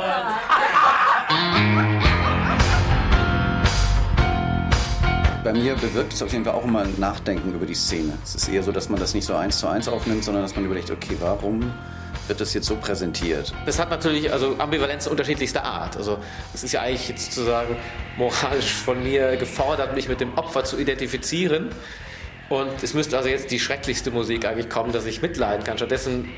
Bei 5.44 5.52
mir 5.52 5.74
bewirkt 5.74 6.12
es 6.12 6.22
auf 6.22 6.32
jeden 6.32 6.44
Fall 6.44 6.54
auch 6.54 6.64
immer 6.64 6.82
ein 6.82 6.94
Nachdenken 6.98 7.52
über 7.52 7.66
die 7.66 7.74
Szene. 7.74 8.12
Es 8.22 8.36
ist 8.36 8.48
eher 8.48 8.62
so, 8.62 8.70
dass 8.70 8.88
man 8.88 9.00
das 9.00 9.12
nicht 9.12 9.26
so 9.26 9.34
eins 9.34 9.58
zu 9.58 9.66
eins 9.66 9.88
aufnimmt, 9.88 10.22
sondern 10.22 10.44
dass 10.44 10.54
man 10.54 10.64
überlegt, 10.64 10.92
okay, 10.92 11.16
warum 11.18 11.72
wird 12.28 12.40
das 12.40 12.54
jetzt 12.54 12.66
so 12.66 12.76
präsentiert? 12.76 13.52
Das 13.66 13.80
hat 13.80 13.90
natürlich 13.90 14.32
also 14.32 14.54
Ambivalenz 14.58 15.08
unterschiedlichster 15.08 15.64
Art. 15.64 15.96
Also 15.96 16.18
es 16.54 16.62
ist 16.62 16.70
ja 16.70 16.82
eigentlich 16.82 17.08
jetzt 17.08 17.32
sozusagen 17.32 17.76
moralisch 18.16 18.72
von 18.72 19.02
mir 19.02 19.36
gefordert, 19.36 19.96
mich 19.96 20.08
mit 20.08 20.20
dem 20.20 20.32
Opfer 20.34 20.62
zu 20.62 20.78
identifizieren. 20.78 21.70
Und 22.48 22.80
es 22.80 22.94
müsste 22.94 23.16
also 23.16 23.28
jetzt 23.28 23.50
die 23.50 23.58
schrecklichste 23.58 24.12
Musik 24.12 24.44
eigentlich 24.44 24.68
kommen, 24.68 24.92
dass 24.92 25.06
ich 25.06 25.22
mitleiden 25.22 25.64
kann. 25.64 25.76
Stattdessen 25.76 26.28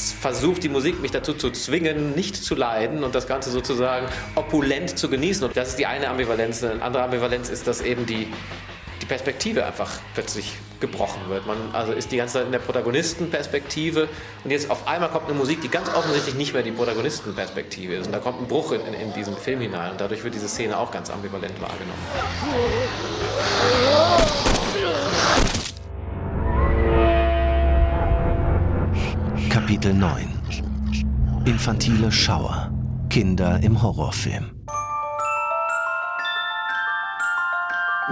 versucht 0.00 0.62
die 0.62 0.68
Musik 0.68 1.00
mich 1.00 1.10
dazu 1.10 1.34
zu 1.34 1.50
zwingen, 1.50 2.14
nicht 2.14 2.36
zu 2.36 2.54
leiden 2.54 3.04
und 3.04 3.14
das 3.14 3.26
Ganze 3.26 3.50
sozusagen 3.50 4.06
opulent 4.34 4.98
zu 4.98 5.08
genießen. 5.08 5.44
Und 5.44 5.56
das 5.56 5.70
ist 5.70 5.78
die 5.78 5.86
eine 5.86 6.08
Ambivalenz. 6.08 6.62
Eine 6.62 6.82
andere 6.82 7.02
Ambivalenz 7.02 7.48
ist, 7.48 7.66
dass 7.66 7.80
eben 7.80 8.06
die, 8.06 8.28
die 9.02 9.06
Perspektive 9.06 9.64
einfach 9.66 10.00
plötzlich 10.14 10.54
gebrochen 10.80 11.20
wird. 11.28 11.46
Man 11.46 11.56
also 11.72 11.92
ist 11.92 12.12
die 12.12 12.16
ganze 12.16 12.34
Zeit 12.34 12.46
in 12.46 12.52
der 12.52 12.58
Protagonistenperspektive 12.58 14.08
und 14.44 14.50
jetzt 14.50 14.70
auf 14.70 14.86
einmal 14.86 15.10
kommt 15.10 15.28
eine 15.28 15.38
Musik, 15.38 15.62
die 15.62 15.68
ganz 15.68 15.88
offensichtlich 15.94 16.34
nicht 16.34 16.52
mehr 16.52 16.62
die 16.62 16.72
Protagonistenperspektive 16.72 17.94
ist. 17.94 18.06
Und 18.06 18.12
da 18.12 18.18
kommt 18.18 18.40
ein 18.40 18.46
Bruch 18.46 18.72
in, 18.72 18.80
in, 18.82 18.94
in 18.94 19.12
diesen 19.14 19.36
Film 19.36 19.60
hinein 19.60 19.92
und 19.92 20.00
dadurch 20.00 20.22
wird 20.24 20.34
diese 20.34 20.48
Szene 20.48 20.78
auch 20.78 20.90
ganz 20.90 21.10
ambivalent 21.10 21.54
wahrgenommen. 21.60 22.02
Kapitel 29.66 29.94
9 29.94 30.32
Infantile 31.44 32.12
Schauer. 32.12 32.70
Kinder 33.10 33.58
im 33.64 33.82
Horrorfilm. 33.82 34.52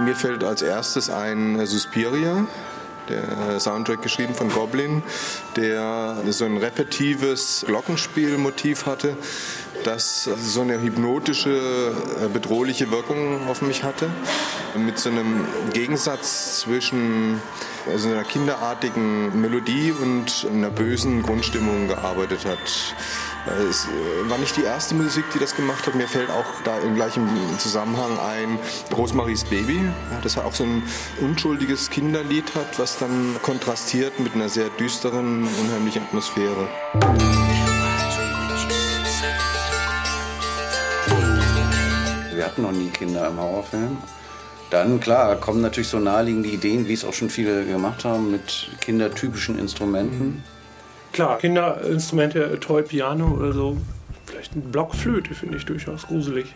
Mir 0.01 0.15
fällt 0.17 0.43
als 0.43 0.61
erstes 0.61 1.09
ein 1.09 1.65
Suspiria, 1.65 2.45
der 3.07 3.57
Soundtrack 3.61 4.01
geschrieben 4.01 4.33
von 4.33 4.49
Goblin, 4.49 5.01
der 5.55 6.17
so 6.27 6.43
ein 6.43 6.57
repetives 6.57 7.63
Glockenspielmotiv 7.65 8.85
hatte, 8.85 9.15
das 9.85 10.25
so 10.25 10.59
eine 10.59 10.81
hypnotische, 10.81 11.93
äh, 12.21 12.27
bedrohliche 12.27 12.91
Wirkung 12.91 13.47
auf 13.47 13.61
mich 13.61 13.85
hatte. 13.85 14.09
Mit 14.77 14.99
so 14.99 15.09
einem 15.09 15.45
Gegensatz 15.71 16.59
zwischen 16.59 17.41
also 17.87 18.09
einer 18.09 18.23
kinderartigen 18.23 19.39
Melodie 19.39 19.91
und 19.91 20.47
einer 20.51 20.69
bösen 20.69 21.23
Grundstimmung 21.23 21.87
gearbeitet 21.87 22.45
hat. 22.45 22.95
Es 23.69 23.85
äh, 23.85 24.29
war 24.29 24.37
nicht 24.39 24.57
die 24.57 24.63
erste 24.63 24.95
Musik, 24.95 25.25
die 25.33 25.39
das 25.39 25.55
gemacht 25.55 25.85
hat. 25.85 25.95
Mir 25.95 26.07
fällt 26.07 26.29
auch 26.29 26.45
da 26.63 26.79
im 26.79 26.95
gleichen 26.95 27.27
Zusammenhang 27.59 28.17
ein 28.19 28.59
Rosemaries 28.95 29.43
Baby, 29.43 29.81
das 30.23 30.37
auch 30.37 30.53
so 30.53 30.63
ein 30.63 30.83
unschuldiges 31.21 31.89
Kinderlied 31.89 32.55
hat, 32.55 32.79
was 32.79 32.97
dann 32.97 33.35
kontrastiert 33.43 34.19
mit 34.19 34.33
einer 34.33 34.49
sehr 34.49 34.69
düsteren, 34.69 35.47
unheimlichen 35.61 36.03
Atmosphäre. 36.03 36.67
Wir 42.33 42.45
hatten 42.45 42.63
noch 42.63 42.71
nie 42.71 42.89
Kinder 42.89 43.27
im 43.27 43.39
Horrorfilm. 43.39 43.97
Dann, 44.69 44.99
klar, 44.99 45.35
kommen 45.35 45.61
natürlich 45.61 45.87
so 45.87 45.99
naheliegende 45.99 46.49
Ideen, 46.49 46.87
wie 46.87 46.93
es 46.93 47.05
auch 47.05 47.13
schon 47.13 47.29
viele 47.29 47.65
gemacht 47.65 48.03
haben, 48.03 48.31
mit 48.31 48.69
kindertypischen 48.81 49.59
Instrumenten. 49.59 50.43
Klar, 51.13 51.37
Kinderinstrumente, 51.37 52.59
Toy 52.59 52.81
Piano 52.81 53.35
oder 53.37 53.53
so. 53.53 53.77
Vielleicht 54.25 54.53
eine 54.53 54.63
Blockflöte 54.63 55.33
finde 55.33 55.57
ich 55.57 55.65
durchaus 55.65 56.07
gruselig. 56.07 56.53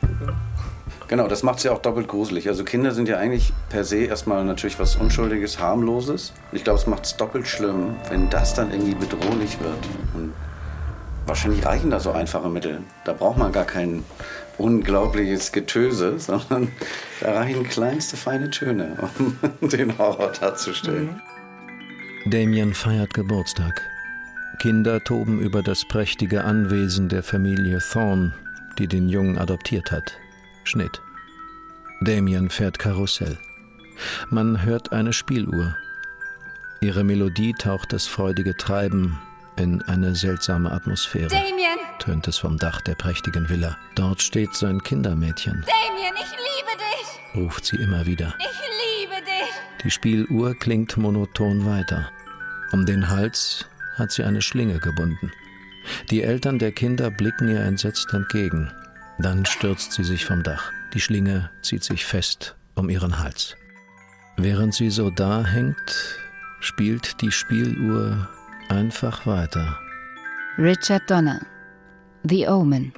Genau, 1.07 1.27
das 1.27 1.43
macht 1.43 1.59
es 1.59 1.63
ja 1.63 1.71
auch 1.71 1.81
doppelt 1.81 2.07
gruselig. 2.07 2.47
Also 2.47 2.63
Kinder 2.63 2.91
sind 2.91 3.07
ja 3.07 3.17
eigentlich 3.17 3.53
per 3.69 3.83
se 3.83 4.03
erstmal 4.03 4.43
natürlich 4.43 4.79
was 4.79 4.95
Unschuldiges, 4.95 5.59
Harmloses. 5.59 6.33
Ich 6.51 6.63
glaube, 6.63 6.79
es 6.79 6.87
macht 6.87 7.05
es 7.05 7.15
doppelt 7.15 7.47
schlimm, 7.47 7.95
wenn 8.09 8.29
das 8.29 8.53
dann 8.53 8.71
irgendwie 8.71 8.95
bedrohlich 8.95 9.59
wird. 9.59 9.87
Und 10.13 10.33
wahrscheinlich 11.25 11.65
reichen 11.65 11.89
da 11.89 11.99
so 11.99 12.11
einfache 12.11 12.49
Mittel. 12.49 12.81
Da 13.05 13.13
braucht 13.13 13.37
man 13.37 13.51
gar 13.51 13.65
kein 13.65 14.03
unglaubliches 14.59 15.51
Getöse, 15.51 16.19
sondern 16.19 16.69
da 17.21 17.33
reichen 17.33 17.63
kleinste 17.63 18.17
feine 18.17 18.49
Töne, 18.49 19.09
um 19.17 19.37
den 19.69 19.97
Horror 19.97 20.31
darzustellen. 20.31 21.21
Damien 22.25 22.73
feiert 22.73 23.13
Geburtstag. 23.13 23.81
Kinder 24.59 25.01
toben 25.03 25.39
über 25.39 25.63
das 25.63 25.87
prächtige 25.87 26.43
Anwesen 26.43 27.07
der 27.07 27.23
Familie 27.23 27.79
Thorne, 27.79 28.33
die 28.77 28.87
den 28.87 29.07
Jungen 29.07 29.37
adoptiert 29.37 29.91
hat. 29.91 30.17
Schnitt. 30.65 31.01
Damien 32.01 32.49
fährt 32.49 32.77
Karussell. 32.77 33.37
Man 34.29 34.63
hört 34.63 34.91
eine 34.91 35.13
Spieluhr. 35.13 35.75
Ihre 36.81 37.03
Melodie 37.03 37.53
taucht 37.53 37.93
das 37.93 38.07
freudige 38.07 38.55
Treiben 38.55 39.17
in 39.59 39.81
eine 39.83 40.15
seltsame 40.15 40.71
Atmosphäre. 40.71 41.27
Damien! 41.27 41.77
tönt 41.99 42.27
es 42.27 42.37
vom 42.37 42.57
Dach 42.57 42.81
der 42.81 42.95
prächtigen 42.95 43.49
Villa. 43.49 43.77
Dort 43.95 44.21
steht 44.21 44.55
sein 44.55 44.81
Kindermädchen, 44.81 45.65
Damien, 45.65 46.15
ich 46.15 46.31
liebe 46.31 46.71
dich! 46.77 47.41
ruft 47.41 47.65
sie 47.65 47.75
immer 47.75 48.05
wieder. 48.05 48.33
Ich 48.39 49.05
liebe 49.05 49.21
dich! 49.25 49.83
Die 49.83 49.91
Spieluhr 49.91 50.55
klingt 50.55 50.97
monoton 50.97 51.65
weiter. 51.65 52.09
Um 52.71 52.85
den 52.85 53.09
Hals 53.09 53.65
hat 53.95 54.11
sie 54.11 54.23
eine 54.23 54.41
Schlinge 54.41 54.79
gebunden. 54.79 55.31
Die 56.09 56.23
Eltern 56.23 56.59
der 56.59 56.71
Kinder 56.71 57.11
blicken 57.11 57.49
ihr 57.49 57.61
entsetzt 57.61 58.13
entgegen. 58.13 58.71
Dann 59.17 59.45
stürzt 59.45 59.93
sie 59.93 60.03
sich 60.03 60.25
vom 60.25 60.43
Dach. 60.43 60.71
Die 60.93 61.01
Schlinge 61.01 61.49
zieht 61.61 61.83
sich 61.83 62.05
fest 62.05 62.55
um 62.75 62.89
ihren 62.89 63.19
Hals. 63.19 63.55
Während 64.37 64.73
sie 64.73 64.89
so 64.89 65.09
da 65.09 65.43
hängt, 65.43 66.17
spielt 66.61 67.21
die 67.21 67.31
Spieluhr 67.31 68.29
einfach 68.69 69.25
weiter. 69.25 69.77
Richard 70.57 71.09
Donner, 71.09 71.41
The 72.23 72.47
Omen. 72.47 72.93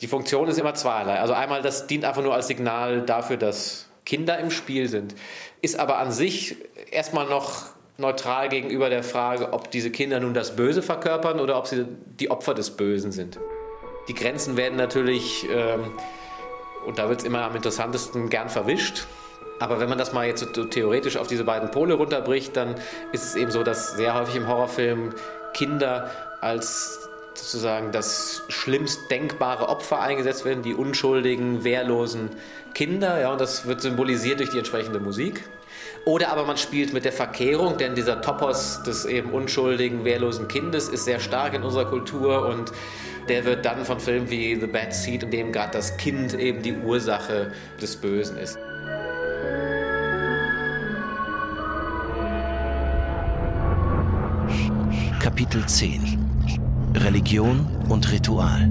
Die 0.00 0.08
Funktion 0.08 0.48
ist 0.48 0.58
immer 0.58 0.74
zweierlei. 0.74 1.20
Also 1.20 1.32
einmal, 1.32 1.62
das 1.62 1.86
dient 1.86 2.04
einfach 2.04 2.22
nur 2.22 2.34
als 2.34 2.48
Signal 2.48 3.02
dafür, 3.02 3.36
dass 3.36 3.88
Kinder 4.04 4.38
im 4.38 4.50
Spiel 4.50 4.88
sind, 4.88 5.14
ist 5.60 5.78
aber 5.78 5.98
an 5.98 6.10
sich 6.10 6.56
erstmal 6.90 7.26
noch 7.28 7.66
neutral 7.98 8.48
gegenüber 8.48 8.90
der 8.90 9.04
Frage, 9.04 9.52
ob 9.52 9.70
diese 9.70 9.90
Kinder 9.90 10.18
nun 10.18 10.34
das 10.34 10.56
Böse 10.56 10.82
verkörpern 10.82 11.38
oder 11.38 11.56
ob 11.56 11.66
sie 11.66 11.86
die 12.18 12.30
Opfer 12.30 12.54
des 12.54 12.70
Bösen 12.70 13.12
sind. 13.12 13.38
Die 14.08 14.14
Grenzen 14.14 14.56
werden 14.56 14.76
natürlich, 14.76 15.46
ähm, 15.48 15.92
und 16.84 16.98
da 16.98 17.08
wird 17.08 17.20
es 17.20 17.24
immer 17.24 17.42
am 17.42 17.54
interessantesten, 17.54 18.28
gern 18.28 18.48
verwischt. 18.48 19.06
Aber 19.58 19.78
wenn 19.80 19.88
man 19.88 19.98
das 19.98 20.12
mal 20.12 20.26
jetzt 20.26 20.46
so 20.54 20.64
theoretisch 20.64 21.16
auf 21.16 21.28
diese 21.28 21.44
beiden 21.44 21.70
Pole 21.70 21.94
runterbricht, 21.94 22.56
dann 22.56 22.74
ist 23.12 23.24
es 23.24 23.34
eben 23.36 23.50
so, 23.50 23.62
dass 23.62 23.96
sehr 23.96 24.14
häufig 24.14 24.36
im 24.36 24.48
Horrorfilm 24.48 25.14
Kinder 25.52 26.10
als 26.40 27.08
sozusagen 27.34 27.92
das 27.92 28.42
schlimmst 28.48 29.10
denkbare 29.10 29.68
Opfer 29.68 30.00
eingesetzt 30.00 30.44
werden, 30.44 30.62
die 30.62 30.74
unschuldigen, 30.74 31.64
wehrlosen 31.64 32.30
Kinder. 32.74 33.20
Ja, 33.20 33.32
und 33.32 33.40
das 33.40 33.66
wird 33.66 33.80
symbolisiert 33.80 34.40
durch 34.40 34.50
die 34.50 34.58
entsprechende 34.58 35.00
Musik. 35.00 35.44
Oder 36.04 36.32
aber 36.32 36.44
man 36.44 36.56
spielt 36.56 36.92
mit 36.92 37.04
der 37.04 37.12
Verkehrung, 37.12 37.78
denn 37.78 37.94
dieser 37.94 38.20
Topos 38.20 38.82
des 38.82 39.04
eben 39.04 39.30
unschuldigen, 39.30 40.04
wehrlosen 40.04 40.48
Kindes 40.48 40.88
ist 40.88 41.04
sehr 41.04 41.20
stark 41.20 41.54
in 41.54 41.62
unserer 41.62 41.84
Kultur 41.84 42.46
und 42.48 42.72
der 43.28 43.44
wird 43.44 43.64
dann 43.64 43.84
von 43.84 44.00
Filmen 44.00 44.28
wie 44.28 44.58
The 44.60 44.66
Bad 44.66 44.92
Seed, 44.92 45.22
in 45.22 45.30
dem 45.30 45.52
gerade 45.52 45.70
das 45.72 45.96
Kind 45.96 46.34
eben 46.34 46.62
die 46.62 46.74
Ursache 46.74 47.52
des 47.80 47.96
Bösen 47.96 48.36
ist. 48.36 48.58
Kapitel 55.22 55.64
10 55.64 56.18
Religion 56.96 57.64
und 57.88 58.10
Ritual 58.10 58.62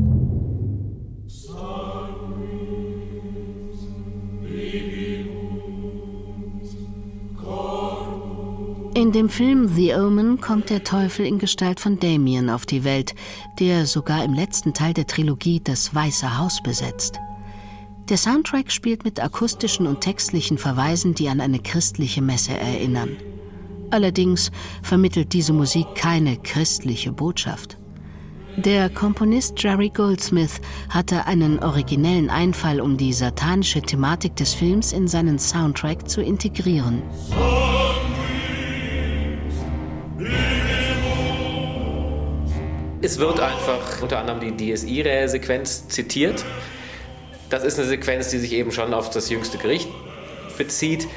In 8.94 9.14
dem 9.14 9.30
Film 9.30 9.70
The 9.70 9.94
Omen 9.94 10.42
kommt 10.42 10.70
der 10.70 10.84
Teufel 10.84 11.26
in 11.26 11.40
Gestalt 11.40 11.80
von 11.80 12.02
Damien 12.02 12.50
auf 12.50 12.66
die 12.66 12.84
Welt, 12.84 13.16
der 13.62 13.86
sogar 13.86 14.26
im 14.26 14.34
letzten 14.34 14.74
Teil 14.74 14.94
der 14.94 15.08
Trilogie 15.08 15.62
das 15.64 15.96
Weiße 15.96 16.38
Haus 16.38 16.62
besetzt. 16.62 17.18
Der 18.10 18.18
Soundtrack 18.18 18.74
spielt 18.74 19.06
mit 19.06 19.24
akustischen 19.24 19.88
und 19.88 20.02
textlichen 20.02 20.58
Verweisen, 20.58 21.16
die 21.16 21.30
an 21.30 21.40
eine 21.40 21.60
christliche 21.60 22.22
Messe 22.22 22.58
erinnern. 22.58 23.16
Allerdings 23.92 24.52
vermittelt 24.82 25.34
diese 25.34 25.54
Musik 25.54 25.86
keine 25.96 26.38
christliche 26.38 27.12
Botschaft. 27.12 27.78
Der 28.58 28.90
Komponist 28.90 29.62
Jerry 29.62 29.90
Goldsmith 29.90 30.60
hatte 30.90 31.26
einen 31.26 31.60
originellen 31.60 32.30
Einfall, 32.30 32.82
um 32.82 32.98
die 32.98 33.14
satanische 33.14 33.82
Thematik 33.82 34.36
des 34.36 34.54
Films 34.54 34.92
in 34.92 35.08
seinen 35.08 35.40
Soundtrack 35.40 36.10
zu 36.10 36.22
integrieren. 36.22 37.02
Es 43.02 43.18
wird 43.20 43.40
einfach 43.40 44.02
unter 44.02 44.20
anderem 44.20 44.58
die 44.58 44.74
DSI-Sequenz 44.74 45.88
zitiert. 45.88 46.46
Das 47.50 47.64
ist 47.64 47.80
eine 47.80 47.88
Sequenz, 47.88 48.30
die 48.30 48.38
sich 48.38 48.54
eben 48.54 48.72
schon 48.72 48.94
auf 48.94 49.10
das 49.10 49.30
jüngste 49.30 49.58
Gericht 49.58 49.90
bezieht. 50.58 51.08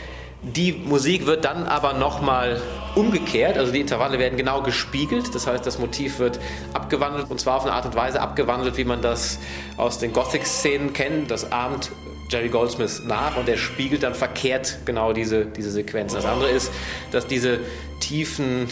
Die 0.44 0.72
Musik 0.72 1.26
wird 1.26 1.44
dann 1.44 1.66
aber 1.66 1.94
nochmal 1.94 2.60
umgekehrt, 2.94 3.56
also 3.56 3.72
die 3.72 3.80
Intervalle 3.80 4.18
werden 4.18 4.36
genau 4.36 4.62
gespiegelt, 4.62 5.34
das 5.34 5.46
heißt, 5.46 5.66
das 5.66 5.78
Motiv 5.78 6.18
wird 6.18 6.38
abgewandelt 6.74 7.30
und 7.30 7.40
zwar 7.40 7.56
auf 7.56 7.64
eine 7.64 7.72
Art 7.72 7.86
und 7.86 7.94
Weise 7.94 8.20
abgewandelt, 8.20 8.76
wie 8.76 8.84
man 8.84 9.00
das 9.00 9.38
aus 9.78 9.98
den 9.98 10.12
Gothic-Szenen 10.12 10.92
kennt. 10.92 11.30
Das 11.30 11.50
ahmt 11.50 11.90
Jerry 12.28 12.48
Goldsmith 12.48 13.02
nach 13.06 13.36
und 13.36 13.48
er 13.48 13.56
spiegelt 13.56 14.02
dann 14.02 14.14
verkehrt 14.14 14.78
genau 14.84 15.12
diese, 15.12 15.46
diese 15.46 15.70
Sequenz. 15.70 16.12
Das 16.12 16.24
andere 16.24 16.50
ist, 16.50 16.70
dass 17.10 17.26
diese 17.26 17.60
tiefen 18.00 18.68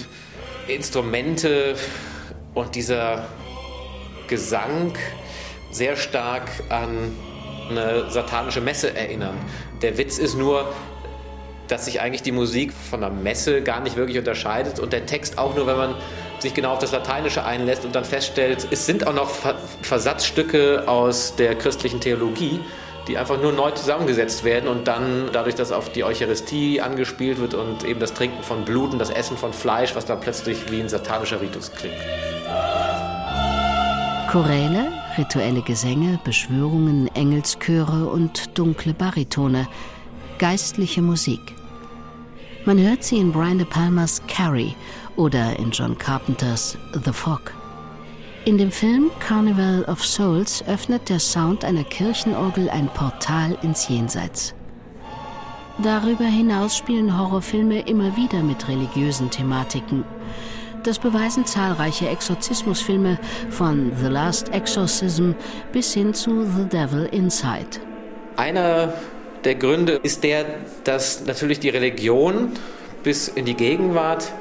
Instrumente 0.68 1.74
und 2.54 2.74
dieser 2.74 3.24
Gesang 4.28 4.92
sehr 5.70 5.96
stark 5.96 6.48
an 6.68 7.16
eine 7.70 8.10
satanische 8.10 8.60
Messe 8.60 8.94
erinnern. 8.94 9.34
Der 9.80 9.96
Witz 9.98 10.18
ist 10.18 10.36
nur, 10.36 10.72
dass 11.72 11.86
sich 11.86 12.02
eigentlich 12.02 12.22
die 12.22 12.32
Musik 12.32 12.70
von 12.70 13.00
der 13.00 13.08
Messe 13.08 13.62
gar 13.62 13.80
nicht 13.80 13.96
wirklich 13.96 14.18
unterscheidet 14.18 14.78
und 14.78 14.92
der 14.92 15.06
Text 15.06 15.38
auch 15.38 15.56
nur, 15.56 15.66
wenn 15.66 15.78
man 15.78 15.94
sich 16.38 16.52
genau 16.52 16.72
auf 16.72 16.80
das 16.80 16.92
Lateinische 16.92 17.44
einlässt 17.46 17.86
und 17.86 17.94
dann 17.94 18.04
feststellt, 18.04 18.68
es 18.70 18.84
sind 18.84 19.06
auch 19.06 19.14
noch 19.14 19.30
Versatzstücke 19.80 20.84
aus 20.86 21.34
der 21.36 21.54
christlichen 21.54 21.98
Theologie, 21.98 22.60
die 23.08 23.16
einfach 23.16 23.40
nur 23.40 23.52
neu 23.52 23.70
zusammengesetzt 23.70 24.44
werden 24.44 24.68
und 24.68 24.86
dann 24.86 25.30
dadurch, 25.32 25.54
dass 25.54 25.72
auf 25.72 25.90
die 25.90 26.04
Eucharistie 26.04 26.82
angespielt 26.82 27.40
wird 27.40 27.54
und 27.54 27.84
eben 27.84 28.00
das 28.00 28.12
Trinken 28.12 28.42
von 28.42 28.66
Blut 28.66 28.92
und 28.92 28.98
das 28.98 29.08
Essen 29.08 29.38
von 29.38 29.54
Fleisch, 29.54 29.94
was 29.94 30.04
dann 30.04 30.20
plötzlich 30.20 30.70
wie 30.70 30.80
ein 30.80 30.90
satanischer 30.90 31.40
Ritus 31.40 31.72
klingt. 31.72 31.96
Choräle, 34.30 34.92
rituelle 35.16 35.62
Gesänge, 35.62 36.20
Beschwörungen, 36.22 37.08
Engelschöre 37.14 38.08
und 38.08 38.58
dunkle 38.58 38.92
Baritone, 38.92 39.68
geistliche 40.38 41.00
Musik. 41.00 41.61
Man 42.64 42.78
hört 42.78 43.02
sie 43.02 43.18
in 43.18 43.32
Brian 43.32 43.58
De 43.58 43.66
Palmas 43.66 44.22
Carrie 44.28 44.76
oder 45.16 45.58
in 45.58 45.72
John 45.72 45.98
Carpenters 45.98 46.78
The 47.04 47.12
Fog. 47.12 47.52
In 48.44 48.56
dem 48.56 48.70
Film 48.70 49.10
Carnival 49.18 49.84
of 49.88 50.04
Souls 50.04 50.62
öffnet 50.68 51.08
der 51.08 51.18
Sound 51.18 51.64
einer 51.64 51.82
Kirchenorgel 51.82 52.70
ein 52.70 52.86
Portal 52.94 53.58
ins 53.62 53.88
Jenseits. 53.88 54.54
Darüber 55.82 56.24
hinaus 56.24 56.76
spielen 56.76 57.18
Horrorfilme 57.18 57.80
immer 57.80 58.16
wieder 58.16 58.44
mit 58.44 58.68
religiösen 58.68 59.28
Thematiken. 59.28 60.04
Das 60.84 61.00
beweisen 61.00 61.44
zahlreiche 61.44 62.08
Exorzismusfilme 62.08 63.18
von 63.50 63.90
The 64.00 64.06
Last 64.06 64.50
Exorcism 64.50 65.32
bis 65.72 65.94
hin 65.94 66.14
zu 66.14 66.44
The 66.44 66.68
Devil 66.68 67.06
Inside. 67.06 67.80
Einer 68.36 68.92
der 69.45 69.55
Gründe 69.57 70.01
ist 70.03 70.24
der, 70.24 70.45
dass 70.84 71.24
natürlich 71.24 71.61
die 71.61 71.68
Religion 71.68 72.53
bis 73.03 73.28
in 73.28 73.45
die 73.45 73.55
Gegenwart 73.55 74.32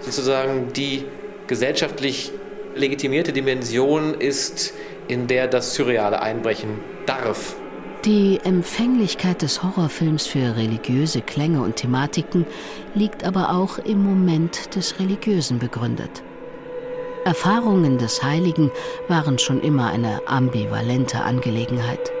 sozusagen 0.00 0.72
die 0.72 1.04
gesellschaftlich 1.46 2.32
legitimierte 2.74 3.32
Dimension 3.32 4.14
ist, 4.14 4.72
in 5.08 5.26
der 5.26 5.48
das 5.48 5.74
Surreale 5.74 6.22
einbrechen 6.22 6.80
darf. 7.06 7.56
Die 8.04 8.38
Empfänglichkeit 8.44 9.42
des 9.42 9.62
Horrorfilms 9.62 10.26
für 10.26 10.56
religiöse 10.56 11.20
Klänge 11.20 11.62
und 11.62 11.76
Thematiken 11.76 12.46
liegt 12.94 13.24
aber 13.24 13.50
auch 13.50 13.78
im 13.78 14.04
Moment 14.04 14.76
des 14.76 15.00
Religiösen 15.00 15.58
begründet. 15.58 16.22
Erfahrungen 17.24 17.98
des 17.98 18.22
Heiligen 18.22 18.70
waren 19.08 19.38
schon 19.38 19.60
immer 19.60 19.90
eine 19.90 20.20
ambivalente 20.26 21.20
Angelegenheit. 21.20 22.12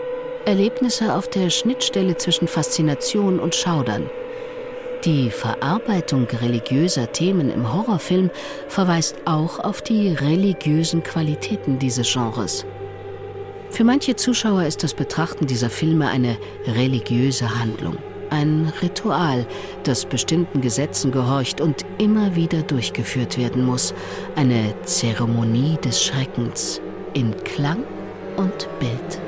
Erlebnisse 0.48 1.14
auf 1.14 1.28
der 1.28 1.50
Schnittstelle 1.50 2.16
zwischen 2.16 2.48
Faszination 2.48 3.38
und 3.38 3.54
Schaudern. 3.54 4.08
Die 5.04 5.28
Verarbeitung 5.28 6.26
religiöser 6.40 7.12
Themen 7.12 7.50
im 7.50 7.70
Horrorfilm 7.70 8.30
verweist 8.66 9.16
auch 9.26 9.58
auf 9.58 9.82
die 9.82 10.08
religiösen 10.08 11.02
Qualitäten 11.02 11.78
dieses 11.78 12.10
Genres. 12.10 12.64
Für 13.68 13.84
manche 13.84 14.16
Zuschauer 14.16 14.62
ist 14.64 14.82
das 14.82 14.94
Betrachten 14.94 15.46
dieser 15.46 15.68
Filme 15.68 16.08
eine 16.08 16.38
religiöse 16.66 17.60
Handlung, 17.60 17.98
ein 18.30 18.72
Ritual, 18.80 19.46
das 19.82 20.06
bestimmten 20.06 20.62
Gesetzen 20.62 21.12
gehorcht 21.12 21.60
und 21.60 21.84
immer 21.98 22.34
wieder 22.36 22.62
durchgeführt 22.62 23.36
werden 23.36 23.66
muss, 23.66 23.92
eine 24.34 24.72
Zeremonie 24.84 25.76
des 25.84 26.02
Schreckens 26.02 26.80
in 27.12 27.36
Klang 27.44 27.84
und 28.38 28.66
Bild. 28.80 29.27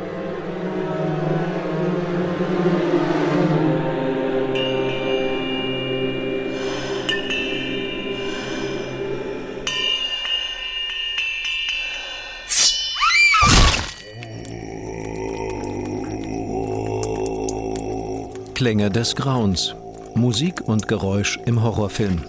Klänge 18.61 18.91
des 18.91 19.17
Grauens. 19.17 19.75
Musik 20.15 20.61
und 20.61 20.87
Geräusch 20.87 21.39
im 21.47 21.63
Horrorfilm. 21.63 22.25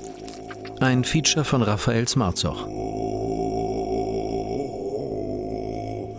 Ein 0.79 1.03
Feature 1.03 1.43
von 1.43 1.61
Raphael 1.61 2.07
Smarzoch. 2.07 2.67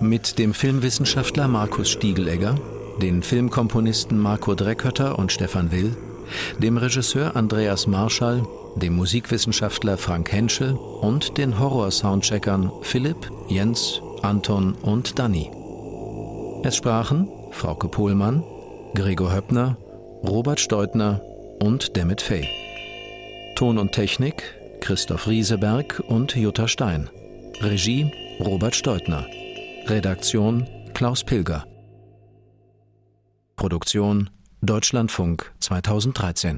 Mit 0.00 0.38
dem 0.38 0.52
Filmwissenschaftler 0.52 1.48
Markus 1.48 1.88
Stiegelegger, 1.88 2.56
den 3.00 3.22
Filmkomponisten 3.22 4.18
Marco 4.18 4.54
Dreckhötter 4.54 5.18
und 5.18 5.32
Stefan 5.32 5.72
Will, 5.72 5.96
dem 6.58 6.76
Regisseur 6.76 7.36
Andreas 7.36 7.86
Marschall, 7.86 8.42
dem 8.76 8.96
Musikwissenschaftler 8.96 9.98
Frank 9.98 10.32
Henschel 10.32 10.72
und 10.72 11.38
den 11.38 11.58
Horror-Soundcheckern 11.58 12.70
Philipp, 12.82 13.30
Jens, 13.48 14.00
Anton 14.22 14.74
und 14.82 15.18
Danny. 15.18 15.50
Es 16.64 16.76
sprachen 16.76 17.28
Frauke 17.50 17.88
Pohlmann, 17.88 18.42
Gregor 18.94 19.34
Höppner, 19.34 19.76
Robert 20.22 20.60
Steutner 20.60 21.20
und 21.60 21.96
Demet 21.96 22.22
Fay. 22.22 22.48
Ton 23.56 23.78
und 23.78 23.92
Technik 23.92 24.42
Christoph 24.80 25.28
Rieseberg 25.28 26.02
und 26.08 26.34
Jutta 26.34 26.66
Stein. 26.66 27.08
Regie 27.60 28.10
Robert 28.40 28.74
Steutner. 28.74 29.26
Redaktion 29.86 30.66
Klaus 30.94 31.22
Pilger. 31.22 31.66
Produktion 33.62 34.28
Deutschlandfunk 34.60 35.52
2013 35.60 36.56